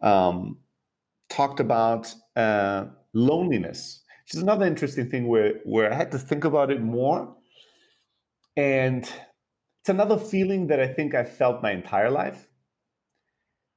Um, 0.00 0.58
talked 1.28 1.60
about 1.60 2.14
uh, 2.36 2.86
loneliness 3.12 3.82
which 4.22 4.34
is 4.36 4.42
another 4.42 4.66
interesting 4.66 5.10
thing 5.10 5.26
where 5.26 5.54
where 5.64 5.90
i 5.92 5.96
had 6.02 6.10
to 6.12 6.18
think 6.18 6.44
about 6.44 6.70
it 6.70 6.80
more 6.80 7.34
and 8.58 9.04
it's 9.04 9.88
another 9.88 10.18
feeling 10.18 10.66
that 10.66 10.80
i 10.80 10.86
think 10.86 11.14
I've 11.14 11.34
felt 11.34 11.62
my 11.62 11.72
entire 11.72 12.10
life 12.10 12.48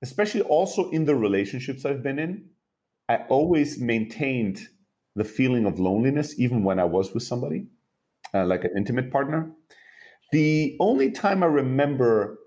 especially 0.01 0.41
also 0.41 0.89
in 0.89 1.05
the 1.05 1.15
relationships 1.15 1.85
I've 1.85 2.03
been 2.03 2.19
in, 2.19 2.45
I 3.07 3.17
always 3.29 3.79
maintained 3.79 4.67
the 5.15 5.23
feeling 5.23 5.65
of 5.65 5.79
loneliness, 5.79 6.39
even 6.39 6.63
when 6.63 6.79
I 6.79 6.85
was 6.85 7.13
with 7.13 7.23
somebody, 7.23 7.67
uh, 8.33 8.45
like 8.45 8.63
an 8.63 8.71
intimate 8.75 9.11
partner. 9.11 9.51
The 10.31 10.77
only 10.79 11.11
time 11.11 11.43
I 11.43 11.47
remember 11.47 12.37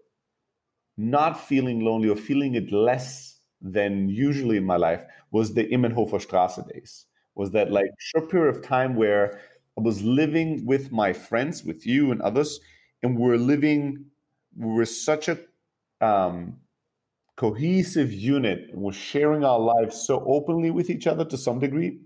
not 0.96 1.38
feeling 1.38 1.80
lonely 1.80 2.08
or 2.08 2.16
feeling 2.16 2.54
it 2.54 2.72
less 2.72 3.38
than 3.60 4.08
usually 4.08 4.56
in 4.56 4.64
my 4.64 4.76
life 4.76 5.04
was 5.30 5.54
the 5.54 5.64
Immenhofer 5.64 6.24
Straße 6.24 6.66
days. 6.72 7.06
Was 7.34 7.50
that 7.50 7.70
like 7.70 7.88
short 7.98 8.30
period 8.30 8.54
of 8.54 8.62
time 8.62 8.94
where 8.94 9.40
I 9.78 9.80
was 9.80 10.02
living 10.02 10.64
with 10.66 10.92
my 10.92 11.12
friends, 11.12 11.64
with 11.64 11.86
you 11.86 12.12
and 12.12 12.22
others, 12.22 12.60
and 13.02 13.18
we're 13.18 13.36
living, 13.36 14.06
we 14.56 14.72
were 14.72 14.84
such 14.84 15.28
a 15.28 15.38
um, 16.00 16.56
cohesive 17.36 18.12
unit 18.12 18.70
we're 18.74 18.92
sharing 18.92 19.44
our 19.44 19.58
lives 19.58 20.06
so 20.06 20.24
openly 20.26 20.70
with 20.70 20.88
each 20.88 21.06
other 21.06 21.24
to 21.24 21.36
some 21.36 21.58
degree. 21.58 21.98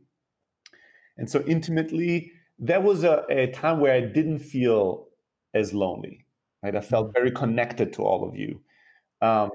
And 1.19 1.29
so 1.29 1.45
intimately 1.47 2.33
that 2.61 2.83
was 2.83 3.05
a, 3.05 3.25
a 3.29 3.49
time 3.49 3.81
where 3.81 3.93
i 3.93 4.01
didn't 4.01 4.39
feel 4.39 5.09
as 5.55 5.73
lonely 5.75 6.25
right? 6.63 6.75
I 6.75 6.81
felt 6.81 7.13
very 7.15 7.31
connected 7.31 7.93
to 7.95 8.03
all 8.03 8.29
of 8.29 8.37
you. 8.37 8.61
Um, 9.21 9.51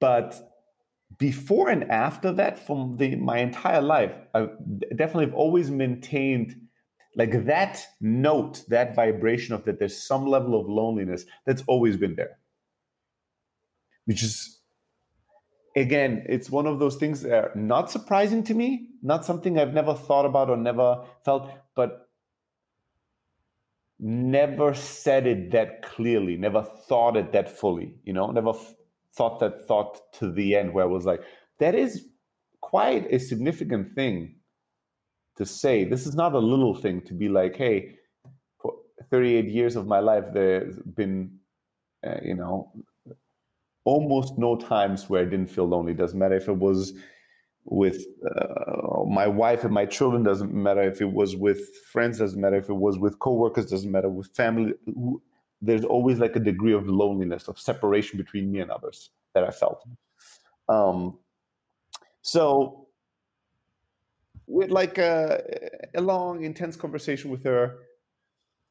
but 0.00 0.34
before 1.18 1.68
and 1.68 1.90
after 1.90 2.32
that 2.32 2.58
from 2.58 2.96
the 2.96 3.14
my 3.16 3.36
entire 3.36 3.82
life 3.82 4.12
i 4.34 4.46
definitely 4.96 5.26
have 5.26 5.34
always 5.34 5.70
maintained 5.70 6.56
like 7.14 7.44
that 7.46 7.84
note 8.00 8.62
that 8.68 8.94
vibration 8.94 9.54
of 9.54 9.64
that 9.64 9.78
there's 9.78 9.96
some 9.96 10.26
level 10.26 10.58
of 10.58 10.68
loneliness 10.68 11.24
that's 11.46 11.62
always 11.66 11.96
been 11.96 12.14
there. 12.14 12.38
Which 14.04 14.22
is 14.22 14.60
again, 15.76 16.24
it's 16.28 16.50
one 16.50 16.66
of 16.66 16.78
those 16.78 16.96
things 16.96 17.22
that 17.22 17.32
are 17.32 17.52
not 17.54 17.90
surprising 17.90 18.42
to 18.44 18.54
me, 18.54 18.88
not 19.02 19.24
something 19.24 19.58
I've 19.58 19.74
never 19.74 19.94
thought 19.94 20.26
about 20.26 20.50
or 20.50 20.56
never 20.56 21.04
felt, 21.24 21.50
but 21.74 22.08
never 23.98 24.74
said 24.74 25.26
it 25.26 25.52
that 25.52 25.82
clearly, 25.82 26.36
never 26.36 26.62
thought 26.62 27.16
it 27.16 27.32
that 27.32 27.48
fully, 27.48 27.94
you 28.04 28.12
know, 28.12 28.30
never 28.30 28.50
f- 28.50 28.74
thought 29.14 29.38
that 29.40 29.66
thought 29.66 30.12
to 30.14 30.30
the 30.30 30.56
end 30.56 30.72
where 30.72 30.84
I 30.84 30.88
was 30.88 31.04
like, 31.04 31.22
that 31.58 31.74
is 31.74 32.06
quite 32.60 33.06
a 33.12 33.18
significant 33.18 33.92
thing 33.92 34.36
to 35.36 35.46
say. 35.46 35.84
This 35.84 36.06
is 36.06 36.14
not 36.14 36.34
a 36.34 36.38
little 36.38 36.74
thing 36.74 37.00
to 37.02 37.14
be 37.14 37.28
like, 37.28 37.56
hey, 37.56 37.96
for 38.60 38.74
38 39.10 39.46
years 39.46 39.76
of 39.76 39.86
my 39.86 40.00
life, 40.00 40.26
there's 40.32 40.78
been, 40.78 41.38
uh, 42.06 42.16
you 42.22 42.34
know, 42.34 42.72
almost 43.84 44.38
no 44.38 44.56
times 44.56 45.08
where 45.08 45.22
I 45.22 45.24
didn't 45.24 45.48
feel 45.48 45.66
lonely. 45.66 45.94
Doesn't 45.94 46.18
matter 46.18 46.36
if 46.36 46.48
it 46.48 46.56
was 46.56 46.94
with 47.64 48.04
uh, 48.36 49.04
my 49.08 49.26
wife 49.26 49.64
and 49.64 49.72
my 49.72 49.86
children 49.86 50.22
doesn't 50.22 50.52
matter 50.52 50.82
if 50.82 51.00
it 51.00 51.12
was 51.12 51.36
with 51.36 51.74
friends 51.92 52.18
doesn't 52.18 52.40
matter 52.40 52.56
if 52.56 52.68
it 52.68 52.74
was 52.74 52.98
with 52.98 53.18
coworkers 53.20 53.66
doesn't 53.66 53.92
matter 53.92 54.08
with 54.08 54.26
family 54.34 54.72
there's 55.60 55.84
always 55.84 56.18
like 56.18 56.34
a 56.34 56.40
degree 56.40 56.72
of 56.72 56.88
loneliness 56.88 57.46
of 57.46 57.58
separation 57.58 58.18
between 58.18 58.50
me 58.50 58.58
and 58.58 58.70
others 58.70 59.10
that 59.34 59.44
i 59.44 59.50
felt 59.50 59.84
um, 60.68 61.18
so 62.22 62.88
with 64.52 64.70
like 64.70 64.98
a, 64.98 65.42
a 65.94 66.00
long 66.00 66.44
intense 66.44 66.76
conversation 66.76 67.30
with 67.30 67.44
her 67.44 67.78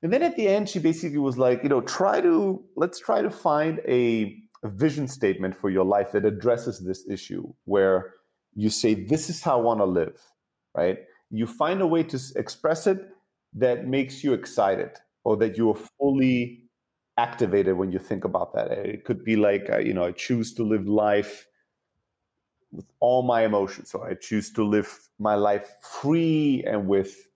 and 0.03 0.11
then 0.13 0.23
at 0.23 0.35
the 0.35 0.47
end 0.47 0.69
she 0.69 0.79
basically 0.79 1.17
was 1.17 1.37
like 1.37 1.63
you 1.63 1.69
know 1.69 1.81
try 1.81 2.21
to 2.21 2.63
let's 2.75 2.99
try 2.99 3.21
to 3.21 3.29
find 3.29 3.79
a, 3.87 4.35
a 4.63 4.69
vision 4.69 5.07
statement 5.07 5.55
for 5.55 5.69
your 5.69 5.85
life 5.85 6.11
that 6.11 6.25
addresses 6.25 6.79
this 6.79 7.07
issue 7.09 7.43
where 7.65 8.13
you 8.55 8.69
say, 8.69 8.93
This 8.93 9.29
is 9.29 9.41
how 9.41 9.59
I 9.59 9.61
want 9.61 9.79
to 9.79 9.85
live, 9.85 10.19
right? 10.75 10.99
You 11.29 11.47
find 11.47 11.81
a 11.81 11.87
way 11.87 12.03
to 12.03 12.19
express 12.35 12.87
it 12.87 12.99
that 13.53 13.87
makes 13.87 14.23
you 14.23 14.33
excited 14.33 14.91
or 15.23 15.37
that 15.37 15.57
you 15.57 15.69
are 15.71 15.79
fully 15.99 16.63
activated 17.17 17.77
when 17.77 17.91
you 17.91 17.99
think 17.99 18.25
about 18.25 18.53
that. 18.55 18.71
It 18.71 19.05
could 19.05 19.23
be 19.23 19.35
like, 19.35 19.69
uh, 19.69 19.79
you 19.79 19.93
know, 19.93 20.05
I 20.05 20.11
choose 20.11 20.53
to 20.55 20.63
live 20.63 20.87
life 20.87 21.47
with 22.71 22.85
all 22.99 23.23
my 23.23 23.43
emotions, 23.43 23.89
So 23.89 24.03
I 24.03 24.13
choose 24.13 24.51
to 24.53 24.63
live 24.63 25.09
my 25.19 25.35
life 25.35 25.69
free 25.81 26.63
and 26.65 26.87
with, 26.87 27.27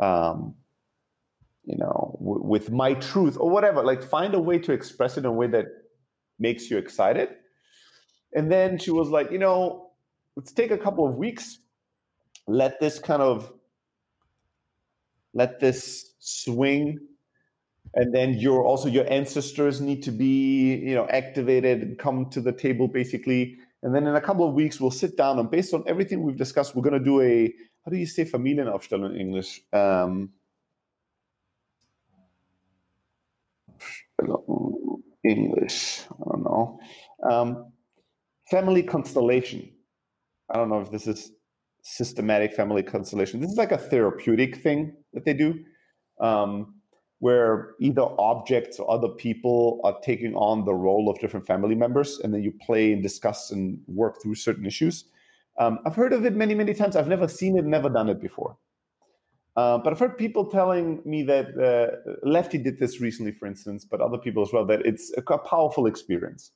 um, 0.00 0.54
you 1.64 1.76
know, 1.76 2.16
w- 2.20 2.42
with 2.42 2.70
my 2.70 2.94
truth 2.94 3.36
or 3.38 3.50
whatever. 3.50 3.82
Like, 3.82 4.02
find 4.02 4.34
a 4.34 4.40
way 4.40 4.58
to 4.60 4.72
express 4.72 5.16
it 5.16 5.20
in 5.20 5.26
a 5.26 5.32
way 5.32 5.46
that 5.48 5.66
makes 6.38 6.70
you 6.70 6.78
excited. 6.78 7.28
And 8.34 8.50
then 8.50 8.78
she 8.78 8.90
was 8.90 9.10
like, 9.10 9.30
you 9.30 9.38
know, 9.38 9.90
let's 10.36 10.52
take 10.52 10.70
a 10.70 10.78
couple 10.78 11.06
of 11.06 11.14
weeks 11.16 11.58
let 12.46 12.80
this 12.80 12.98
kind 12.98 13.22
of 13.22 13.52
let 15.32 15.60
this 15.60 16.14
swing 16.18 16.98
and 17.94 18.14
then 18.14 18.34
your 18.34 18.64
also 18.64 18.88
your 18.88 19.10
ancestors 19.10 19.80
need 19.80 20.02
to 20.02 20.10
be 20.10 20.74
you 20.76 20.94
know 20.94 21.06
activated 21.08 21.82
and 21.82 21.98
come 21.98 22.28
to 22.30 22.40
the 22.40 22.52
table 22.52 22.86
basically 22.86 23.56
and 23.84 23.94
then 23.94 24.06
in 24.06 24.16
a 24.16 24.20
couple 24.20 24.48
of 24.48 24.54
weeks 24.54 24.80
we'll 24.80 24.90
sit 24.90 25.16
down 25.16 25.38
and 25.38 25.50
based 25.50 25.72
on 25.72 25.84
everything 25.86 26.22
we've 26.22 26.36
discussed 26.36 26.74
we're 26.74 26.82
going 26.82 26.98
to 26.98 27.04
do 27.04 27.20
a 27.20 27.52
how 27.84 27.90
do 27.92 27.96
you 27.96 28.06
say 28.06 28.24
familienaufstellung 28.24 29.14
in 29.14 29.20
english? 29.20 29.60
Um, 29.72 30.30
english 35.24 36.00
i 36.10 36.32
don't 36.32 36.44
know. 36.44 36.80
Um, 37.30 37.72
family 38.50 38.82
constellation. 38.82 39.70
I 40.50 40.58
don't 40.58 40.68
know 40.68 40.80
if 40.80 40.90
this 40.90 41.06
is 41.06 41.32
systematic 41.82 42.54
family 42.54 42.82
constellation. 42.82 43.40
This 43.40 43.50
is 43.50 43.58
like 43.58 43.72
a 43.72 43.78
therapeutic 43.78 44.56
thing 44.56 44.94
that 45.12 45.24
they 45.24 45.34
do, 45.34 45.64
um, 46.20 46.73
where 47.24 47.74
either 47.80 48.06
objects 48.18 48.78
or 48.78 48.90
other 48.90 49.08
people 49.08 49.80
are 49.82 49.96
taking 50.02 50.34
on 50.34 50.66
the 50.66 50.74
role 50.74 51.08
of 51.08 51.18
different 51.20 51.46
family 51.46 51.74
members, 51.74 52.20
and 52.22 52.34
then 52.34 52.42
you 52.42 52.52
play 52.66 52.92
and 52.92 53.02
discuss 53.02 53.50
and 53.50 53.80
work 53.86 54.20
through 54.20 54.34
certain 54.34 54.66
issues. 54.66 55.04
Um, 55.58 55.78
I've 55.86 55.94
heard 55.94 56.12
of 56.12 56.26
it 56.26 56.34
many, 56.34 56.54
many 56.54 56.74
times. 56.74 56.96
I've 56.96 57.08
never 57.08 57.26
seen 57.26 57.56
it, 57.56 57.64
never 57.64 57.88
done 57.88 58.10
it 58.10 58.20
before. 58.20 58.58
Uh, 59.56 59.78
but 59.78 59.90
I've 59.90 59.98
heard 59.98 60.18
people 60.18 60.44
telling 60.50 61.00
me 61.06 61.22
that 61.22 61.46
uh, 61.56 62.12
Lefty 62.28 62.58
did 62.58 62.78
this 62.78 63.00
recently, 63.00 63.32
for 63.32 63.46
instance, 63.46 63.86
but 63.90 64.02
other 64.02 64.18
people 64.18 64.42
as 64.42 64.52
well, 64.52 64.66
that 64.66 64.84
it's 64.84 65.10
a, 65.16 65.22
a 65.32 65.38
powerful 65.38 65.86
experience. 65.86 66.50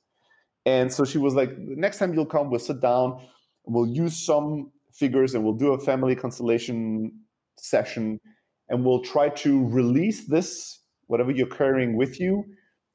And 0.67 0.93
so 0.93 1.03
she 1.03 1.17
was 1.17 1.33
like, 1.33 1.57
next 1.57 1.97
time 1.97 2.13
you'll 2.13 2.27
come, 2.27 2.51
we'll 2.51 2.59
sit 2.59 2.79
down, 2.79 3.25
we'll 3.65 3.87
use 3.87 4.23
some 4.23 4.71
figures 4.93 5.33
and 5.33 5.43
we'll 5.43 5.61
do 5.65 5.73
a 5.73 5.79
family 5.79 6.15
constellation 6.15 7.11
session 7.57 8.19
and 8.69 8.85
we'll 8.85 9.01
try 9.01 9.29
to 9.29 9.67
release 9.67 10.25
this 10.25 10.79
whatever 11.07 11.31
you're 11.31 11.47
carrying 11.47 11.97
with 11.97 12.19
you 12.19 12.45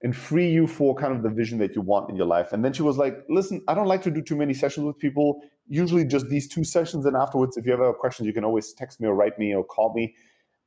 and 0.02 0.14
free 0.14 0.48
you 0.50 0.66
for 0.66 0.94
kind 0.94 1.14
of 1.14 1.22
the 1.22 1.30
vision 1.30 1.58
that 1.58 1.74
you 1.74 1.80
want 1.80 2.08
in 2.10 2.16
your 2.16 2.26
life. 2.26 2.52
And 2.52 2.64
then 2.64 2.72
she 2.72 2.82
was 2.82 2.96
like 2.96 3.24
listen 3.28 3.62
i 3.68 3.74
don't 3.74 3.86
like 3.86 4.02
to 4.02 4.10
do 4.10 4.22
too 4.22 4.36
many 4.36 4.54
sessions 4.54 4.86
with 4.86 4.98
people. 4.98 5.40
Usually 5.68 6.04
just 6.04 6.28
these 6.28 6.46
two 6.48 6.64
sessions 6.64 7.06
and 7.06 7.16
afterwards 7.16 7.56
if 7.56 7.66
you 7.66 7.72
ever 7.72 7.86
have 7.86 7.96
questions 7.96 8.26
you 8.26 8.32
can 8.32 8.44
always 8.44 8.72
text 8.74 9.00
me 9.00 9.08
or 9.08 9.14
write 9.14 9.38
me 9.38 9.54
or 9.54 9.64
call 9.64 9.92
me. 9.94 10.14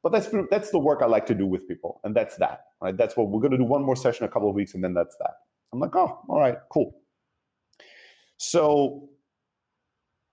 But 0.03 0.11
that's 0.11 0.29
that's 0.51 0.71
the 0.71 0.79
work 0.79 1.01
i 1.01 1.05
like 1.05 1.25
to 1.27 1.35
do 1.35 1.45
with 1.45 1.67
people 1.67 2.01
and 2.03 2.15
that's 2.15 2.37
that 2.37 2.61
right? 2.81 2.95
That's 2.95 3.15
what 3.17 3.29
we're 3.29 3.41
going 3.41 3.51
to 3.51 3.57
do 3.57 3.63
one 3.63 3.83
more 3.83 3.95
session 3.95 4.25
a 4.25 4.29
couple 4.29 4.49
of 4.49 4.55
weeks 4.55 4.73
and 4.73 4.83
then 4.83 4.93
that's 4.93 5.15
that. 5.17 5.35
I'm 5.71 5.79
like 5.79 5.95
oh 5.95 6.19
all 6.27 6.39
right 6.39 6.57
cool. 6.69 6.95
So 8.37 9.09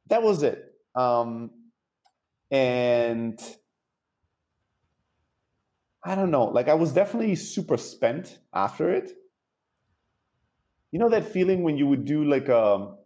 that 0.09 0.23
was 0.23 0.43
it. 0.43 0.73
Um, 0.95 1.51
and 2.51 3.41
I 6.05 6.15
don't 6.15 6.31
know, 6.31 6.45
like 6.45 6.69
I 6.69 6.75
was 6.75 6.93
definitely 6.93 7.35
super 7.35 7.77
spent 7.77 8.39
after 8.53 8.91
it. 8.91 9.13
You 10.93 10.99
know 10.99 11.09
that 11.09 11.25
feeling 11.25 11.63
when 11.63 11.77
you 11.77 11.87
would 11.87 12.05
do 12.05 12.25
like 12.25 12.49
a, 12.49 12.59
um, 12.59 12.97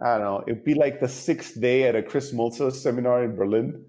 I 0.00 0.16
don't 0.16 0.20
know, 0.20 0.44
it'd 0.46 0.64
be 0.64 0.74
like 0.74 1.00
the 1.00 1.08
sixth 1.08 1.60
day 1.60 1.84
at 1.84 1.96
a 1.96 2.02
Chris 2.02 2.32
Mulzer 2.32 2.72
seminar 2.72 3.24
in 3.24 3.34
Berlin. 3.34 3.84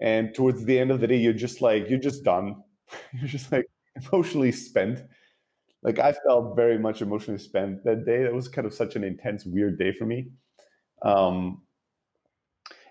And 0.00 0.34
towards 0.34 0.64
the 0.64 0.78
end 0.78 0.90
of 0.90 1.00
the 1.00 1.06
day, 1.06 1.16
you're 1.16 1.32
just 1.32 1.60
like, 1.60 1.88
you're 1.88 1.98
just 1.98 2.24
done. 2.24 2.56
you're 3.12 3.28
just 3.28 3.52
like 3.52 3.66
emotionally 3.96 4.52
spent 4.52 5.02
like 5.82 5.98
I 5.98 6.12
felt 6.12 6.56
very 6.56 6.78
much 6.78 7.02
emotionally 7.02 7.38
spent 7.38 7.84
that 7.84 8.04
day. 8.04 8.22
That 8.24 8.34
was 8.34 8.48
kind 8.48 8.66
of 8.66 8.74
such 8.74 8.96
an 8.96 9.04
intense, 9.04 9.44
weird 9.46 9.78
day 9.78 9.92
for 9.92 10.04
me. 10.06 10.28
Um, 11.02 11.62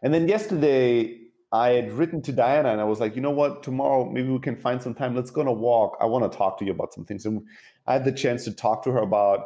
and 0.01 0.13
then 0.13 0.27
yesterday, 0.27 1.18
I 1.51 1.69
had 1.69 1.91
written 1.91 2.21
to 2.23 2.31
Diana 2.31 2.71
and 2.71 2.79
I 2.79 2.83
was 2.83 2.99
like, 2.99 3.15
you 3.15 3.21
know 3.21 3.31
what, 3.31 3.63
tomorrow 3.63 4.09
maybe 4.09 4.29
we 4.29 4.39
can 4.39 4.55
find 4.55 4.81
some 4.81 4.93
time. 4.93 5.15
Let's 5.15 5.31
go 5.31 5.41
on 5.41 5.47
a 5.47 5.53
walk. 5.53 5.97
I 5.99 6.05
want 6.05 6.31
to 6.31 6.37
talk 6.37 6.59
to 6.59 6.65
you 6.65 6.71
about 6.71 6.93
some 6.93 7.05
things. 7.05 7.25
And 7.25 7.43
I 7.87 7.93
had 7.93 8.05
the 8.05 8.11
chance 8.11 8.43
to 8.45 8.51
talk 8.51 8.83
to 8.83 8.91
her 8.91 8.99
about 8.99 9.45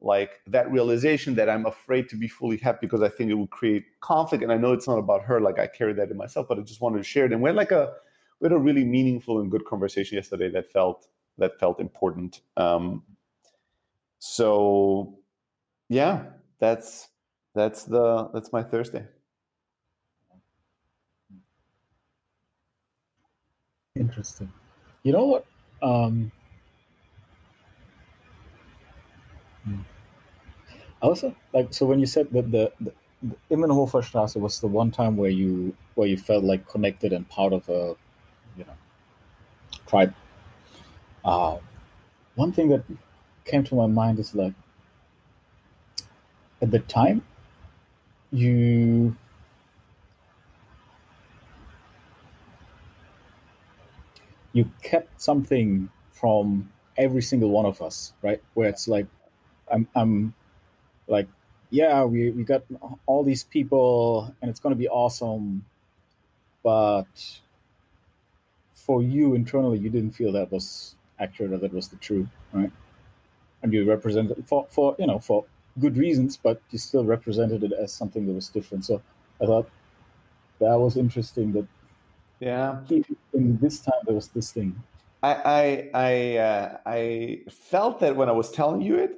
like 0.00 0.40
that 0.46 0.70
realization 0.70 1.34
that 1.34 1.50
I'm 1.50 1.66
afraid 1.66 2.08
to 2.10 2.16
be 2.16 2.28
fully 2.28 2.56
happy 2.56 2.86
because 2.86 3.02
I 3.02 3.08
think 3.08 3.30
it 3.30 3.34
would 3.34 3.50
create 3.50 3.84
conflict. 4.00 4.42
And 4.42 4.52
I 4.52 4.56
know 4.56 4.72
it's 4.72 4.88
not 4.88 4.98
about 4.98 5.22
her, 5.22 5.40
like 5.40 5.58
I 5.58 5.66
carry 5.66 5.92
that 5.94 6.10
in 6.10 6.16
myself, 6.16 6.48
but 6.48 6.58
I 6.58 6.62
just 6.62 6.80
wanted 6.80 6.98
to 6.98 7.04
share 7.04 7.26
it. 7.26 7.32
And 7.32 7.42
we 7.42 7.48
had 7.48 7.56
like 7.56 7.72
a 7.72 7.92
we 8.40 8.46
had 8.46 8.52
a 8.52 8.58
really 8.58 8.84
meaningful 8.84 9.40
and 9.40 9.50
good 9.50 9.64
conversation 9.64 10.16
yesterday 10.16 10.50
that 10.50 10.70
felt 10.70 11.08
that 11.38 11.58
felt 11.58 11.80
important. 11.80 12.40
Um, 12.56 13.02
so 14.18 15.18
yeah, 15.88 16.24
that's 16.58 17.08
that's 17.54 17.84
the 17.84 18.28
that's 18.32 18.52
my 18.52 18.62
Thursday. 18.62 19.06
Interesting. 23.96 24.52
You 25.02 25.12
know 25.12 25.24
what? 25.24 25.46
Um, 25.82 26.32
hmm. 29.64 29.80
also 31.02 31.34
like 31.52 31.72
so 31.72 31.86
when 31.86 32.00
you 32.00 32.06
said 32.06 32.30
that 32.32 32.50
the, 32.50 32.72
the, 32.80 32.92
Immenhofer 33.50 34.40
was 34.40 34.60
the 34.60 34.66
one 34.66 34.90
time 34.90 35.16
where 35.16 35.30
you 35.30 35.74
where 35.94 36.08
you 36.08 36.16
felt 36.16 36.44
like 36.44 36.68
connected 36.68 37.12
and 37.12 37.28
part 37.28 37.52
of 37.52 37.68
a 37.68 37.94
you 38.56 38.64
know 38.64 38.72
tribe 39.86 40.14
uh, 41.24 41.58
one 42.36 42.52
thing 42.52 42.68
that 42.68 42.84
came 43.44 43.64
to 43.64 43.74
my 43.74 43.86
mind 43.86 44.18
is 44.18 44.34
like 44.34 44.54
at 46.62 46.70
the 46.70 46.78
time 46.80 47.22
you 48.32 49.16
you 54.56 54.70
kept 54.82 55.20
something 55.20 55.90
from 56.12 56.70
every 56.96 57.22
single 57.22 57.50
one 57.50 57.66
of 57.66 57.82
us 57.82 58.12
right 58.22 58.42
where 58.54 58.68
it's 58.68 58.88
like 58.88 59.06
i'm 59.70 59.86
i'm 59.94 60.34
like 61.08 61.28
yeah 61.70 62.04
we 62.04 62.30
we 62.30 62.44
got 62.44 62.62
all 63.06 63.22
these 63.24 63.44
people 63.44 64.34
and 64.40 64.50
it's 64.50 64.60
going 64.60 64.74
to 64.74 64.78
be 64.78 64.88
awesome 64.88 65.64
but 66.62 67.40
for 68.86 69.02
you 69.02 69.34
internally 69.34 69.78
you 69.78 69.90
didn't 69.90 70.12
feel 70.12 70.32
that 70.32 70.52
was 70.52 70.94
accurate 71.18 71.52
or 71.52 71.58
that 71.58 71.72
was 71.72 71.88
the 71.88 71.96
true, 71.96 72.28
right? 72.52 72.70
And 73.62 73.72
you 73.72 73.84
represented 73.84 74.44
for 74.46 74.66
for 74.70 74.94
you 74.98 75.06
know 75.06 75.18
for 75.18 75.44
good 75.78 75.96
reasons, 75.96 76.36
but 76.36 76.60
you 76.70 76.78
still 76.78 77.04
represented 77.04 77.64
it 77.64 77.72
as 77.72 77.92
something 77.92 78.26
that 78.26 78.32
was 78.32 78.48
different. 78.48 78.84
So 78.84 79.02
I 79.40 79.46
thought 79.46 79.68
that 80.60 80.78
was 80.78 80.96
interesting 80.96 81.52
that 81.52 81.66
Yeah. 82.40 82.82
In 83.32 83.58
this 83.60 83.80
time, 83.80 84.00
there 84.04 84.14
was 84.14 84.28
this 84.28 84.52
thing. 84.52 84.82
I 85.22 85.34
I 85.34 85.90
I, 85.94 86.36
uh, 86.36 86.78
I 86.86 87.40
felt 87.50 88.00
that 88.00 88.16
when 88.16 88.28
I 88.28 88.32
was 88.32 88.50
telling 88.52 88.80
you 88.82 88.96
it. 88.96 89.12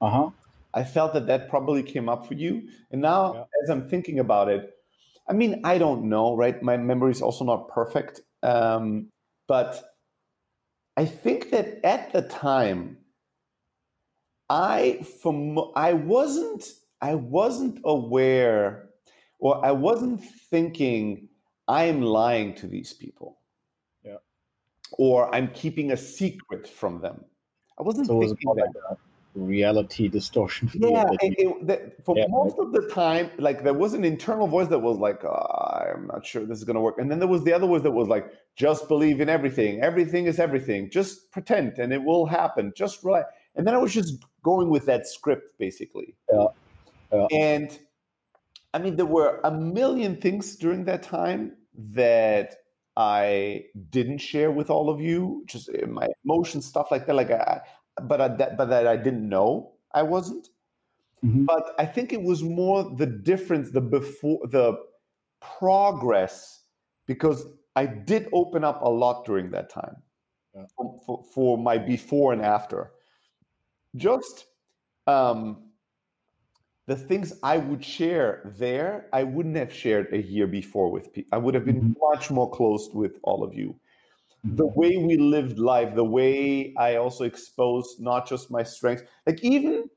Uh 0.00 0.10
huh. 0.10 0.30
I 0.74 0.84
felt 0.84 1.14
that 1.14 1.26
that 1.26 1.48
probably 1.48 1.82
came 1.82 2.08
up 2.08 2.26
for 2.26 2.34
you, 2.34 2.68
and 2.90 3.00
now 3.00 3.34
Yeah. 3.34 3.44
as 3.62 3.70
I'm 3.70 3.88
thinking 3.88 4.18
about 4.18 4.48
it, 4.48 4.74
I 5.28 5.32
mean 5.32 5.60
I 5.64 5.78
don't 5.78 6.04
know, 6.08 6.36
right? 6.36 6.62
My 6.62 6.76
memory 6.76 7.10
is 7.12 7.22
also 7.22 7.44
not 7.44 7.68
perfect, 7.68 8.20
um, 8.42 9.08
but 9.48 9.82
I 10.96 11.06
think 11.06 11.50
that 11.50 11.84
at 11.84 12.12
the 12.12 12.22
time, 12.22 12.98
I 14.50 15.02
from 15.22 15.58
I 15.76 15.92
wasn't 15.94 16.72
I 17.00 17.14
wasn't 17.14 17.80
aware, 17.84 18.90
or 19.38 19.64
I 19.64 19.72
wasn't 19.72 20.22
thinking 20.50 21.28
I 21.68 21.84
am 21.84 22.00
lying 22.02 22.54
to 22.56 22.66
these 22.66 22.92
people, 22.92 23.38
Yeah. 24.04 24.16
or 24.92 25.32
I'm 25.34 25.48
keeping 25.48 25.92
a 25.92 25.96
secret 25.96 26.66
from 26.68 27.00
them. 27.00 27.24
I 27.78 27.82
wasn't 27.82 28.06
So 28.06 28.14
it 28.14 28.18
was 28.18 28.30
thinking 28.32 28.54
that 28.56 28.72
like 28.90 28.98
reality 29.34 30.08
distortion. 30.08 30.68
yeah 30.74 31.04
it, 31.22 31.34
it, 31.38 31.66
that, 31.66 32.04
for 32.04 32.16
Yeah. 32.16 32.26
most 32.28 32.58
of 32.58 32.72
the 32.72 32.88
time 32.88 33.30
like 33.38 33.62
there 33.62 33.74
was 33.74 33.92
an 33.94 34.04
internal 34.04 34.48
voice 34.48 34.66
that 34.68 34.78
was 34.80 34.98
like 34.98 35.22
"Ah, 35.24 35.84
i'm 35.94 36.06
not 36.08 36.26
sure 36.26 36.44
this 36.44 36.58
is 36.58 36.64
going 36.64 36.74
to 36.74 36.80
work 36.80 36.98
and 36.98 37.08
then 37.08 37.20
there 37.20 37.28
was 37.28 37.44
the 37.44 37.52
other 37.52 37.66
voice 37.66 37.82
that 37.82 37.92
was 37.92 38.08
like 38.08 38.32
just 38.56 38.88
believe 38.88 39.20
in 39.20 39.28
everything 39.28 39.80
everything 39.80 40.26
is 40.26 40.40
everything 40.40 40.90
just 40.90 41.30
pretend 41.30 41.78
and 41.78 41.92
it 41.92 42.02
will 42.02 42.26
happen 42.26 42.72
just 42.74 43.04
right 43.04 43.26
and 43.54 43.64
then 43.64 43.74
i 43.76 43.78
was 43.78 43.92
just 43.94 44.24
going 44.42 44.70
with 44.70 44.84
that 44.86 45.06
script 45.06 45.56
basically 45.58 46.16
Yeah. 46.32 46.46
Yeah. 47.12 47.26
and 47.30 47.78
i 48.74 48.78
mean 48.78 48.96
there 48.96 49.06
were 49.06 49.40
a 49.44 49.50
million 49.50 50.20
things 50.20 50.56
during 50.56 50.84
that 50.84 51.02
time 51.02 51.56
that 51.74 52.56
i 52.96 53.64
didn't 53.90 54.18
share 54.18 54.50
with 54.50 54.70
all 54.70 54.90
of 54.90 55.00
you 55.00 55.42
just 55.46 55.68
uh, 55.70 55.86
my 55.86 56.06
emotions 56.24 56.66
stuff 56.66 56.90
like 56.90 57.06
that 57.06 57.14
like 57.14 57.30
i 57.30 57.60
but 58.02 58.20
I, 58.20 58.28
that 58.28 58.56
but 58.56 58.66
that 58.70 58.86
i 58.86 58.96
didn't 58.96 59.28
know 59.28 59.72
i 59.94 60.02
wasn't 60.02 60.48
Mhm. 61.24 61.46
but 61.46 61.74
I 61.78 61.86
think 61.86 62.12
it 62.12 62.22
was 62.22 62.42
more 62.42 62.84
the 62.96 63.06
difference, 63.06 63.72
the 63.72 63.80
before, 63.80 64.46
the 64.46 64.78
progress, 65.40 66.62
because 67.06 67.44
I 67.74 67.86
did 67.86 68.28
open 68.32 68.64
up 68.64 68.82
a 68.82 68.88
lot 68.88 69.24
during 69.24 69.50
that 69.50 69.70
time 69.70 69.96
Yeah. 70.54 70.66
for, 70.76 71.00
for, 71.04 71.24
for 71.34 71.58
my 71.58 71.78
before 71.78 72.32
and 72.32 72.42
after. 72.42 72.92
Just 73.96 74.46
um, 75.06 75.67
the 76.88 76.96
things 76.96 77.34
I 77.42 77.58
would 77.58 77.84
share 77.84 78.50
there, 78.56 79.08
I 79.12 79.22
wouldn't 79.22 79.56
have 79.56 79.72
shared 79.72 80.12
a 80.12 80.22
year 80.22 80.46
before 80.46 80.90
with 80.90 81.12
people. 81.12 81.28
I 81.36 81.38
would 81.38 81.54
have 81.54 81.66
been 81.66 81.82
mm-hmm. 81.82 81.92
much 82.00 82.30
more 82.30 82.50
close 82.50 82.88
with 82.94 83.18
all 83.22 83.44
of 83.44 83.52
you. 83.54 83.78
The 84.42 84.64
mm-hmm. 84.64 84.80
way 84.80 84.96
we 84.96 85.18
lived 85.18 85.58
life, 85.58 85.94
the 85.94 86.04
way 86.04 86.72
I 86.78 86.96
also 86.96 87.24
exposed 87.24 88.00
not 88.00 88.26
just 88.26 88.50
my 88.50 88.62
strengths, 88.62 89.02
like 89.26 89.44
even 89.44 89.90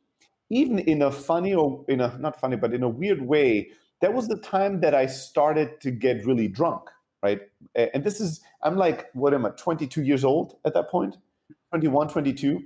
even 0.51 0.79
in 0.79 1.01
a 1.03 1.09
funny 1.09 1.55
or 1.55 1.85
in 1.87 2.01
a 2.01 2.17
not 2.19 2.39
funny 2.39 2.57
but 2.57 2.73
in 2.73 2.83
a 2.83 2.89
weird 2.89 3.21
way 3.21 3.71
that 4.01 4.13
was 4.13 4.27
the 4.27 4.37
time 4.37 4.81
that 4.81 4.93
i 4.93 5.05
started 5.05 5.79
to 5.79 5.89
get 5.91 6.25
really 6.25 6.47
drunk 6.47 6.89
right 7.23 7.41
and 7.75 8.03
this 8.03 8.19
is 8.19 8.41
i'm 8.63 8.75
like 8.75 9.09
what 9.13 9.33
am 9.33 9.45
i 9.45 9.49
22 9.51 10.03
years 10.03 10.23
old 10.25 10.57
at 10.65 10.73
that 10.73 10.89
point 10.89 11.15
21 11.69 12.09
22 12.09 12.61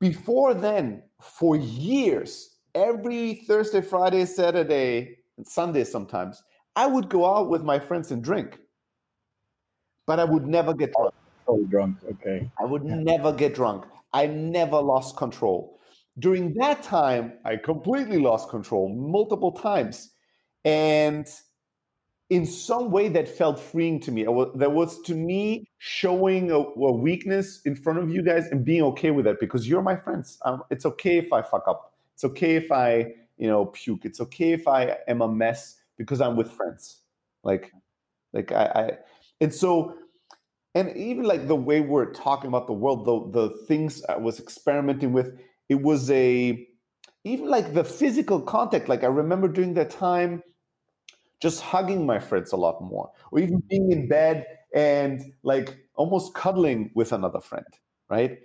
before 0.00 0.54
then 0.54 1.02
for 1.20 1.54
years 1.56 2.51
every 2.74 3.44
thursday 3.46 3.80
friday 3.80 4.24
saturday 4.24 5.16
and 5.36 5.46
sunday 5.46 5.84
sometimes 5.84 6.42
i 6.76 6.86
would 6.86 7.08
go 7.08 7.26
out 7.26 7.48
with 7.48 7.62
my 7.62 7.78
friends 7.78 8.10
and 8.10 8.22
drink 8.24 8.58
but 10.06 10.18
i 10.18 10.24
would 10.24 10.46
never 10.46 10.72
get 10.74 10.92
drunk 10.92 11.14
Totally 11.46 11.66
drunk. 11.66 11.96
Okay. 12.10 12.50
I 12.60 12.64
would 12.64 12.84
never 12.84 13.32
get 13.32 13.54
drunk. 13.54 13.84
I 14.12 14.26
never 14.26 14.80
lost 14.80 15.16
control. 15.16 15.78
During 16.18 16.54
that 16.54 16.82
time, 16.82 17.34
I 17.44 17.56
completely 17.56 18.18
lost 18.18 18.50
control 18.50 18.88
multiple 18.88 19.52
times. 19.52 20.10
And 20.64 21.26
in 22.28 22.46
some 22.46 22.90
way, 22.90 23.08
that 23.08 23.28
felt 23.28 23.58
freeing 23.58 23.98
to 24.00 24.12
me. 24.12 24.26
Was, 24.26 24.52
that 24.56 24.72
was 24.72 25.00
to 25.02 25.14
me 25.14 25.66
showing 25.78 26.50
a, 26.50 26.58
a 26.58 26.92
weakness 26.92 27.60
in 27.64 27.74
front 27.74 27.98
of 27.98 28.10
you 28.10 28.22
guys 28.22 28.46
and 28.46 28.64
being 28.64 28.82
okay 28.82 29.10
with 29.10 29.26
it 29.26 29.40
because 29.40 29.66
you're 29.66 29.82
my 29.82 29.96
friends. 29.96 30.38
Um, 30.44 30.62
it's 30.70 30.86
okay 30.86 31.18
if 31.18 31.32
I 31.32 31.42
fuck 31.42 31.64
up. 31.66 31.91
It's 32.22 32.30
okay 32.30 32.54
if 32.54 32.70
I, 32.70 33.14
you 33.36 33.48
know, 33.48 33.66
puke. 33.66 34.04
It's 34.04 34.20
okay 34.20 34.52
if 34.52 34.68
I 34.68 34.96
am 35.08 35.22
a 35.22 35.28
mess 35.28 35.80
because 35.98 36.20
I'm 36.20 36.36
with 36.36 36.52
friends. 36.52 37.00
Like, 37.42 37.72
like 38.32 38.52
I, 38.52 38.64
I 38.64 38.90
and 39.40 39.52
so 39.52 39.96
and 40.76 40.96
even 40.96 41.24
like 41.24 41.48
the 41.48 41.56
way 41.56 41.80
we're 41.80 42.12
talking 42.12 42.46
about 42.46 42.68
the 42.68 42.72
world 42.72 43.04
the 43.04 43.40
the 43.40 43.54
things 43.66 44.02
i 44.08 44.16
was 44.16 44.40
experimenting 44.40 45.12
with 45.12 45.38
it 45.68 45.82
was 45.82 46.10
a 46.10 46.66
even 47.24 47.48
like 47.48 47.74
the 47.74 47.84
physical 47.84 48.40
contact 48.40 48.88
like 48.88 49.04
i 49.04 49.06
remember 49.06 49.48
during 49.48 49.74
that 49.74 49.90
time 49.90 50.42
just 51.40 51.60
hugging 51.60 52.06
my 52.06 52.18
friends 52.18 52.52
a 52.52 52.56
lot 52.56 52.80
more 52.82 53.10
or 53.32 53.38
even 53.38 53.58
mm-hmm. 53.58 53.68
being 53.68 53.92
in 53.92 54.08
bed 54.08 54.46
and 54.74 55.32
like 55.42 55.76
almost 55.94 56.32
cuddling 56.34 56.90
with 56.94 57.12
another 57.12 57.40
friend 57.40 57.66
right 58.08 58.38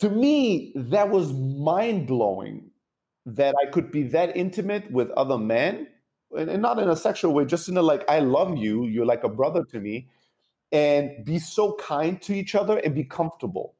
to 0.00 0.10
me 0.10 0.72
that 0.74 1.08
was 1.08 1.32
mind-blowing 1.32 2.68
that 3.26 3.54
i 3.62 3.70
could 3.70 3.90
be 3.90 4.02
that 4.02 4.36
intimate 4.36 4.90
with 4.90 5.10
other 5.12 5.38
men 5.38 5.86
and, 6.36 6.50
and 6.50 6.62
not 6.62 6.78
in 6.78 6.88
a 6.88 6.96
sexual 6.96 7.32
way 7.32 7.44
just 7.44 7.68
in 7.68 7.76
a 7.76 7.82
like 7.82 8.08
i 8.08 8.18
love 8.18 8.56
you 8.56 8.86
you're 8.86 9.06
like 9.06 9.24
a 9.24 9.28
brother 9.28 9.64
to 9.64 9.80
me 9.80 10.08
and 10.72 11.24
be 11.24 11.38
so 11.38 11.74
kind 11.74 12.20
to 12.20 12.34
each 12.34 12.54
other 12.54 12.78
and 12.78 12.94
be 12.94 13.04
comfortable. 13.04 13.76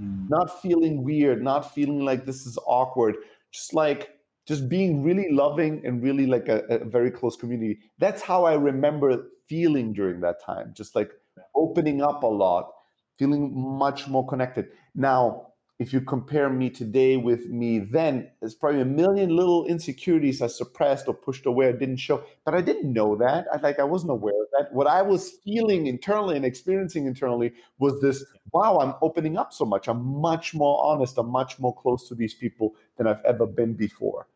Mm. 0.00 0.28
not 0.28 0.60
feeling 0.60 1.04
weird 1.04 1.40
not 1.40 1.72
feeling 1.72 2.00
like 2.04 2.26
this 2.26 2.46
is 2.46 2.58
awkward 2.66 3.14
just 3.52 3.74
like 3.74 4.10
just 4.44 4.68
being 4.68 5.04
really 5.04 5.30
loving 5.30 5.86
and 5.86 6.02
really 6.02 6.26
like 6.26 6.48
a, 6.48 6.64
a 6.68 6.84
very 6.84 7.10
close 7.10 7.36
community. 7.36 7.78
That's 7.98 8.20
how 8.20 8.44
i 8.44 8.54
remember 8.54 9.30
feeling 9.46 9.92
during 9.92 10.20
that 10.22 10.42
time 10.42 10.72
just 10.74 10.96
like 10.96 11.12
opening 11.54 12.02
up 12.02 12.24
a 12.24 12.26
lot 12.26 12.72
feeling 13.18 13.52
much 13.54 14.08
more 14.08 14.26
connected. 14.26 14.66
Now 14.94 15.52
if 15.78 15.92
you 15.92 16.00
compare 16.00 16.48
me 16.48 16.70
today 16.70 17.16
with 17.16 17.48
me 17.48 17.80
then 17.80 18.30
there's 18.40 18.54
probably 18.54 18.80
a 18.80 18.84
million 18.84 19.34
little 19.34 19.66
insecurities 19.66 20.40
i 20.40 20.46
suppressed 20.46 21.08
or 21.08 21.14
pushed 21.14 21.46
away 21.46 21.66
or 21.66 21.72
didn't 21.72 21.96
show. 21.96 22.22
But 22.44 22.54
i 22.54 22.60
didn't 22.60 22.92
know 22.92 23.16
that. 23.16 23.46
I 23.52 23.56
like 23.58 23.78
i 23.78 23.84
wasn't 23.84 24.12
aware 24.12 24.40
of 24.40 24.48
that. 24.58 24.72
What 24.72 24.86
i 24.86 25.02
was 25.02 25.32
feeling 25.44 25.86
internally 25.86 26.36
and 26.36 26.44
experiencing 26.44 27.06
internally 27.06 27.52
was 27.78 28.00
this 28.00 28.24
wow 28.52 28.78
i'm 28.78 28.94
opening 29.02 29.36
up 29.36 29.52
so 29.52 29.64
much. 29.64 29.88
I'm 29.88 30.04
much 30.04 30.54
more 30.54 30.82
honest. 30.84 31.18
I'm 31.18 31.30
much 31.30 31.58
more 31.58 31.74
close 31.74 32.08
to 32.08 32.14
these 32.14 32.34
people 32.34 32.74
than 32.96 33.06
i've 33.06 33.24
ever 33.24 33.46
been 33.46 33.74
before. 33.74 34.28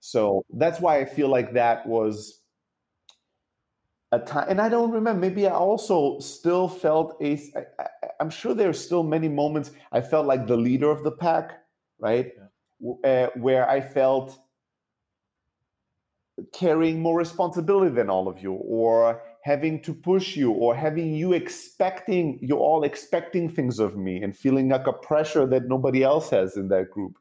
So 0.00 0.44
that's 0.52 0.80
why 0.80 1.00
i 1.00 1.04
feel 1.04 1.28
like 1.28 1.54
that 1.54 1.86
was 1.86 2.40
a 4.14 4.24
time 4.24 4.46
and 4.48 4.60
i 4.60 4.68
don't 4.68 4.90
remember 4.90 5.20
maybe 5.20 5.46
i 5.46 5.52
also 5.52 6.18
still 6.20 6.68
felt 6.68 7.16
a 7.20 7.32
I, 7.56 7.86
i'm 8.20 8.30
sure 8.30 8.54
there 8.54 8.68
are 8.68 8.80
still 8.88 9.02
many 9.02 9.28
moments 9.28 9.72
i 9.92 10.00
felt 10.00 10.26
like 10.26 10.46
the 10.46 10.56
leader 10.56 10.90
of 10.90 11.02
the 11.02 11.12
pack 11.12 11.60
right? 11.98 12.32
W- 12.80 13.00
uh, 13.04 13.28
where 13.36 13.68
i 13.68 13.80
felt 13.80 14.38
carrying 16.52 17.00
more 17.00 17.16
responsibility 17.16 17.94
than 17.94 18.10
all 18.10 18.28
of 18.28 18.42
you 18.42 18.52
or 18.52 19.22
having 19.44 19.80
to 19.82 19.94
push 19.94 20.36
you 20.36 20.50
or 20.50 20.74
having 20.74 21.14
you 21.14 21.32
expecting 21.32 22.38
you're 22.42 22.58
all 22.58 22.82
expecting 22.82 23.48
things 23.48 23.78
of 23.78 23.96
me 23.96 24.22
and 24.22 24.36
feeling 24.36 24.68
like 24.68 24.86
a 24.86 24.92
pressure 24.92 25.46
that 25.46 25.68
nobody 25.68 26.02
else 26.02 26.30
has 26.30 26.56
in 26.56 26.68
that 26.68 26.90
group 26.90 27.16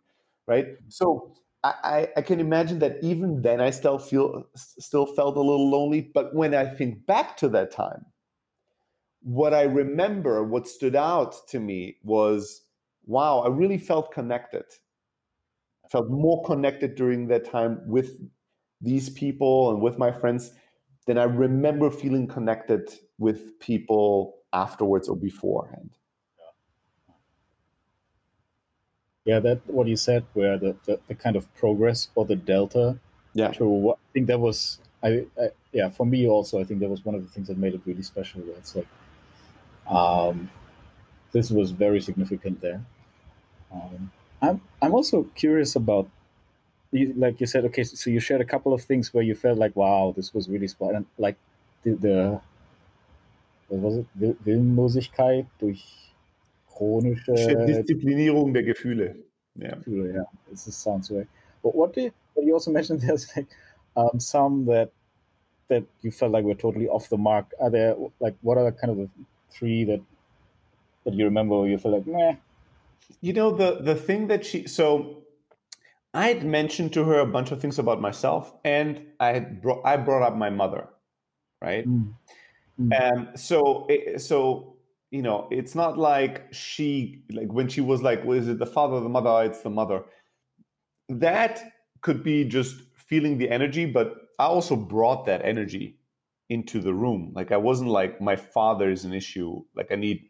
right? 0.48 0.68
So 0.90 1.34
I, 1.64 2.10
I, 2.18 2.22
can 2.22 2.42
imagine 2.42 2.80
that 2.80 2.98
even 3.02 3.42
then 3.42 3.62
I 3.62 3.70
still 3.70 3.98
feel 3.98 4.46
still 4.56 5.06
felt 5.06 5.38
a 5.38 5.40
little 5.40 5.70
lonely. 5.70 6.02
But 6.14 6.36
when 6.36 6.54
I 6.54 6.66
think 6.66 7.06
back 7.06 7.38
to 7.38 7.48
that 7.50 7.72
time, 7.72 8.06
what 9.22 9.54
I 9.54 9.64
remember, 9.64 10.44
what 10.44 10.68
stood 10.68 10.96
out 10.96 11.36
to 11.50 11.60
me 11.60 11.98
was, 12.04 12.64
wow, 13.06 13.40
I 13.40 13.48
really 13.48 13.78
felt 13.78 14.12
connected. 14.12 14.66
I 15.86 15.88
felt 15.88 16.10
more 16.10 16.44
connected 16.44 16.96
during 16.96 17.28
that 17.28 17.50
time 17.50 17.80
with 17.86 18.20
these 18.82 19.10
people 19.10 19.72
and 19.72 19.82
with 19.82 19.98
my 19.98 20.12
friends 20.12 20.52
than 21.08 21.18
I 21.18 21.24
remember 21.24 21.90
feeling 21.90 22.28
connected 22.28 22.94
with 23.18 23.58
people 23.60 24.36
afterwards 24.52 25.08
or 25.08 25.16
beforehand. 25.16 25.98
Yeah, 29.26 29.40
that 29.40 29.62
what 29.68 29.88
you 29.88 29.96
said, 29.96 30.26
where 30.34 30.58
the, 30.58 30.76
the, 30.86 31.00
the 31.08 31.16
kind 31.16 31.36
of 31.36 31.54
progress 31.56 32.10
or 32.16 32.26
the 32.26 32.36
delta 32.36 32.98
Yeah. 33.34 33.52
to 33.58 33.66
what 33.66 33.98
I 33.98 34.08
think 34.14 34.28
that 34.28 34.40
was 34.40 34.80
I, 35.02 35.26
I 35.40 35.50
yeah 35.72 35.90
for 35.90 36.06
me 36.06 36.28
also 36.28 36.60
I 36.60 36.66
think 36.66 36.80
that 36.82 36.90
was 36.90 37.04
one 37.06 37.16
of 37.16 37.24
the 37.24 37.30
things 37.30 37.48
that 37.48 37.58
made 37.58 37.74
it 37.74 37.82
really 37.86 38.04
special. 38.04 38.42
Where 38.42 38.58
it's 38.58 38.76
like, 38.76 38.88
um, 39.88 40.50
this 41.32 41.50
was 41.50 41.72
very 41.72 42.00
significant 42.02 42.62
there. 42.62 42.82
Um, 43.74 44.12
I'm 44.42 44.62
I'm 44.82 44.94
also 44.94 45.24
curious 45.36 45.76
about, 45.76 46.08
you, 46.92 47.14
like 47.18 47.40
you 47.42 47.48
said, 47.48 47.66
okay, 47.66 47.84
so 47.84 48.10
you 48.10 48.20
shared 48.20 48.42
a 48.42 48.46
couple 48.46 48.72
of 48.74 48.84
things 48.84 49.14
where 49.14 49.24
you 49.24 49.36
felt 49.36 49.58
like, 49.58 49.76
wow, 49.76 50.14
this 50.16 50.34
was 50.34 50.48
really 50.48 50.68
spot, 50.68 50.94
and 50.94 51.06
like 51.18 51.38
the, 51.84 51.92
the 51.96 52.42
was 53.70 53.80
was 53.82 53.96
it? 53.98 54.06
Will- 54.20 54.38
Willenlosigkeit 54.46 55.48
durch 55.60 55.82
chronische 56.76 57.34
Disziplinierung 57.66 58.54
der 58.54 58.64
Gefühle. 58.64 59.16
Yeah. 59.56 59.76
Gefühle, 59.78 60.14
yeah. 60.14 60.26
This 60.50 60.68
is, 60.68 60.76
sounds 60.76 61.12
right. 61.12 61.28
But 61.62 61.76
what 61.76 61.94
did 61.94 62.14
but 62.36 62.44
you 62.44 62.54
also 62.54 62.72
mentioned 62.72 63.02
there's 63.08 63.36
like 63.36 63.48
um, 63.96 64.20
some 64.20 64.66
that 64.66 64.92
that 65.70 65.84
you 66.02 66.12
felt 66.12 66.32
like 66.32 66.44
were 66.46 66.56
totally 66.56 66.88
off 66.88 67.10
the 67.10 67.18
mark. 67.18 67.46
Are 67.60 67.70
there 67.70 67.96
like 68.20 68.36
what 68.42 68.58
are 68.58 68.72
kind 68.72 68.92
of 68.92 68.98
the 68.98 69.10
three 69.50 69.84
that 69.86 70.02
that 71.06 71.14
you 71.14 71.26
remember 71.26 71.60
where 71.60 71.70
you 71.70 71.78
feel 71.78 71.92
like 71.92 72.08
meh? 72.08 72.36
You 73.22 73.34
know 73.34 73.52
the 73.52 73.82
the 73.82 73.96
thing 73.96 74.28
that 74.28 74.46
she 74.46 74.68
so 74.68 75.24
I'd 76.14 76.44
mentioned 76.44 76.94
to 76.94 77.04
her 77.06 77.20
a 77.20 77.26
bunch 77.26 77.52
of 77.52 77.60
things 77.60 77.80
about 77.80 78.00
myself, 78.00 78.54
and 78.64 79.02
I 79.20 79.34
had 79.34 79.62
brought 79.62 79.82
I 79.86 79.98
brought 79.98 80.22
up 80.24 80.36
my 80.36 80.50
mother, 80.50 80.88
right? 81.62 81.88
Mm. 81.88 82.14
And 82.92 83.40
so 83.40 83.86
it- 83.90 84.22
so 84.22 84.73
you 85.14 85.22
know 85.22 85.48
it's 85.52 85.76
not 85.76 85.96
like 85.96 86.52
she 86.52 87.24
like 87.32 87.54
when 87.54 87.70
she 87.70 87.82
was 87.82 88.02
like, 88.02 88.26
well, 88.26 88.38
is 88.38 88.48
it 88.48 88.58
the 88.58 88.66
father 88.66 88.96
or 88.96 89.02
the 89.02 89.10
mother? 89.10 89.30
Oh, 89.30 89.38
It's 89.38 89.62
the 89.62 89.70
mother. 89.70 90.04
That 91.08 91.62
could 92.02 92.24
be 92.24 92.44
just 92.44 92.76
feeling 92.96 93.38
the 93.38 93.50
energy, 93.50 93.86
but 93.86 94.16
I 94.40 94.46
also 94.46 94.76
brought 94.76 95.26
that 95.28 95.46
energy 95.46 96.00
into 96.50 96.82
the 96.82 96.96
room. 96.96 97.32
Like 97.36 97.52
I 97.52 97.58
wasn't 97.58 97.92
like 97.92 98.20
my 98.20 98.36
father 98.36 98.90
is 98.90 99.06
an 99.06 99.14
issue. 99.14 99.64
Like 99.76 99.92
I 99.92 99.96
need 99.96 100.30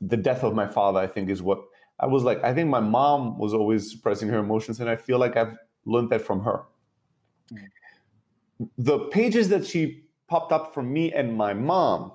the 0.00 0.16
death 0.16 0.42
of 0.42 0.52
my 0.52 0.66
father. 0.66 0.98
I 0.98 1.06
think 1.06 1.30
is 1.30 1.40
what 1.40 1.60
I 2.00 2.06
was 2.06 2.24
like. 2.24 2.42
I 2.42 2.52
think 2.52 2.68
my 2.68 2.80
mom 2.80 3.38
was 3.38 3.54
always 3.54 3.92
suppressing 3.92 4.28
her 4.30 4.40
emotions, 4.40 4.80
and 4.80 4.90
I 4.90 4.96
feel 4.96 5.20
like 5.20 5.36
I've 5.36 5.56
learned 5.84 6.10
that 6.10 6.22
from 6.22 6.42
her. 6.42 6.64
Hmm. 7.50 8.66
The 8.78 8.98
pages 9.10 9.48
that 9.50 9.64
she 9.64 10.02
popped 10.26 10.50
up 10.50 10.74
from 10.74 10.92
me 10.92 11.12
and 11.12 11.36
my 11.36 11.54
mom 11.54 12.10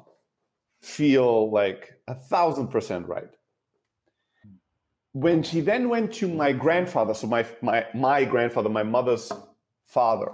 feel 0.81 1.51
like 1.51 1.93
a 2.07 2.15
thousand 2.15 2.67
percent 2.67 3.07
right. 3.07 3.29
When 5.13 5.43
she 5.43 5.61
then 5.61 5.89
went 5.89 6.13
to 6.13 6.27
my 6.27 6.51
grandfather, 6.53 7.13
so 7.13 7.27
my 7.27 7.45
my 7.61 7.85
my 7.93 8.23
grandfather, 8.25 8.69
my 8.69 8.83
mother's 8.83 9.31
father, 9.85 10.31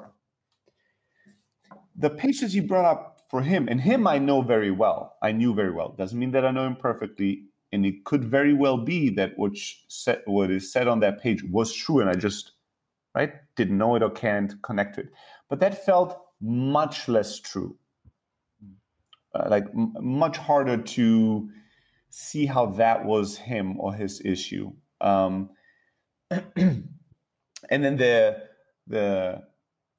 the 1.95 2.09
pages 2.09 2.55
you 2.55 2.61
brought 2.61 2.85
up 2.85 3.21
for 3.29 3.41
him, 3.41 3.67
and 3.67 3.81
him 3.81 4.07
I 4.07 4.19
know 4.19 4.41
very 4.41 4.71
well. 4.71 5.17
I 5.21 5.31
knew 5.31 5.53
very 5.53 5.71
well. 5.71 5.95
Doesn't 5.97 6.17
mean 6.17 6.31
that 6.31 6.45
I 6.45 6.51
know 6.51 6.65
him 6.65 6.75
perfectly, 6.75 7.45
and 7.71 7.85
it 7.85 8.05
could 8.05 8.23
very 8.23 8.53
well 8.53 8.77
be 8.77 9.09
that 9.11 9.37
what 9.37 9.53
said, 9.87 10.21
what 10.25 10.51
is 10.51 10.71
said 10.71 10.87
on 10.87 10.99
that 11.01 11.21
page 11.21 11.43
was 11.43 11.73
true, 11.73 11.99
and 11.99 12.09
I 12.09 12.13
just 12.13 12.51
right 13.15 13.33
didn't 13.55 13.77
know 13.77 13.95
it 13.95 14.03
or 14.03 14.11
can't 14.11 14.61
connect 14.61 14.95
to 14.95 15.01
it. 15.01 15.09
But 15.49 15.59
that 15.59 15.85
felt 15.85 16.17
much 16.39 17.07
less 17.07 17.39
true, 17.39 17.75
uh, 19.33 19.47
like 19.49 19.65
m- 19.73 19.93
much 19.99 20.37
harder 20.37 20.77
to 20.77 21.49
see 22.09 22.45
how 22.45 22.65
that 22.65 23.05
was 23.05 23.37
him 23.37 23.79
or 23.79 23.93
his 23.93 24.21
issue. 24.23 24.71
Um, 25.01 25.49
and 26.55 26.89
then 27.69 27.97
the 27.97 28.43
the 28.87 29.43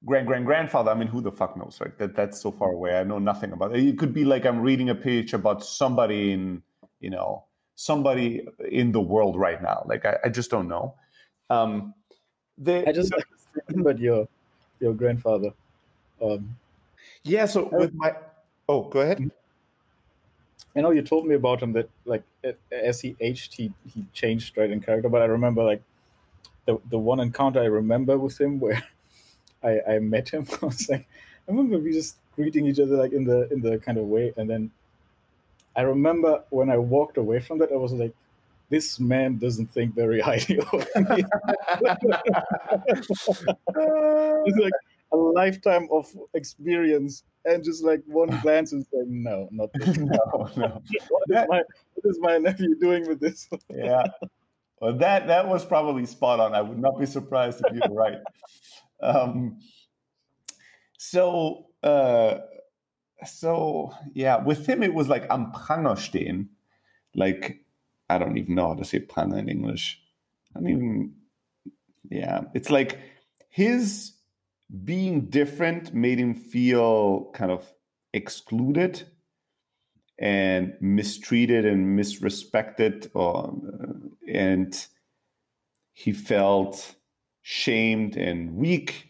grand 0.05 0.27
grand 0.27 0.47
grandfather. 0.47 0.91
I 0.91 0.95
mean, 0.95 1.09
who 1.09 1.21
the 1.21 1.33
fuck 1.33 1.57
knows, 1.57 1.79
right? 1.81 1.97
That 1.99 2.15
that's 2.15 2.41
so 2.41 2.51
far 2.51 2.73
away. 2.73 2.99
I 2.99 3.05
know 3.05 3.19
nothing 3.19 3.53
about 3.53 3.77
it. 3.77 3.85
It 3.85 3.99
could 3.99 4.15
be 4.15 4.25
like 4.25 4.47
I'm 4.47 4.61
reading 4.61 4.91
a 4.91 4.95
page 4.95 5.35
about 5.35 5.65
somebody 5.65 6.33
in 6.33 6.63
you 7.01 7.11
know 7.11 7.45
somebody 7.75 8.47
in 8.71 8.93
the 8.93 9.01
world 9.01 9.37
right 9.37 9.63
now. 9.63 9.85
Like 9.87 10.05
I, 10.05 10.17
I 10.25 10.29
just 10.29 10.51
don't 10.51 10.69
know. 10.69 10.95
Um, 11.51 11.95
the, 12.59 12.89
I 12.89 12.93
just 12.93 13.13
remembered 13.69 14.01
your 14.01 14.29
your 14.81 14.95
grandfather. 14.95 15.53
Um, 16.23 16.57
yeah. 17.25 17.47
So 17.47 17.69
with 17.73 17.95
my 17.95 18.15
oh, 18.69 18.83
go 18.83 19.01
ahead. 19.01 19.19
Mm-hmm. 19.19 19.29
I 20.77 20.81
know 20.81 20.91
you 20.91 21.03
told 21.03 21.27
me 21.27 21.35
about 21.35 21.63
him 21.63 21.73
that 21.73 21.89
like 22.05 22.23
as 22.71 23.01
he 23.01 23.17
aged, 23.21 23.55
he 23.55 23.73
he 23.93 24.05
changed 24.13 24.57
right 24.57 24.71
in 24.71 24.81
character. 24.81 25.09
But 25.09 25.23
I 25.23 25.25
remember 25.25 25.65
like 25.65 25.83
the 26.67 26.79
the 26.91 26.99
one 26.99 27.21
encounter 27.21 27.61
I 27.61 27.65
remember 27.65 28.17
with 28.17 28.41
him 28.41 28.61
where 28.61 28.83
I 29.63 29.81
I 29.89 29.99
met 29.99 30.29
him. 30.29 30.47
I 30.63 30.67
was 30.67 30.89
like, 30.89 31.07
I 31.49 31.51
remember 31.51 31.79
we 31.79 31.93
just 31.93 32.17
greeting 32.37 32.67
each 32.67 32.79
other 32.79 32.97
like 32.97 33.13
in 33.13 33.25
the 33.25 33.53
in 33.53 33.61
the 33.61 33.79
kind 33.79 33.99
of 33.99 34.05
way, 34.05 34.33
and 34.37 34.49
then 34.49 34.71
I 35.75 35.83
remember 35.83 36.45
when 36.51 36.71
I 36.71 36.77
walked 36.77 37.17
away 37.17 37.41
from 37.41 37.59
that, 37.59 37.73
I 37.73 37.77
was 37.77 37.93
like. 37.93 38.15
This 38.71 39.01
man 39.01 39.39
doesn't 39.39 39.71
think 39.73 39.95
very 39.95 40.21
highly 40.29 40.59
of 40.59 40.73
me. 40.75 41.25
it's 44.45 44.59
like 44.59 44.73
a 45.13 45.17
lifetime 45.17 45.89
of 45.91 46.15
experience, 46.35 47.23
and 47.49 47.65
just 47.65 47.83
like 47.83 48.03
one 48.07 48.29
glance 48.43 48.73
and 48.73 48.85
say, 48.85 49.01
"No, 49.07 49.49
not 49.51 49.71
this. 49.75 49.97
no, 49.97 50.51
no. 50.57 50.83
what, 51.09 51.23
is 51.29 51.47
my, 51.49 51.63
what 51.95 52.05
is 52.05 52.19
my 52.21 52.39
nephew 52.39 52.75
doing 52.77 53.07
with 53.09 53.21
this? 53.21 53.49
yeah. 53.71 54.05
Well, 54.81 54.97
that 54.99 55.27
that 55.27 55.49
was 55.49 55.65
probably 55.65 56.07
spot 56.07 56.41
on. 56.41 56.55
I 56.55 56.63
would 56.63 56.79
not 56.79 56.99
be 56.99 57.07
surprised 57.07 57.63
if 57.65 57.75
you 57.75 57.81
were 57.89 57.97
right. 57.97 58.19
Um, 59.01 59.59
so, 60.99 61.67
uh, 61.83 62.39
so 63.25 63.93
yeah, 64.15 64.43
with 64.43 64.67
him 64.67 64.83
it 64.83 64.95
was 64.95 65.09
like 65.09 65.27
am 65.31 65.53
Pranger 65.53 65.97
stehen. 65.97 66.49
Like 67.15 67.65
I 68.09 68.19
don't 68.19 68.39
even 68.39 68.55
know 68.55 68.69
how 68.69 68.75
to 68.75 68.85
say 68.85 69.01
Pranger 69.01 69.39
in 69.39 69.49
English. 69.49 70.01
I 70.55 70.61
don't 70.61 70.69
even. 70.69 71.15
Yeah, 72.11 72.43
it's 72.55 72.71
like 72.71 72.99
his 73.51 74.13
being 74.85 75.27
different 75.27 75.95
made 75.95 76.19
him 76.19 76.35
feel 76.35 77.31
kind 77.35 77.51
of 77.51 77.73
excluded 78.13 79.07
and 80.19 80.75
mistreated 80.81 81.65
and 81.65 81.99
misrespected 81.99 83.09
uh, 83.15 83.51
and 84.29 84.87
he 85.93 86.13
felt 86.13 86.95
shamed 87.43 88.17
and 88.17 88.55
weak. 88.55 89.09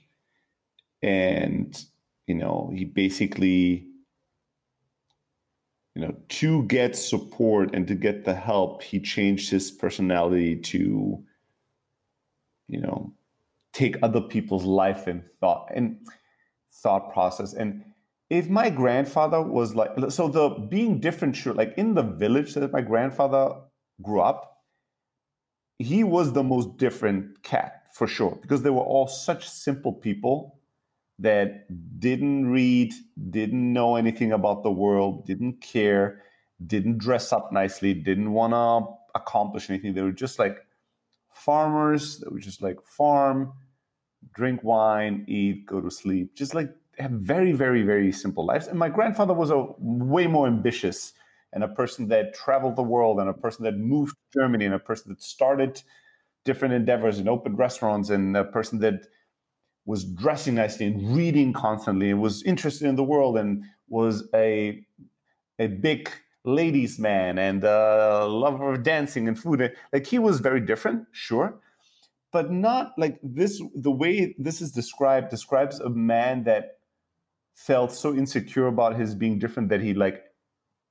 And 1.02 1.76
you 2.28 2.34
know 2.34 2.70
he 2.72 2.84
basically 2.84 3.88
you 5.94 6.02
know 6.02 6.14
to 6.28 6.62
get 6.64 6.94
support 6.94 7.74
and 7.74 7.88
to 7.88 7.94
get 7.94 8.24
the 8.24 8.34
help 8.34 8.82
he 8.82 9.00
changed 9.00 9.50
his 9.50 9.70
personality 9.70 10.54
to 10.54 11.24
you 12.68 12.80
know 12.80 13.12
take 13.72 13.96
other 14.02 14.20
people's 14.20 14.64
life 14.64 15.06
and 15.06 15.22
thought 15.40 15.70
and 15.74 15.98
thought 16.82 17.12
process. 17.12 17.54
And 17.54 17.84
if 18.30 18.48
my 18.48 18.70
grandfather 18.70 19.42
was 19.42 19.74
like 19.74 19.90
so 20.10 20.28
the 20.28 20.50
being 20.68 21.00
different 21.00 21.34
sure 21.34 21.54
like 21.54 21.74
in 21.76 21.94
the 21.94 22.02
village 22.02 22.54
that 22.54 22.72
my 22.72 22.82
grandfather 22.82 23.54
grew 24.02 24.20
up 24.20 24.58
he 25.78 26.04
was 26.04 26.34
the 26.34 26.42
most 26.42 26.76
different 26.76 27.42
cat 27.42 27.84
for 27.94 28.06
sure 28.06 28.38
because 28.42 28.62
they 28.62 28.70
were 28.70 28.82
all 28.82 29.08
such 29.08 29.48
simple 29.48 29.94
people 29.94 30.60
that 31.18 31.64
didn't 31.98 32.50
read 32.50 32.92
didn't 33.30 33.72
know 33.72 33.96
anything 33.96 34.30
about 34.30 34.62
the 34.62 34.70
world 34.70 35.24
didn't 35.24 35.62
care 35.62 36.20
didn't 36.66 36.98
dress 36.98 37.32
up 37.32 37.50
nicely 37.50 37.94
didn't 37.94 38.30
want 38.32 38.52
to 38.52 38.98
accomplish 39.14 39.70
anything. 39.70 39.94
They 39.94 40.02
were 40.02 40.12
just 40.12 40.38
like 40.38 40.58
farmers 41.38 42.18
that 42.18 42.32
were 42.32 42.38
just 42.38 42.62
like 42.62 42.76
farm 42.84 43.52
drink 44.34 44.62
wine 44.62 45.24
eat 45.28 45.64
go 45.66 45.80
to 45.80 45.90
sleep 45.90 46.34
just 46.34 46.54
like 46.54 46.70
have 46.98 47.10
very, 47.12 47.52
very, 47.52 47.82
very 47.82 48.12
simple 48.12 48.44
lives. 48.44 48.66
And 48.66 48.78
my 48.78 48.88
grandfather 48.88 49.34
was 49.34 49.50
a 49.50 49.66
way 49.78 50.26
more 50.26 50.46
ambitious 50.46 51.12
and 51.52 51.64
a 51.64 51.68
person 51.68 52.08
that 52.08 52.34
traveled 52.34 52.76
the 52.76 52.82
world 52.82 53.20
and 53.20 53.28
a 53.28 53.34
person 53.34 53.64
that 53.64 53.76
moved 53.76 54.14
to 54.14 54.40
Germany 54.40 54.66
and 54.66 54.74
a 54.74 54.78
person 54.78 55.10
that 55.10 55.22
started 55.22 55.82
different 56.44 56.74
endeavors 56.74 57.18
and 57.18 57.28
opened 57.28 57.58
restaurants 57.58 58.10
and 58.10 58.36
a 58.36 58.44
person 58.44 58.80
that 58.80 59.06
was 59.86 60.04
dressing 60.04 60.56
nicely 60.56 60.86
and 60.86 61.16
reading 61.16 61.52
constantly 61.52 62.10
and 62.10 62.20
was 62.20 62.42
interested 62.42 62.86
in 62.86 62.96
the 62.96 63.04
world 63.04 63.38
and 63.38 63.64
was 63.88 64.28
a 64.34 64.84
a 65.58 65.66
big 65.66 66.10
ladies 66.44 66.98
man 66.98 67.38
and 67.38 67.64
uh, 67.64 68.20
a 68.22 68.28
lover 68.28 68.74
of 68.74 68.82
dancing 68.82 69.28
and 69.28 69.38
food. 69.38 69.72
Like 69.92 70.06
he 70.06 70.18
was 70.18 70.40
very 70.40 70.60
different, 70.60 71.06
sure, 71.12 71.60
but 72.32 72.50
not 72.50 72.92
like 72.96 73.18
this. 73.22 73.62
The 73.74 73.90
way 73.90 74.34
this 74.38 74.60
is 74.60 74.72
described 74.72 75.30
describes 75.30 75.80
a 75.80 75.90
man 75.90 76.44
that 76.44 76.78
felt 77.54 77.92
so 77.92 78.14
insecure 78.14 78.68
about 78.68 78.96
his 78.96 79.14
being 79.14 79.38
different 79.38 79.68
that 79.68 79.80
he 79.80 79.92
like 79.92 80.22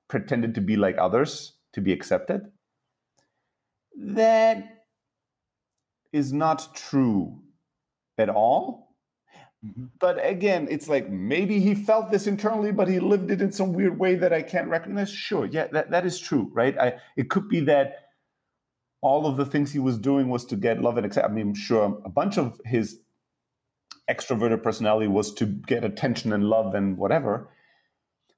pretended 0.10 0.54
to 0.56 0.62
be 0.62 0.76
like 0.76 0.98
others 0.98 1.54
to 1.74 1.82
be 1.82 1.94
accepted 1.94 2.42
that 3.98 4.84
is 6.14 6.32
not 6.32 6.74
true 6.76 7.40
at 8.18 8.30
all 8.30 8.87
Mm-hmm. 9.66 9.86
but 10.00 10.24
again 10.24 10.68
it's 10.70 10.88
like 10.88 11.10
maybe 11.10 11.60
he 11.60 11.74
felt 11.74 12.12
this 12.12 12.28
internally 12.28 12.72
but 12.72 12.88
he 12.88 13.00
lived 13.00 13.32
it 13.32 13.42
in 13.42 13.52
some 13.52 13.74
weird 13.74 13.98
way 13.98 14.14
that 14.14 14.32
i 14.32 14.44
can't 14.44 14.68
recognize 14.68 15.12
sure 15.12 15.46
yeah 15.46 15.66
that, 15.72 15.90
that 15.90 16.06
is 16.06 16.20
true 16.20 16.52
right 16.54 16.78
I, 16.78 17.00
it 17.16 17.32
could 17.32 17.50
be 17.50 17.62
that 17.62 18.10
all 19.02 19.26
of 19.26 19.36
the 19.36 19.48
things 19.48 19.72
he 19.72 19.80
was 19.80 19.98
doing 19.98 20.30
was 20.30 20.46
to 20.46 20.56
get 20.56 20.80
love 20.80 20.98
and 20.98 21.08
accept 21.08 21.28
i 21.28 21.32
mean 21.32 21.48
I'm 21.48 21.54
sure 21.56 22.00
a 22.06 22.10
bunch 22.10 22.38
of 22.38 22.62
his 22.66 23.00
extroverted 24.08 24.62
personality 24.62 25.08
was 25.08 25.34
to 25.34 25.48
get 25.48 25.84
attention 25.84 26.34
and 26.34 26.44
love 26.44 26.76
and 26.76 26.96
whatever 26.96 27.50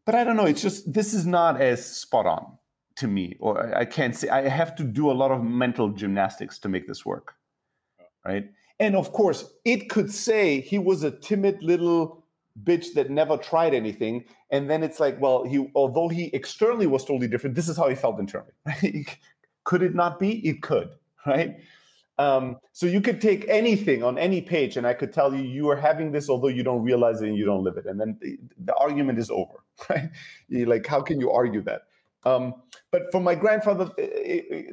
but 0.09 0.15
I 0.15 0.23
don't 0.23 0.37
know. 0.37 0.45
It's 0.47 0.63
just 0.63 0.91
this 0.91 1.13
is 1.13 1.27
not 1.27 1.61
as 1.61 1.85
spot 1.85 2.25
on 2.25 2.57
to 2.95 3.07
me, 3.07 3.37
or 3.39 3.77
I 3.77 3.85
can't 3.85 4.15
say. 4.15 4.27
I 4.27 4.49
have 4.49 4.75
to 4.77 4.83
do 4.83 5.11
a 5.11 5.13
lot 5.13 5.29
of 5.29 5.43
mental 5.43 5.89
gymnastics 5.89 6.57
to 6.61 6.67
make 6.67 6.87
this 6.87 7.05
work, 7.05 7.35
right? 8.25 8.49
And 8.79 8.95
of 8.95 9.11
course, 9.11 9.53
it 9.65 9.89
could 9.89 10.11
say 10.11 10.61
he 10.61 10.79
was 10.79 11.03
a 11.03 11.11
timid 11.11 11.61
little 11.61 12.23
bitch 12.63 12.93
that 12.93 13.09
never 13.09 13.37
tried 13.37 13.73
anything, 13.73 14.25
and 14.51 14.69
then 14.69 14.83
it's 14.83 14.99
like, 14.99 15.19
well, 15.19 15.43
he 15.45 15.69
although 15.75 16.07
he 16.07 16.25
externally 16.33 16.87
was 16.87 17.03
totally 17.05 17.27
different, 17.27 17.55
this 17.55 17.69
is 17.69 17.77
how 17.77 17.89
he 17.89 17.95
felt 17.95 18.19
internally. 18.19 18.53
Could 19.65 19.83
it 19.83 19.93
not 19.93 20.19
be? 20.19 20.39
It 20.47 20.61
could, 20.61 20.89
right? 21.25 21.57
Um, 22.17 22.57
so 22.73 22.85
you 22.85 22.99
could 22.99 23.21
take 23.21 23.45
anything 23.47 24.03
on 24.03 24.17
any 24.17 24.41
page, 24.41 24.77
and 24.77 24.85
I 24.85 24.93
could 24.93 25.13
tell 25.13 25.33
you 25.33 25.41
you 25.41 25.69
are 25.69 25.75
having 25.77 26.11
this, 26.11 26.29
although 26.29 26.49
you 26.49 26.63
don't 26.63 26.83
realize 26.83 27.21
it 27.21 27.29
and 27.29 27.37
you 27.37 27.45
don't 27.45 27.63
live 27.63 27.77
it, 27.77 27.85
and 27.85 27.99
then 27.99 28.17
the, 28.19 28.37
the 28.65 28.75
argument 28.75 29.19
is 29.19 29.29
over, 29.29 29.63
right? 29.89 30.09
You're 30.47 30.67
like, 30.67 30.85
how 30.85 31.01
can 31.01 31.19
you 31.19 31.31
argue 31.31 31.61
that? 31.61 31.83
Um, 32.25 32.55
but 32.91 33.11
for 33.11 33.21
my 33.21 33.35
grandfather, 33.35 33.91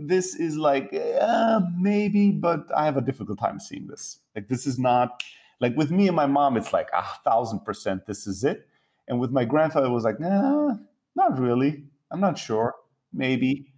this 0.00 0.34
is 0.34 0.56
like 0.56 0.92
uh, 1.20 1.60
maybe, 1.78 2.30
but 2.30 2.66
I 2.74 2.84
have 2.84 2.96
a 2.96 3.02
difficult 3.02 3.38
time 3.38 3.60
seeing 3.60 3.86
this. 3.86 4.20
Like 4.34 4.48
this 4.48 4.66
is 4.66 4.78
not 4.78 5.22
like 5.60 5.76
with 5.76 5.90
me 5.90 6.06
and 6.06 6.16
my 6.16 6.26
mom. 6.26 6.56
It's 6.56 6.72
like 6.72 6.88
a 6.96 7.04
thousand 7.24 7.60
percent. 7.60 8.06
This 8.06 8.26
is 8.26 8.44
it. 8.44 8.66
And 9.08 9.20
with 9.20 9.30
my 9.30 9.44
grandfather, 9.44 9.86
it 9.86 9.90
was 9.90 10.04
like, 10.04 10.18
nah, 10.18 10.74
not 11.14 11.38
really. 11.38 11.84
I'm 12.10 12.20
not 12.20 12.38
sure. 12.38 12.74
Maybe. 13.12 13.72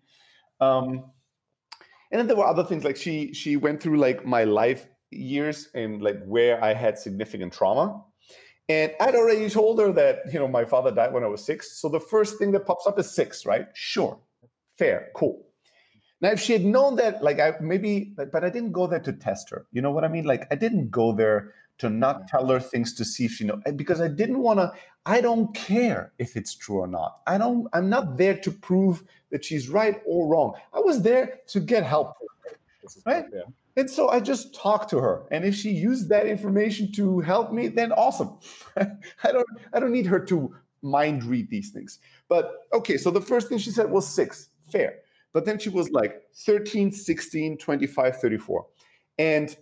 Um, 0.60 1.04
and 2.10 2.18
then 2.18 2.26
there 2.26 2.36
were 2.36 2.46
other 2.46 2.64
things 2.64 2.84
like 2.84 2.96
she 2.96 3.32
she 3.34 3.56
went 3.56 3.82
through 3.82 3.98
like 3.98 4.24
my 4.24 4.44
life 4.44 4.86
years 5.10 5.68
and 5.74 6.00
like 6.02 6.22
where 6.24 6.62
I 6.62 6.74
had 6.74 6.98
significant 6.98 7.52
trauma. 7.52 8.04
And 8.68 8.92
I'd 9.00 9.14
already 9.14 9.48
told 9.48 9.80
her 9.80 9.92
that, 9.92 10.30
you 10.30 10.38
know, 10.38 10.46
my 10.46 10.64
father 10.64 10.90
died 10.90 11.12
when 11.12 11.24
I 11.24 11.26
was 11.26 11.44
six. 11.44 11.80
So 11.80 11.88
the 11.88 12.00
first 12.00 12.38
thing 12.38 12.52
that 12.52 12.66
pops 12.66 12.86
up 12.86 12.98
is 12.98 13.10
six, 13.10 13.46
right? 13.46 13.66
Sure. 13.74 14.18
Fair. 14.78 15.08
Cool. 15.14 15.44
Now, 16.20 16.30
if 16.30 16.40
she 16.40 16.52
had 16.52 16.64
known 16.64 16.96
that, 16.96 17.22
like, 17.22 17.40
I 17.40 17.54
maybe, 17.60 18.14
but 18.16 18.44
I 18.44 18.50
didn't 18.50 18.72
go 18.72 18.86
there 18.86 19.00
to 19.00 19.12
test 19.12 19.50
her. 19.50 19.66
You 19.72 19.82
know 19.82 19.90
what 19.90 20.04
I 20.04 20.08
mean? 20.08 20.24
Like, 20.24 20.46
I 20.50 20.54
didn't 20.54 20.90
go 20.90 21.12
there 21.12 21.52
to 21.78 21.88
not 21.88 22.26
tell 22.26 22.48
her 22.48 22.58
things 22.58 22.92
to 22.94 23.04
see 23.04 23.24
if 23.26 23.32
she 23.32 23.44
know 23.44 23.60
eh, 23.66 23.70
because 23.70 24.00
I 24.00 24.08
didn't 24.08 24.40
want 24.40 24.58
to. 24.58 24.72
I 25.06 25.20
don't 25.20 25.54
care 25.54 26.12
if 26.18 26.36
it's 26.36 26.54
true 26.54 26.78
or 26.78 26.86
not. 26.88 27.18
I 27.26 27.38
don't. 27.38 27.68
I'm 27.72 27.88
not 27.88 28.16
there 28.16 28.36
to 28.36 28.50
prove 28.50 29.04
that 29.30 29.44
she's 29.44 29.68
right 29.68 30.00
or 30.06 30.28
wrong. 30.28 30.54
I 30.72 30.80
was 30.80 31.02
there 31.02 31.38
to 31.48 31.60
get 31.60 31.84
help, 31.84 32.14
right? 33.06 33.24
Yeah. 33.32 33.42
And 33.76 33.88
so 33.88 34.08
I 34.08 34.18
just 34.18 34.54
talked 34.56 34.90
to 34.90 34.98
her, 34.98 35.24
and 35.30 35.44
if 35.44 35.54
she 35.54 35.70
used 35.70 36.08
that 36.08 36.26
information 36.26 36.90
to 36.92 37.20
help 37.20 37.52
me, 37.52 37.68
then 37.68 37.92
awesome. 37.92 38.38
I 38.76 39.32
don't. 39.32 39.46
I 39.72 39.78
don't 39.78 39.92
need 39.92 40.06
her 40.06 40.18
to 40.26 40.54
mind 40.82 41.24
read 41.24 41.48
these 41.50 41.70
things. 41.70 41.98
But 42.28 42.52
okay, 42.72 42.96
so 42.96 43.10
the 43.10 43.20
first 43.20 43.48
thing 43.48 43.58
she 43.58 43.70
said 43.70 43.90
was 43.90 44.06
six, 44.06 44.47
fair. 44.70 44.98
But 45.32 45.44
then 45.44 45.58
she 45.58 45.68
was 45.68 45.90
like 45.90 46.22
13, 46.34 46.92
16, 46.92 47.58
25, 47.58 48.20
34. 48.20 48.66
And 49.18 49.56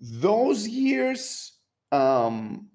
those 0.00 0.68
years 0.68 1.52
um 1.92 2.68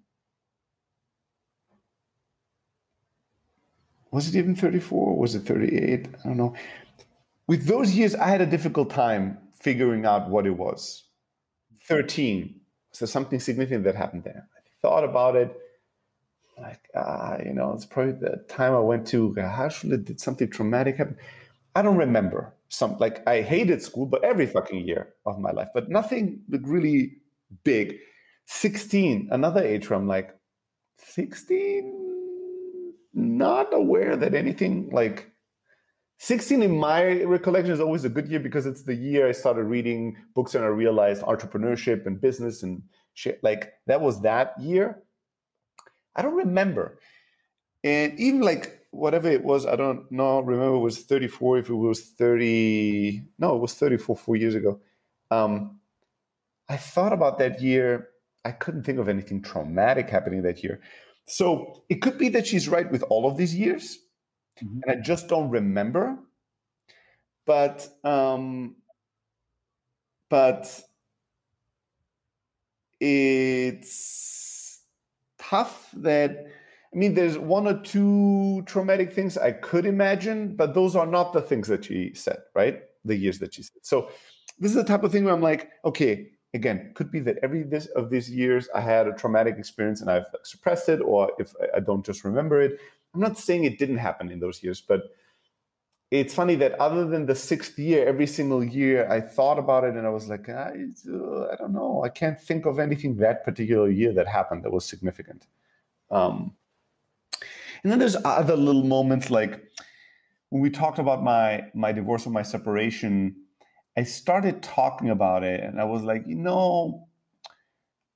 was 4.11 4.27
it 4.27 4.37
even 4.37 4.55
34 4.55 5.17
was 5.17 5.35
it 5.35 5.41
38 5.41 6.07
i 6.07 6.27
don't 6.27 6.37
know. 6.37 6.55
With 7.47 7.67
those 7.67 7.91
years 7.91 8.15
i 8.15 8.27
had 8.27 8.41
a 8.41 8.45
difficult 8.45 8.89
time 8.89 9.37
figuring 9.59 10.05
out 10.05 10.29
what 10.29 10.47
it 10.47 10.57
was. 10.57 11.03
13 11.87 12.59
So 12.91 13.05
something 13.05 13.39
significant 13.39 13.83
that 13.83 13.95
happened 13.95 14.23
there. 14.23 14.47
I 14.55 14.59
thought 14.81 15.03
about 15.03 15.35
it 15.35 15.55
like 16.61 16.89
ah 16.95 17.37
you 17.43 17.53
know 17.53 17.73
it's 17.73 17.85
probably 17.85 18.13
the 18.13 18.37
time 18.47 18.73
i 18.73 18.79
went 18.79 19.07
to 19.07 19.33
Gaashula, 19.33 20.03
did 20.03 20.19
something 20.19 20.49
traumatic 20.49 20.97
happen 20.97 21.17
i 21.75 21.81
don't 21.81 21.97
remember 21.97 22.53
some 22.71 22.97
like 22.99 23.21
I 23.27 23.41
hated 23.41 23.81
school, 23.81 24.05
but 24.05 24.23
every 24.23 24.47
fucking 24.47 24.87
year 24.87 25.13
of 25.25 25.37
my 25.37 25.51
life, 25.51 25.67
but 25.73 25.89
nothing 25.89 26.39
really 26.49 27.17
big. 27.65 27.97
16, 28.45 29.27
another 29.29 29.61
age 29.61 29.89
where 29.89 29.99
I'm 29.99 30.07
like, 30.07 30.33
16, 30.99 32.93
not 33.13 33.73
aware 33.73 34.15
that 34.15 34.33
anything 34.33 34.89
like 34.93 35.31
16 36.19 36.63
in 36.63 36.71
my 36.71 37.23
recollection 37.23 37.73
is 37.73 37.81
always 37.81 38.05
a 38.05 38.09
good 38.09 38.29
year 38.29 38.39
because 38.39 38.65
it's 38.65 38.83
the 38.83 38.95
year 38.95 39.27
I 39.27 39.33
started 39.33 39.63
reading 39.63 40.15
books 40.33 40.55
and 40.55 40.63
I 40.63 40.67
realized 40.67 41.23
entrepreneurship 41.23 42.05
and 42.05 42.21
business 42.21 42.63
and 42.63 42.81
shit. 43.15 43.43
Like 43.43 43.73
that 43.87 43.99
was 43.99 44.21
that 44.21 44.53
year. 44.61 45.03
I 46.15 46.21
don't 46.21 46.35
remember. 46.35 46.99
And 47.83 48.19
even 48.19 48.41
like 48.41 48.79
whatever 48.91 49.29
it 49.29 49.43
was, 49.43 49.65
I 49.65 49.75
don't 49.75 50.11
know, 50.11 50.39
remember 50.39 50.75
it 50.75 50.79
was 50.79 51.03
34, 51.03 51.59
if 51.59 51.69
it 51.69 51.73
was 51.73 52.01
30, 52.01 53.23
no, 53.39 53.55
it 53.55 53.61
was 53.61 53.73
34 53.73 54.15
four 54.15 54.35
years 54.35 54.55
ago. 54.55 54.79
Um, 55.31 55.79
I 56.69 56.77
thought 56.77 57.13
about 57.13 57.39
that 57.39 57.61
year. 57.61 58.09
I 58.43 58.51
couldn't 58.51 58.83
think 58.83 58.99
of 58.99 59.09
anything 59.09 59.41
traumatic 59.41 60.09
happening 60.09 60.41
that 60.43 60.63
year. 60.63 60.81
So 61.25 61.83
it 61.89 62.01
could 62.01 62.17
be 62.17 62.29
that 62.29 62.47
she's 62.47 62.67
right 62.67 62.89
with 62.91 63.03
all 63.03 63.29
of 63.29 63.37
these 63.37 63.55
years, 63.55 63.99
mm-hmm. 64.61 64.79
and 64.83 64.91
I 64.91 65.01
just 65.01 65.27
don't 65.27 65.49
remember. 65.49 66.17
But 67.45 67.87
um, 68.03 68.75
but 70.29 70.81
it's 72.99 74.50
tough 75.51 75.89
that 75.97 76.47
I 76.93 76.97
mean, 76.97 77.13
there's 77.13 77.37
one 77.37 77.67
or 77.67 77.79
two 77.81 78.63
traumatic 78.65 79.13
things 79.13 79.37
I 79.37 79.53
could 79.53 79.85
imagine, 79.85 80.55
but 80.57 80.73
those 80.73 80.93
are 80.95 81.05
not 81.05 81.31
the 81.31 81.41
things 81.41 81.69
that 81.69 81.85
she 81.85 82.13
said, 82.13 82.39
right? 82.53 82.81
The 83.05 83.15
years 83.15 83.39
that 83.39 83.53
she 83.53 83.63
said. 83.63 83.77
So 83.81 84.09
this 84.59 84.71
is 84.71 84.75
the 84.75 84.83
type 84.83 85.03
of 85.03 85.11
thing 85.11 85.23
where 85.23 85.33
I'm 85.33 85.41
like, 85.41 85.69
okay, 85.85 86.31
again, 86.53 86.91
could 86.93 87.09
be 87.09 87.21
that 87.21 87.37
every 87.41 87.63
this 87.63 87.85
of 87.95 88.09
these 88.09 88.29
years 88.29 88.67
I 88.75 88.81
had 88.81 89.07
a 89.07 89.13
traumatic 89.13 89.55
experience 89.57 90.01
and 90.01 90.11
I've 90.11 90.25
suppressed 90.43 90.89
it, 90.89 90.99
or 90.99 91.31
if 91.39 91.53
I 91.73 91.79
don't 91.79 92.05
just 92.05 92.25
remember 92.25 92.61
it. 92.61 92.77
I'm 93.13 93.21
not 93.21 93.37
saying 93.37 93.63
it 93.63 93.79
didn't 93.79 93.97
happen 93.97 94.29
in 94.29 94.39
those 94.39 94.61
years, 94.61 94.81
but 94.81 95.15
it's 96.11 96.33
funny 96.33 96.55
that 96.55 96.73
other 96.73 97.05
than 97.05 97.25
the 97.25 97.35
sixth 97.35 97.79
year, 97.79 98.05
every 98.05 98.27
single 98.27 98.61
year 98.61 99.09
I 99.09 99.21
thought 99.21 99.57
about 99.57 99.85
it 99.85 99.95
and 99.95 100.05
I 100.05 100.09
was 100.09 100.27
like, 100.27 100.49
I, 100.49 100.73
I 100.73 101.55
don't 101.55 101.71
know. 101.71 102.03
I 102.03 102.09
can't 102.09 102.39
think 102.39 102.65
of 102.65 102.79
anything 102.79 103.15
that 103.17 103.45
particular 103.45 103.89
year 103.89 104.13
that 104.13 104.27
happened 104.27 104.63
that 104.63 104.73
was 104.73 104.83
significant. 104.85 105.47
Um, 106.11 106.53
and 107.81 107.91
then 107.91 107.97
there's 107.97 108.17
other 108.25 108.57
little 108.57 108.83
moments 108.83 109.31
like 109.31 109.63
when 110.49 110.61
we 110.61 110.69
talked 110.69 110.99
about 110.99 111.23
my 111.23 111.63
my 111.73 111.93
divorce 111.93 112.27
or 112.27 112.31
my 112.31 112.43
separation, 112.43 113.37
I 113.97 114.03
started 114.03 114.61
talking 114.61 115.09
about 115.09 115.45
it 115.45 115.61
and 115.63 115.79
I 115.79 115.85
was 115.85 116.03
like, 116.03 116.27
you 116.27 116.35
know, 116.35 117.07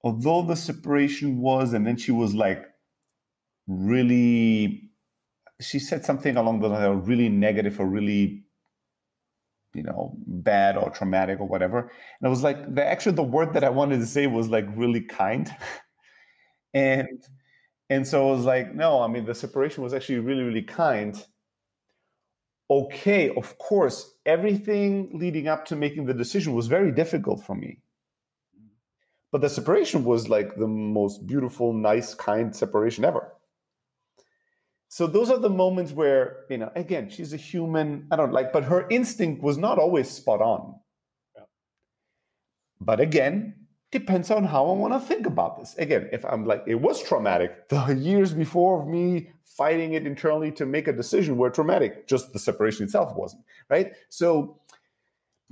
although 0.04 0.41
the 0.41 0.58
separation 0.58 1.39
was, 1.39 1.72
and 1.72 1.88
then 1.88 1.96
she 1.96 2.12
was 2.12 2.36
like 2.36 2.66
really 3.68 4.84
she 5.62 5.80
said 5.80 6.03
something 6.06 6.38
along 6.38 6.60
the 6.60 6.68
lines 6.68 6.86
of 6.86 7.08
really 7.08 7.30
negative 7.30 7.80
or 7.80 7.86
really 7.86 8.43
you 9.74 9.84
know 9.84 10.16
bad 10.28 10.78
or 10.78 10.89
traumatic 10.89 11.39
or 11.39 11.47
whatever 11.47 11.80
and 11.80 12.28
i 12.28 12.30
was 12.30 12.43
like 12.43 12.76
the 12.76 12.86
actually 12.86 13.16
the 13.16 13.24
word 13.24 13.53
that 13.53 13.64
i 13.64 13.70
wanted 13.70 13.99
to 13.99 14.06
say 14.06 14.26
was 14.28 14.49
like 14.49 14.66
really 14.76 15.01
kind 15.01 15.49
and 16.74 17.08
and 17.89 18.08
so 18.08 18.28
I 18.28 18.32
was 18.32 18.45
like, 18.45 18.74
no, 18.74 19.01
I 19.01 19.08
mean, 19.08 19.26
the 19.26 19.36
separation 19.36 19.84
was 19.84 19.93
actually 19.93 20.20
really, 20.20 20.43
really 20.43 20.64
kind. 20.64 21.24
Okay, 22.70 23.30
of 23.36 23.58
course, 23.60 24.16
everything 24.26 25.12
leading 25.14 25.47
up 25.47 25.66
to 25.66 25.76
making 25.76 26.06
the 26.06 26.14
decision 26.14 26.53
was 26.53 26.66
very 26.66 26.91
difficult 26.91 27.43
for 27.43 27.56
me. 27.56 27.80
But 29.32 29.41
the 29.41 29.49
separation 29.49 30.03
was 30.03 30.30
like 30.30 30.56
the 30.56 30.68
most 30.68 31.28
beautiful, 31.28 31.74
nice, 31.74 32.16
kind 32.16 32.56
separation 32.56 33.06
ever. 33.06 33.34
So 34.96 35.08
those 35.08 35.30
are 35.30 35.38
the 35.38 35.50
moments 35.50 35.91
where, 35.91 36.46
you 36.50 36.58
know, 36.58 36.72
again, 36.74 37.10
she's 37.10 37.34
a 37.34 37.36
human. 37.36 38.08
I 38.12 38.16
don't 38.16 38.32
like, 38.32 38.54
but 38.54 38.64
her 38.64 38.88
instinct 38.89 39.43
was 39.43 39.58
not 39.58 39.78
always 39.78 40.10
spot 40.10 40.41
on. 40.41 40.80
Yeah. 41.36 41.41
But 42.80 43.02
again, 43.02 43.56
depends 43.91 44.32
on 44.32 44.46
how 44.46 44.70
I 44.70 44.72
want 44.72 44.93
to 44.93 45.02
think 45.02 45.26
about 45.26 45.60
this. 45.60 45.76
Again, 45.76 46.08
if 46.14 46.24
I'm 46.24 46.46
like, 46.46 46.64
it 46.66 46.76
was 46.76 47.04
traumatic, 47.04 47.68
the 47.68 47.88
years 47.88 48.32
before 48.32 48.82
of 48.82 48.88
me 48.88 49.32
fighting 49.43 49.96
it 49.96 50.08
internally 50.08 50.54
to 50.54 50.66
make 50.66 50.88
a 50.88 50.93
decision 50.93 51.36
were 51.36 51.50
traumatic, 51.50 52.08
just 52.08 52.32
the 52.32 52.39
separation 52.39 52.86
itself 52.86 53.14
wasn't, 53.18 53.43
right? 53.70 53.91
So 54.08 54.62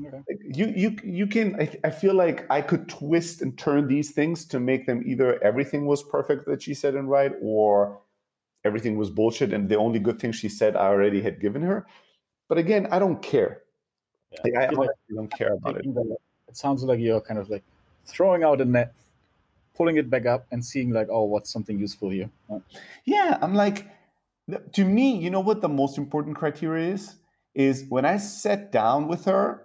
okay. 0.02 0.20
you 0.42 0.68
you 0.74 0.96
you 1.04 1.28
can 1.28 1.60
I, 1.60 1.68
I 1.84 1.90
feel 1.90 2.14
like 2.14 2.46
I 2.50 2.62
could 2.62 2.88
twist 2.88 3.42
and 3.42 3.58
turn 3.58 3.90
these 3.90 4.12
things 4.12 4.46
to 4.46 4.62
make 4.62 4.86
them 4.86 5.04
either 5.06 5.44
everything 5.44 5.86
was 5.86 6.02
perfect 6.02 6.46
that 6.46 6.62
she 6.62 6.74
said 6.74 6.96
and 6.96 7.10
right, 7.10 7.34
or 7.42 8.00
everything 8.66 8.98
was 8.98 9.10
bullshit 9.10 9.54
and 9.54 9.70
the 9.70 9.78
only 9.78 10.00
good 10.00 10.20
thing 10.20 10.32
she 10.32 10.50
said 10.50 10.76
I 10.76 10.88
already 10.88 11.22
had 11.22 11.40
given 11.40 11.62
her. 11.62 11.86
But 12.50 12.58
again, 12.58 12.88
I 12.92 13.00
don't 13.00 13.22
care. 13.22 13.62
Yeah. 14.32 14.40
Like, 14.44 14.54
I, 14.56 14.64
I, 14.66 14.88
don't 15.16 15.32
care 15.32 15.54
about 15.54 15.78
it. 15.78 15.86
It 15.86 16.58
sounds 16.58 16.84
like 16.84 17.00
you're 17.00 17.22
kind 17.22 17.40
of 17.40 17.50
like 17.50 17.64
throwing 18.06 18.44
out 18.44 18.62
a 18.62 18.66
net 18.66 18.94
pulling 19.76 19.98
it 19.98 20.10
back 20.10 20.26
up 20.26 20.46
and 20.52 20.64
seeing 20.64 20.92
like, 20.92 21.08
oh, 21.10 21.24
what's 21.24 21.52
something 21.52 21.80
useful 21.80 22.10
here? 22.10 22.30
Yeah, 23.06 23.38
I'm 23.42 23.56
like, 23.56 23.88
to 24.74 24.86
me, 24.86 25.18
you 25.18 25.30
know 25.30 25.40
what 25.40 25.62
the 25.62 25.70
most 25.70 25.98
important 25.98 26.36
criteria 26.36 26.94
is? 26.94 27.16
Is 27.56 27.86
when 27.90 28.06
I 28.06 28.18
sat 28.18 28.72
down 28.72 29.08
with 29.08 29.26
her, 29.26 29.64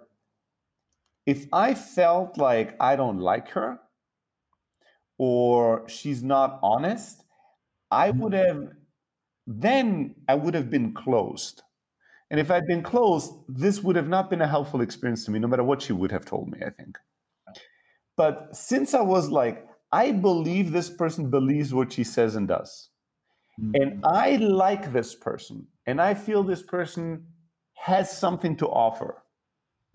if 1.25 1.45
I 1.53 1.73
felt 1.73 2.37
like 2.37 2.75
I 2.79 2.95
don't 2.95 3.19
like 3.19 3.49
her 3.49 3.79
or 5.17 5.87
she's 5.87 6.23
not 6.23 6.59
honest, 6.63 7.23
I 7.91 8.09
mm-hmm. 8.09 8.19
would 8.19 8.33
have, 8.33 8.67
then 9.51 10.13
I 10.27 10.35
would 10.35 10.53
have 10.53 10.69
been 10.69 10.93
closed. 10.93 11.63
And 12.29 12.39
if 12.39 12.51
I'd 12.51 12.67
been 12.67 12.83
closed, 12.83 13.33
this 13.47 13.81
would 13.81 13.95
have 13.95 14.07
not 14.07 14.29
been 14.29 14.41
a 14.41 14.47
helpful 14.47 14.81
experience 14.81 15.25
to 15.25 15.31
me, 15.31 15.39
no 15.39 15.47
matter 15.47 15.63
what 15.63 15.81
she 15.81 15.91
would 15.91 16.11
have 16.11 16.23
told 16.23 16.51
me, 16.51 16.59
I 16.63 16.69
think. 16.69 16.99
But 18.15 18.55
since 18.55 18.93
I 18.93 19.01
was 19.01 19.29
like, 19.29 19.65
I 19.91 20.11
believe 20.11 20.71
this 20.71 20.91
person 20.91 21.31
believes 21.31 21.73
what 21.73 21.91
she 21.91 22.03
says 22.03 22.35
and 22.35 22.47
does. 22.47 22.89
Mm-hmm. 23.59 23.71
And 23.81 24.05
I 24.05 24.35
like 24.35 24.93
this 24.93 25.15
person, 25.15 25.65
and 25.87 25.99
I 25.99 26.13
feel 26.13 26.43
this 26.43 26.61
person 26.61 27.25
has 27.73 28.15
something 28.15 28.55
to 28.57 28.67
offer, 28.67 29.23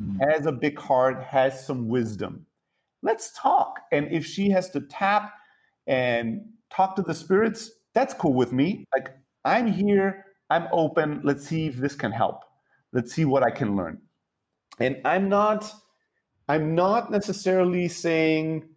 mm-hmm. 0.02 0.18
has 0.28 0.46
a 0.46 0.52
big 0.52 0.76
heart, 0.80 1.22
has 1.22 1.64
some 1.64 1.86
wisdom. 1.86 2.46
Let's 3.02 3.32
talk. 3.38 3.78
And 3.92 4.10
if 4.10 4.26
she 4.26 4.50
has 4.50 4.70
to 4.70 4.80
tap 4.80 5.32
and 5.86 6.40
talk 6.70 6.96
to 6.96 7.02
the 7.02 7.14
spirits, 7.14 7.70
that's 7.92 8.14
cool 8.14 8.34
with 8.34 8.52
me. 8.52 8.84
Like, 8.92 9.10
I'm 9.44 9.66
here, 9.66 10.26
I'm 10.50 10.68
open. 10.72 11.20
Let's 11.24 11.46
see 11.46 11.66
if 11.66 11.76
this 11.76 11.94
can 11.94 12.12
help. 12.12 12.44
Let's 12.92 13.12
see 13.12 13.24
what 13.24 13.42
I 13.42 13.50
can 13.50 13.76
learn. 13.76 14.00
And 14.78 15.00
I'm 15.04 15.28
not 15.28 15.72
I'm 16.48 16.74
not 16.74 17.10
necessarily 17.10 17.88
saying 17.88 18.68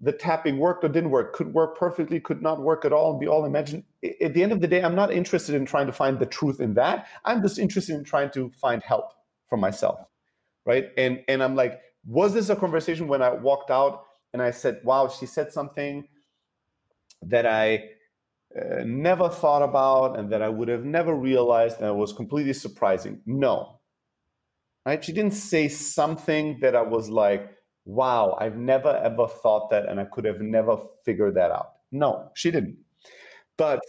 the 0.00 0.12
tapping 0.12 0.58
worked 0.58 0.84
or 0.84 0.88
didn't 0.88 1.10
work, 1.10 1.34
could 1.34 1.52
work 1.52 1.76
perfectly, 1.78 2.20
could 2.20 2.42
not 2.42 2.62
work 2.62 2.84
at 2.84 2.92
all, 2.92 3.10
and 3.10 3.20
be 3.20 3.26
all 3.26 3.44
imagined. 3.44 3.84
At 4.22 4.34
the 4.34 4.42
end 4.42 4.52
of 4.52 4.60
the 4.60 4.66
day, 4.66 4.82
I'm 4.82 4.94
not 4.94 5.12
interested 5.12 5.54
in 5.54 5.66
trying 5.66 5.86
to 5.86 5.92
find 5.92 6.18
the 6.18 6.26
truth 6.26 6.60
in 6.60 6.74
that. 6.74 7.06
I'm 7.24 7.42
just 7.42 7.58
interested 7.58 7.94
in 7.94 8.04
trying 8.04 8.30
to 8.32 8.50
find 8.60 8.82
help 8.82 9.12
for 9.48 9.58
myself, 9.58 10.00
right? 10.66 10.88
And 10.96 11.22
and 11.28 11.42
I'm 11.42 11.54
like, 11.54 11.80
was 12.06 12.32
this 12.34 12.48
a 12.48 12.56
conversation 12.56 13.08
when 13.08 13.22
I 13.22 13.30
walked 13.30 13.70
out 13.70 14.04
and 14.32 14.40
I 14.42 14.52
said, 14.52 14.80
"Wow, 14.84 15.08
she 15.08 15.26
said 15.26 15.52
something 15.52 16.06
that 17.22 17.46
I 17.46 17.90
uh, 18.56 18.82
never 18.84 19.28
thought 19.28 19.62
about 19.62 20.18
and 20.18 20.30
that 20.32 20.42
I 20.42 20.48
would 20.48 20.68
have 20.68 20.84
never 20.84 21.14
realized, 21.14 21.78
and 21.78 21.88
it 21.88 21.94
was 21.94 22.12
completely 22.12 22.52
surprising." 22.52 23.20
No, 23.26 23.80
right? 24.86 25.04
She 25.04 25.12
didn't 25.12 25.34
say 25.34 25.68
something 25.68 26.58
that 26.60 26.74
I 26.74 26.82
was 26.82 27.08
like 27.08 27.56
wow, 27.84 28.36
I've 28.40 28.56
never 28.56 28.96
ever 29.02 29.26
thought 29.26 29.70
that 29.70 29.88
and 29.88 30.00
I 30.00 30.04
could 30.04 30.24
have 30.24 30.40
never 30.40 30.76
figured 31.04 31.34
that 31.34 31.50
out. 31.50 31.72
No, 31.92 32.30
she 32.34 32.50
didn't. 32.50 32.76
But 33.56 33.80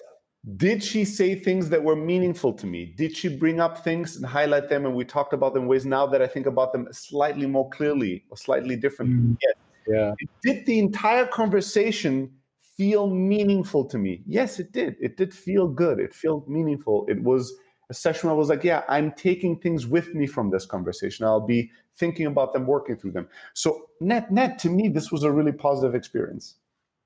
did 0.57 0.84
she 0.84 1.05
say 1.05 1.36
things 1.36 1.70
that 1.70 1.84
were 1.84 1.95
meaningful 1.95 2.53
to 2.53 2.66
me? 2.66 2.93
Did 2.97 3.16
she 3.16 3.30
bring 3.30 3.59
up 3.59 3.84
things 3.84 4.16
and 4.16 4.26
highlight 4.26 4.70
them? 4.70 4.86
And 4.86 4.95
we 4.95 5.05
talked 5.05 5.34
about 5.34 5.53
them 5.53 5.68
ways 5.68 5.86
now 5.86 6.07
that 6.07 6.22
I 6.22 6.28
think 6.28 6.47
about 6.47 6.74
them 6.74 6.88
slightly 6.91 7.45
more 7.45 7.70
clearly 7.70 8.26
or 8.30 8.38
slightly 8.38 8.76
differently. 8.76 9.18
Mm. 9.18 9.38
Yes. 9.41 9.53
Yeah. 9.88 10.14
Did 10.43 10.66
the 10.66 10.80
entire 10.80 11.26
conversation 11.26 12.32
feel 12.82 13.07
meaningful 13.07 13.86
to 13.86 13.99
me? 13.99 14.23
Yes, 14.25 14.59
it 14.59 14.71
did. 14.71 14.95
It 14.99 15.15
did 15.15 15.36
feel 15.36 15.67
good. 15.67 15.99
It 15.99 16.15
felt 16.15 16.47
meaningful. 16.47 17.05
It 17.07 17.21
was 17.21 17.53
a 17.91 17.93
session 17.93 18.27
where 18.27 18.36
I 18.36 18.39
was 18.39 18.49
like, 18.49 18.63
yeah, 18.63 18.82
I'm 18.89 19.11
taking 19.11 19.59
things 19.59 19.86
with 19.86 20.15
me 20.15 20.25
from 20.25 20.49
this 20.49 20.65
conversation. 20.65 21.27
I'll 21.27 21.45
be 21.45 21.69
thinking 21.95 22.25
about 22.25 22.53
them, 22.53 22.65
working 22.65 22.97
through 22.97 23.11
them. 23.11 23.27
So 23.53 23.86
net 23.99 24.32
net 24.32 24.57
to 24.59 24.69
me, 24.69 24.89
this 24.89 25.11
was 25.11 25.21
a 25.21 25.32
really 25.32 25.51
positive 25.51 25.93
experience. 25.93 26.55